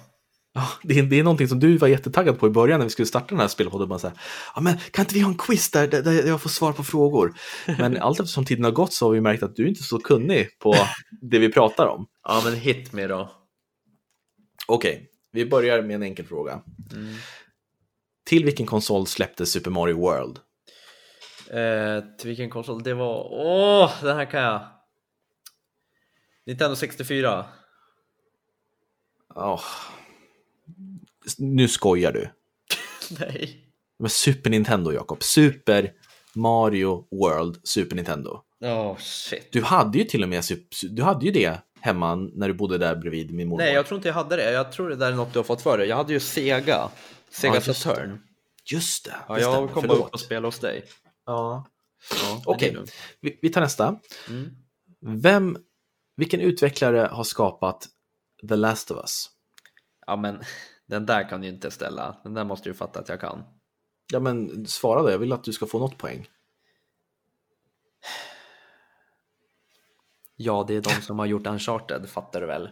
Ja, 0.53 0.67
det, 0.83 0.99
är, 0.99 1.03
det 1.03 1.19
är 1.19 1.23
någonting 1.23 1.47
som 1.47 1.59
du 1.59 1.77
var 1.77 1.87
jättetaggad 1.87 2.39
på 2.39 2.47
i 2.47 2.49
början 2.49 2.79
när 2.79 2.85
vi 2.85 2.89
skulle 2.89 3.05
starta 3.05 3.27
den 3.27 3.39
här 3.39 3.47
spelpodden. 3.47 3.89
Bara 3.89 3.99
så 3.99 4.07
här, 4.07 4.17
ja, 4.55 4.61
men 4.61 4.77
kan 4.91 5.03
inte 5.03 5.13
vi 5.13 5.21
ha 5.21 5.29
en 5.31 5.37
quiz 5.37 5.71
där, 5.71 5.87
där, 5.87 6.01
där 6.03 6.27
jag 6.27 6.41
får 6.41 6.49
svar 6.49 6.73
på 6.73 6.83
frågor? 6.83 7.33
Men 7.67 7.97
allt 7.97 8.19
eftersom 8.19 8.45
tiden 8.45 8.63
har 8.63 8.71
gått 8.71 8.93
så 8.93 9.05
har 9.05 9.13
vi 9.13 9.21
märkt 9.21 9.43
att 9.43 9.55
du 9.55 9.67
inte 9.67 9.81
är 9.81 9.83
så 9.83 9.99
kunnig 9.99 10.59
på 10.59 10.75
det 11.21 11.39
vi 11.39 11.51
pratar 11.51 11.87
om. 11.87 12.07
Ja, 12.23 12.41
men 12.45 12.53
hit 12.55 12.93
me 12.93 13.07
då. 13.07 13.31
Okej, 14.67 15.09
vi 15.31 15.45
börjar 15.45 15.81
med 15.81 15.95
en 15.95 16.03
enkel 16.03 16.25
fråga. 16.25 16.61
Mm. 16.93 17.15
Till 18.25 18.45
vilken 18.45 18.65
konsol 18.65 19.07
släpptes 19.07 19.51
Super 19.51 19.71
Mario 19.71 19.99
World? 19.99 20.39
Eh, 21.49 22.17
till 22.17 22.27
vilken 22.27 22.49
konsol? 22.49 22.83
Det 22.83 22.93
var... 22.93 23.27
Åh, 23.31 23.91
den 24.01 24.17
här 24.17 24.31
kan 24.31 24.41
jag. 24.41 24.67
Nintendo 26.45 26.75
64. 26.75 27.45
Åh. 29.35 29.61
Nu 31.37 31.67
skojar 31.67 32.11
du. 32.11 32.29
Nej. 33.19 33.57
Men 33.99 34.09
Super 34.09 34.49
Nintendo, 34.49 34.91
Jakob. 34.91 35.23
Super 35.23 35.91
Mario 36.35 37.07
World 37.11 37.59
Super 37.63 37.95
Nintendo. 37.95 38.41
Åh, 38.63 38.97
shit. 38.97 39.47
Du 39.51 39.61
hade 39.63 39.97
ju 39.97 40.03
till 40.03 40.23
och 40.23 40.29
med 40.29 40.43
du 40.89 41.03
hade 41.03 41.25
ju 41.25 41.31
det 41.31 41.61
hemma 41.79 42.15
när 42.15 42.47
du 42.47 42.53
bodde 42.53 42.77
där 42.77 42.95
bredvid 42.95 43.33
min 43.33 43.47
mormor. 43.47 43.63
Nej, 43.63 43.73
jag 43.73 43.85
tror 43.85 43.95
inte 43.97 44.07
jag 44.07 44.15
hade 44.15 44.35
det. 44.35 44.51
Jag 44.51 44.71
tror 44.71 44.89
det 44.89 44.95
där 44.95 45.11
är 45.11 45.15
något 45.15 45.33
du 45.33 45.39
har 45.39 45.43
fått 45.43 45.61
för 45.61 45.77
dig. 45.77 45.87
Jag 45.87 45.95
hade 45.97 46.13
ju 46.13 46.19
Sega. 46.19 46.89
Sega 47.29 47.53
Ja, 47.55 47.61
just 47.67 47.81
Saturn. 47.81 48.19
Just 48.65 49.05
det, 49.05 49.15
Ja, 49.27 49.33
det 49.35 49.41
jag 49.41 49.53
stämmer. 49.53 49.67
kom 49.67 49.73
bara 49.73 49.83
upp 49.83 49.97
Förlåt. 49.97 50.13
och 50.13 50.19
spelade 50.19 50.47
hos 50.47 50.59
dig. 50.59 50.83
Ja. 51.25 51.67
Ja, 52.23 52.41
Okej, 52.45 52.69
det 52.69 52.75
lugnt. 52.75 52.91
vi, 53.21 53.39
vi 53.41 53.49
tar 53.49 53.61
nästa. 53.61 53.99
Mm. 54.29 54.49
Vem, 55.21 55.57
vilken 56.17 56.39
utvecklare 56.41 57.09
har 57.11 57.23
skapat 57.23 57.87
The 58.49 58.55
Last 58.55 58.91
of 58.91 58.97
Us? 58.97 59.29
Ja, 60.07 60.15
men 60.15 60.39
den 60.91 61.05
där 61.05 61.29
kan 61.29 61.41
du 61.41 61.47
inte 61.47 61.71
ställa. 61.71 62.15
Den 62.23 62.33
där 62.33 62.43
måste 62.43 62.69
du 62.69 62.73
fatta 62.73 62.99
att 62.99 63.09
jag 63.09 63.19
kan. 63.19 63.43
Ja, 64.13 64.19
men 64.19 64.67
svara 64.67 65.01
då. 65.01 65.11
Jag 65.11 65.17
vill 65.17 65.33
att 65.33 65.43
du 65.43 65.53
ska 65.53 65.65
få 65.65 65.79
något 65.79 65.97
poäng. 65.97 66.27
Ja, 70.35 70.65
det 70.67 70.75
är 70.75 70.81
de 70.81 70.89
som 70.89 71.19
har 71.19 71.25
gjort 71.25 71.47
Uncharted, 71.47 72.09
fattar 72.09 72.41
du 72.41 72.47
väl? 72.47 72.69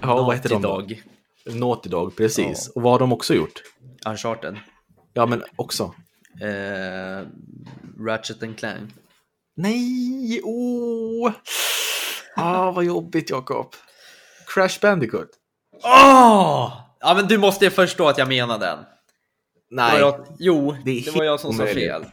Ja, 0.00 0.22
vad 0.22 0.36
heter 0.36 0.48
de? 0.48 0.62
Dog. 0.62 1.02
Naughty 1.46 1.88
Dog, 1.88 2.16
precis. 2.16 2.66
Ja. 2.66 2.72
Och 2.74 2.82
vad 2.82 2.92
har 2.92 2.98
de 2.98 3.12
också 3.12 3.34
gjort? 3.34 3.62
Uncharted. 4.06 4.56
Ja, 5.12 5.26
men 5.26 5.42
också. 5.56 5.94
Eh, 6.40 7.26
Ratchet 8.06 8.42
and 8.42 8.58
Clank. 8.58 8.90
Nej, 9.54 10.40
åh! 10.44 11.32
Ah, 12.36 12.70
vad 12.70 12.84
jobbigt, 12.84 13.30
Jakob. 13.30 13.74
Crash 14.46 14.80
Bandicoot. 14.82 15.28
Åh! 15.84 16.91
Ja, 17.02 17.14
men 17.14 17.28
du 17.28 17.38
måste 17.38 17.64
ju 17.64 17.70
förstå 17.70 18.08
att 18.08 18.18
jag 18.18 18.28
menar 18.28 18.58
den. 18.58 18.78
Nej, 19.70 20.00
jag, 20.00 20.26
jo, 20.38 20.76
Det 20.84 21.04
det, 21.04 21.10
var 21.10 21.24
jag 21.24 21.40
som 21.40 21.52
sa 21.52 21.66
fel. 21.66 22.04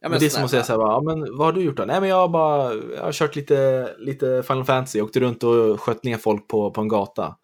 Ja, 0.00 0.08
men 0.08 0.18
det 0.18 0.26
är 0.26 0.30
som 0.30 0.44
att 0.44 0.50
säga 0.50 0.62
så 0.62 0.72
här, 0.72 0.78
bara, 0.78 0.92
ja, 0.92 1.00
men 1.00 1.36
vad 1.36 1.46
har 1.46 1.52
du 1.52 1.60
gjort 1.60 1.76
då? 1.76 1.84
Nej, 1.84 2.00
men 2.00 2.08
jag 2.08 2.16
har 2.16 2.28
bara 2.28 2.74
jag 2.74 3.02
har 3.02 3.12
kört 3.12 3.36
lite, 3.36 3.90
lite 3.98 4.42
Final 4.42 4.64
Fantasy, 4.64 5.00
åkte 5.00 5.20
runt 5.20 5.42
och 5.42 5.80
sköt 5.80 6.04
ner 6.04 6.16
folk 6.16 6.48
på, 6.48 6.70
på 6.70 6.80
en 6.80 6.88
gata. 6.88 7.36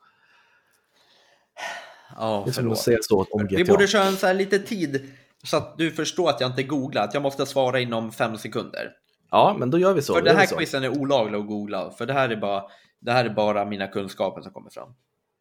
Ja, 2.17 2.43
Det 2.45 2.51
är 2.51 2.53
som 2.53 2.73
att 2.73 2.79
säga 2.79 2.99
så 3.01 3.27
om 3.31 3.47
GTA. 3.47 3.57
Vi 3.57 3.65
borde 3.65 3.87
köra 3.87 4.05
en 4.05 4.17
så 4.17 4.27
här 4.27 4.35
lite 4.35 4.59
tid 4.59 5.12
så 5.45 5.57
att 5.57 5.79
du 5.79 5.91
förstår 5.91 6.31
att 6.31 6.41
jag 6.41 6.51
inte 6.51 6.62
googlar, 6.62 7.05
att 7.05 7.15
jag 7.15 7.23
måste 7.23 7.47
svara 7.47 7.81
inom 7.81 8.12
fem 8.12 8.39
sekunder. 8.39 8.93
Ja, 9.31 9.57
men 9.59 9.71
då 9.71 9.79
gör 9.79 9.95
vi 9.95 10.03
så. 10.03 10.15
För 10.15 10.23
det 10.23 10.33
här 10.33 10.47
quizen 10.47 10.85
är 10.85 11.01
olaglig 11.01 11.39
att 11.39 11.47
googla, 11.47 11.91
för 11.91 12.07
det 12.07 12.12
här 12.12 12.29
är 12.29 12.37
bara, 12.37 12.62
det 13.01 13.12
här 13.12 13.25
är 13.25 13.31
bara 13.31 13.65
mina 13.65 13.87
kunskaper 13.87 14.43
som 14.43 14.53
kommer 14.53 14.71
fram. 14.71 14.89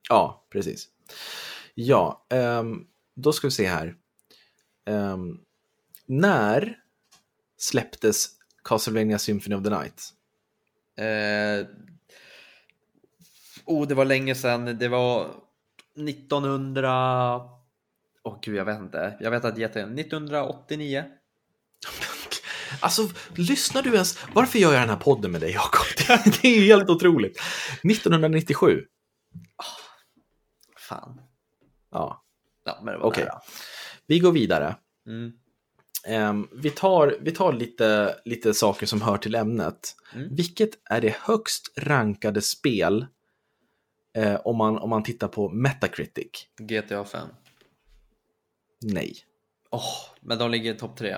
Ja, 0.09 0.47
precis. 0.51 0.87
Ja, 1.73 2.25
ehm, 2.29 2.87
då 3.15 3.33
ska 3.33 3.47
vi 3.47 3.51
se 3.51 3.67
här. 3.67 3.95
Ehm, 4.85 5.39
när 6.05 6.77
släpptes 7.57 8.29
Castlevania 8.63 9.19
Symphony 9.19 9.55
of 9.55 9.63
the 9.63 9.69
Night? 9.69 10.13
Eh, 10.97 11.67
oh, 13.65 13.87
det 13.87 13.95
var 13.95 14.05
länge 14.05 14.35
sedan. 14.35 14.77
Det 14.79 14.87
var 14.87 15.29
1900... 15.95 17.41
Åh 18.23 18.37
gud, 18.41 18.55
jag 18.55 18.65
vet 18.65 18.79
inte. 18.79 19.17
Jag 19.19 19.31
vet 19.31 19.45
att 19.45 19.57
jätte... 19.57 19.79
1989? 19.81 21.03
Alltså, 22.79 23.09
lyssnar 23.35 23.81
du 23.81 23.93
ens? 23.93 24.17
Varför 24.33 24.59
gör 24.59 24.73
jag 24.73 24.81
den 24.81 24.89
här 24.89 24.95
podden 24.95 25.31
med 25.31 25.41
dig, 25.41 25.51
Jakob? 25.51 25.85
Det, 25.97 26.37
det 26.41 26.47
är 26.47 26.61
helt 26.61 26.89
otroligt. 26.89 27.41
1997. 27.83 28.81
Fan. 30.89 31.21
Ja, 31.91 32.21
Ja, 32.65 32.79
men 32.83 32.93
det 32.93 32.99
var 32.99 33.11
nära. 33.17 33.41
vi 34.07 34.19
går 34.19 34.31
vidare. 34.31 34.75
Mm. 35.07 35.31
Ehm, 36.07 36.47
vi 36.51 36.69
tar, 36.69 37.17
vi 37.21 37.31
tar 37.31 37.53
lite, 37.53 38.15
lite 38.25 38.53
saker 38.53 38.85
som 38.85 39.01
hör 39.01 39.17
till 39.17 39.35
ämnet. 39.35 39.95
Mm. 40.13 40.35
Vilket 40.35 40.69
är 40.89 41.01
det 41.01 41.15
högst 41.21 41.73
rankade 41.77 42.41
spel 42.41 43.05
eh, 44.17 44.35
om, 44.45 44.57
man, 44.57 44.77
om 44.77 44.89
man 44.89 45.03
tittar 45.03 45.27
på 45.27 45.49
Metacritic? 45.49 46.47
GTA 46.57 47.03
5. 47.05 47.27
Nej. 48.81 49.15
Åh, 49.71 49.81
men 50.21 50.37
de 50.37 50.51
ligger 50.51 50.73
i 50.75 50.77
topp 50.77 50.97
3. 50.97 51.17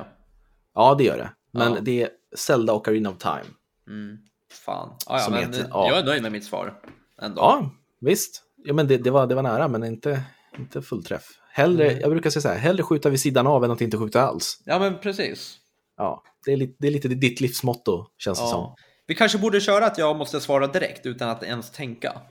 Ja, 0.73 0.95
det 0.97 1.03
gör 1.03 1.17
det. 1.17 1.32
Men 1.51 1.73
Ja. 1.73 1.80
det 1.82 2.01
är 2.03 2.10
Zelda 2.36 2.73
och 2.73 2.88
Arena 2.88 3.10
of 3.10 3.17
Time. 3.17 3.45
Mm. 3.88 4.17
Fan. 4.51 4.97
Ah, 5.06 5.19
ja, 5.19 5.30
men 5.30 5.39
heter- 5.39 5.67
ja. 5.69 5.89
jag 5.89 5.97
är 5.99 6.03
nöjd 6.06 6.21
med 6.21 6.32
mitt 6.32 6.45
svar. 6.45 6.82
Ändå. 7.21 7.41
Ja, 7.41 7.69
visst. 7.99 8.43
Ja, 8.63 8.73
men 8.73 8.87
det, 8.87 8.97
det, 8.97 9.11
var, 9.11 9.27
det 9.27 9.35
var 9.35 9.43
nära, 9.43 9.67
men 9.67 9.83
inte, 9.83 10.23
inte 10.57 10.81
fullträff. 10.81 11.23
Hellre, 11.51 11.87
Mm. 11.89 11.99
Jag 12.01 12.10
brukar 12.12 12.29
säga 12.29 12.41
så 12.41 12.47
här, 12.49 12.58
hellre 12.58 12.83
skjuta 12.83 13.10
vid 13.10 13.19
sidan 13.19 13.47
av 13.47 13.63
än 13.63 13.71
att 13.71 13.81
inte 13.81 13.97
skjuta 13.97 14.21
alls. 14.21 14.62
ja, 14.65 14.79
men 14.79 14.99
precis. 14.99 15.58
Ja, 15.97 16.23
det 16.45 16.51
är 16.51 16.58
lite, 16.58 16.75
det 16.79 16.87
är 16.87 16.91
lite 16.91 17.08
ditt 17.08 17.41
livsmotto, 17.41 18.05
känns 18.17 18.39
det 18.39 18.47
som. 18.47 18.75
Vi 19.08 19.15
kanske 19.15 19.37
borde 19.37 19.62
köra 19.62 19.85
att 19.85 19.97
jag 19.97 20.17
måste 20.17 20.41
svara 20.41 20.67
direkt 20.67 21.05
utan 21.05 21.29
att 21.29 21.43
ens 21.43 21.71
tänka. 21.71 22.21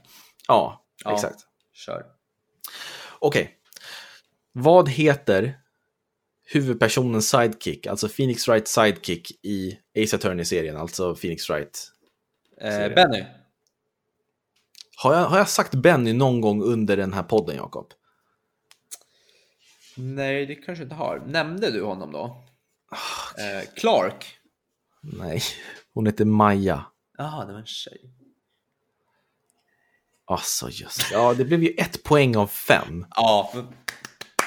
Ja, 0.47 0.85
Ja. 1.05 1.13
exakt. 1.13 1.39
Kör. 1.73 2.05
Okej. 3.19 3.53
Vad 4.51 4.89
heter 4.89 5.57
huvudpersonens 6.45 7.29
sidekick, 7.29 7.87
alltså 7.87 8.07
Phoenix 8.09 8.47
Wright 8.47 8.67
sidekick 8.67 9.31
i 9.45 9.77
Ace 10.03 10.15
Attorney-serien, 10.15 10.77
alltså 10.77 11.15
Phoenix 11.15 11.49
Wright? 11.49 11.87
Eh. 12.61 12.93
Benny. 12.95 13.23
Har 14.99 15.13
jag, 15.13 15.25
har 15.25 15.37
jag 15.37 15.49
sagt 15.49 15.75
Benny 15.75 16.13
någon 16.13 16.41
gång 16.41 16.63
under 16.63 16.97
den 16.97 17.13
här 17.13 17.23
podden, 17.23 17.55
Jakob? 17.55 17.87
Nej, 19.97 20.45
det 20.45 20.55
kanske 20.55 20.83
inte 20.83 20.95
har. 20.95 21.19
Nämnde 21.27 21.71
du 21.71 21.83
honom 21.83 22.11
då? 22.11 22.43
Eh, 23.37 23.69
Clark. 23.75 24.37
Nej, 25.01 25.41
hon 25.93 26.05
heter 26.05 26.25
Maja. 26.25 26.85
Jaha, 27.17 27.45
det 27.45 27.51
var 27.51 27.59
en 27.59 27.65
tjej. 27.65 28.13
Alltså 30.25 30.69
just 30.69 31.11
Ja, 31.11 31.33
det 31.33 31.45
blev 31.45 31.63
ju 31.63 31.69
ett 31.69 32.03
poäng 32.03 32.35
av 32.35 32.47
fem. 32.47 33.05
Ja, 33.15 33.51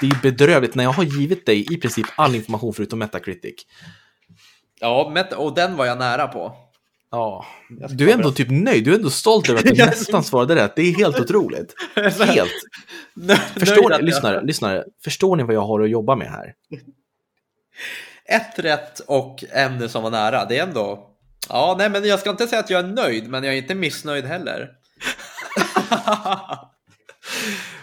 Det 0.01 0.07
är 0.07 0.11
ju 0.15 0.21
bedrövligt 0.23 0.75
när 0.75 0.85
jag 0.85 0.93
har 0.93 1.05
givit 1.05 1.47
dig 1.47 1.75
i 1.75 1.77
princip 1.77 2.07
all 2.17 2.35
information 2.35 2.75
förutom 2.75 2.99
Metacritic. 2.99 3.67
ja 4.81 5.27
och 5.37 5.55
den 5.55 5.77
var 5.77 5.87
jag 5.87 5.99
nära 5.99 6.29
på. 6.29 6.70
Ja, 7.11 7.47
du 7.91 8.11
är 8.11 8.15
ändå 8.15 8.33
typ 8.33 8.51
nöjd. 8.51 8.85
Du 8.85 8.91
är 8.91 8.95
ändå 8.97 9.11
stolt 9.11 9.49
över 9.51 9.61
att 9.61 9.67
du 9.67 9.73
nästan 9.87 10.25
svarade 10.25 10.55
rätt. 10.55 10.77
Det 10.77 10.83
är 10.83 10.97
helt 10.97 11.21
otroligt. 11.21 11.75
Helt. 12.21 12.51
Förstår 13.59 13.99
ni, 13.99 14.03
lyssnare, 14.03 14.43
lyssnare, 14.43 14.85
förstår 15.05 15.37
ni 15.37 15.43
vad 15.43 15.55
jag 15.55 15.61
har 15.61 15.81
att 15.81 15.91
jobba 15.91 16.17
med 16.17 16.29
här? 16.29 16.55
Ett 18.25 18.59
rätt 18.59 19.01
och 19.01 19.45
en 19.51 19.89
som 19.89 20.03
var 20.03 20.11
nära. 20.11 20.45
Det 20.45 20.59
är 20.59 20.63
ändå... 20.63 21.07
Ja, 21.49 21.75
nej, 21.79 21.91
men 21.91 22.05
jag 22.05 22.21
ska 22.21 22.31
inte 22.31 22.47
säga 22.47 22.61
att 22.61 22.71
jag 22.71 22.85
är 22.85 22.89
nöjd, 22.89 23.29
men 23.29 23.45
jag 23.45 23.55
är 23.55 23.59
inte 23.59 23.75
missnöjd 23.75 24.25
heller. 24.25 24.71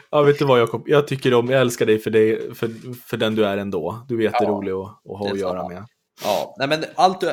Ja, 0.09 0.21
vet 0.21 0.39
du 0.39 0.45
vad 0.45 0.59
Jakob? 0.59 0.83
Jag 0.85 1.07
tycker 1.07 1.33
om, 1.33 1.49
jag 1.49 1.61
älskar 1.61 1.85
dig 1.85 1.99
för, 1.99 2.09
dig, 2.09 2.55
för, 2.55 2.69
för 3.07 3.17
den 3.17 3.35
du 3.35 3.45
är 3.45 3.57
ändå. 3.57 4.05
Du 4.07 4.17
är 4.17 4.21
jätterolig 4.23 4.71
att, 4.71 4.79
att 4.79 5.19
ha 5.19 5.31
att 5.31 5.39
göra 5.39 5.67
med. 5.67 5.85
Ja, 6.23 6.55
nej 6.59 6.67
men 6.67 6.85
allt, 6.95 7.23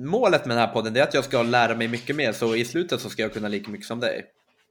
målet 0.00 0.46
med 0.46 0.56
den 0.56 0.66
här 0.66 0.74
podden 0.74 0.96
är 0.96 1.02
att 1.02 1.14
jag 1.14 1.24
ska 1.24 1.42
lära 1.42 1.74
mig 1.74 1.88
mycket 1.88 2.16
mer, 2.16 2.32
så 2.32 2.54
i 2.56 2.64
slutet 2.64 3.00
så 3.00 3.10
ska 3.10 3.22
jag 3.22 3.32
kunna 3.32 3.48
lika 3.48 3.70
mycket 3.70 3.86
som 3.86 4.00
dig. 4.00 4.24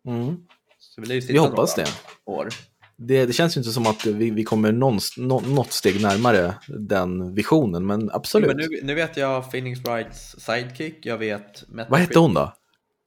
Mm. 0.08 0.38
Så 0.80 1.02
vi, 1.02 1.20
Vi 1.20 1.38
hoppas 1.38 1.76
det. 1.76 1.86
År. 2.26 2.50
det. 2.98 3.26
Det 3.26 3.34
känns 3.34 3.58
ju 3.58 3.60
inte 3.60 3.72
som 3.72 3.88
att 3.88 4.06
vi, 4.06 4.30
vi 4.32 4.44
kommer 4.44 4.72
någonst, 4.72 5.18
nå, 5.18 5.40
något 5.40 5.72
steg 5.72 6.02
närmare 6.02 6.56
den 6.68 7.36
visionen, 7.36 7.86
men 7.86 8.12
absolut. 8.12 8.48
Men 8.48 8.58
nu, 8.58 8.68
nu 8.84 8.96
vet 8.96 9.18
jag 9.18 9.52
Phoenix 9.52 9.80
Wrights 9.82 10.36
sidekick, 10.40 11.06
jag 11.06 11.18
vet 11.18 11.64
Metacritic- 11.68 11.86
Vad 11.90 12.00
hette 12.00 12.20
hon 12.20 12.34
då? 12.34 12.54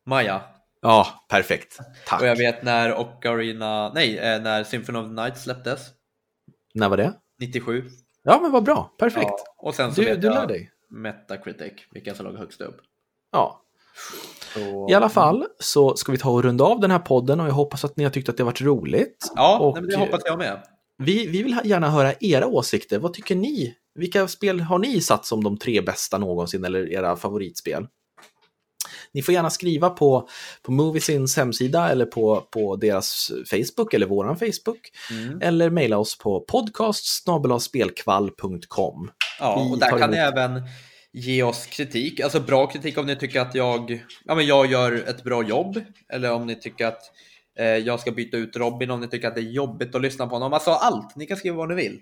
Maja. 0.06 0.40
Ja, 0.82 1.26
perfekt. 1.28 1.78
Tack. 2.06 2.20
Och 2.20 2.26
jag 2.26 2.36
vet 2.36 2.62
när 2.62 2.94
Ocarina, 2.98 3.92
nej, 3.94 4.18
eh, 4.18 4.42
när 4.42 4.64
Symphony 4.64 4.98
of 4.98 5.06
the 5.06 5.22
Night 5.22 5.38
släpptes, 5.38 5.80
När 6.74 6.88
var 6.88 6.96
det? 6.96 7.12
97. 7.40 7.84
Ja, 8.28 8.38
men 8.42 8.52
vad 8.52 8.64
bra. 8.64 8.94
Perfekt. 8.98 9.26
Ja, 9.26 9.54
och 9.58 9.74
sen 9.74 9.94
så 9.94 10.00
du 10.00 10.06
vet 10.06 10.22
du 10.22 10.28
lär 10.28 10.46
dig. 10.46 10.70
Metacritic, 10.90 11.72
vilken 11.90 12.14
som 12.14 12.26
låg 12.26 12.36
högst 12.36 12.60
upp. 12.60 12.76
Ja. 13.32 13.62
Så... 14.54 14.90
I 14.90 14.94
alla 14.94 15.08
fall 15.08 15.44
så 15.58 15.96
ska 15.96 16.12
vi 16.12 16.18
ta 16.18 16.30
och 16.30 16.42
runda 16.42 16.64
av 16.64 16.80
den 16.80 16.90
här 16.90 16.98
podden 16.98 17.40
och 17.40 17.48
jag 17.48 17.52
hoppas 17.52 17.84
att 17.84 17.96
ni 17.96 18.04
har 18.04 18.10
tyckt 18.10 18.28
att 18.28 18.36
det 18.36 18.42
har 18.42 18.50
varit 18.50 18.60
roligt. 18.60 19.32
Ja, 19.36 19.58
och 19.58 19.74
nej, 19.74 19.82
men 19.82 19.90
det 19.90 19.96
hoppas 19.96 20.22
jag 20.24 20.38
med. 20.38 20.62
vi, 20.98 21.26
vi 21.26 21.42
vill 21.42 21.60
gärna 21.64 21.90
höra 21.90 22.12
era 22.20 22.46
åsikter. 22.46 22.98
Vad 22.98 23.12
tycker 23.12 23.36
ni? 23.36 23.74
Vilka 23.94 24.28
spel 24.28 24.60
har 24.60 24.78
ni 24.78 25.00
satt 25.00 25.26
som 25.26 25.44
de 25.44 25.58
tre 25.58 25.80
bästa 25.80 26.18
någonsin 26.18 26.64
eller 26.64 26.92
era 26.92 27.16
favoritspel? 27.16 27.86
Ni 29.12 29.22
får 29.22 29.34
gärna 29.34 29.50
skriva 29.50 29.90
på, 29.90 30.28
på 30.62 30.72
Moviesins 30.72 31.36
hemsida 31.36 31.90
eller 31.90 32.06
på, 32.06 32.46
på 32.50 32.76
deras 32.76 33.30
Facebook 33.50 33.94
eller 33.94 34.06
våran 34.06 34.36
Facebook. 34.36 34.90
Mm. 35.10 35.42
Eller 35.42 35.70
mejla 35.70 35.98
oss 35.98 36.18
på 36.18 36.40
podcast.spelkvall.com. 36.40 39.10
Ja, 39.40 39.64
Vi 39.64 39.72
och 39.74 39.78
där 39.78 39.98
kan 39.98 40.10
ni 40.10 40.16
även 40.16 40.62
ge 41.12 41.42
oss 41.42 41.66
kritik, 41.66 42.20
alltså 42.20 42.40
bra 42.40 42.66
kritik 42.66 42.98
om 42.98 43.06
ni 43.06 43.16
tycker 43.16 43.40
att 43.40 43.54
jag, 43.54 44.04
ja, 44.24 44.34
men 44.34 44.46
jag 44.46 44.66
gör 44.66 44.92
ett 44.92 45.24
bra 45.24 45.42
jobb, 45.42 45.80
eller 46.08 46.32
om 46.32 46.46
ni 46.46 46.54
tycker 46.54 46.86
att 46.86 47.02
eh, 47.58 47.66
jag 47.66 48.00
ska 48.00 48.10
byta 48.10 48.36
ut 48.36 48.56
Robin, 48.56 48.90
om 48.90 49.00
ni 49.00 49.08
tycker 49.08 49.28
att 49.28 49.34
det 49.34 49.40
är 49.40 49.52
jobbigt 49.52 49.94
att 49.94 50.02
lyssna 50.02 50.26
på 50.26 50.34
honom. 50.34 50.52
Alltså 50.52 50.70
allt, 50.70 51.16
ni 51.16 51.26
kan 51.26 51.36
skriva 51.36 51.56
vad 51.56 51.68
ni 51.68 51.74
vill. 51.74 52.00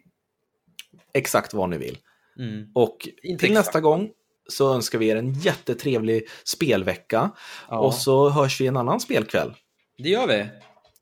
Exakt 1.14 1.54
vad 1.54 1.70
ni 1.70 1.78
vill. 1.78 1.98
Mm. 2.38 2.70
Och 2.74 3.08
Inte 3.22 3.44
till 3.44 3.52
exakt. 3.52 3.66
nästa 3.66 3.80
gång 3.80 4.10
så 4.48 4.74
önskar 4.74 4.98
vi 4.98 5.08
er 5.10 5.16
en 5.16 5.32
jättetrevlig 5.32 6.22
spelvecka. 6.44 7.30
Ja, 7.68 7.78
Och 7.78 7.94
så 7.94 8.28
hörs 8.28 8.60
vi 8.60 8.66
en 8.66 8.76
annan 8.76 9.00
spelkväll. 9.00 9.54
det 9.98 10.08
gör 10.08 10.26
vi. 10.26 10.46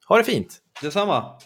Ha 0.09 0.17
det 0.19 0.25
fint! 0.25 0.61
Detsamma. 0.83 1.39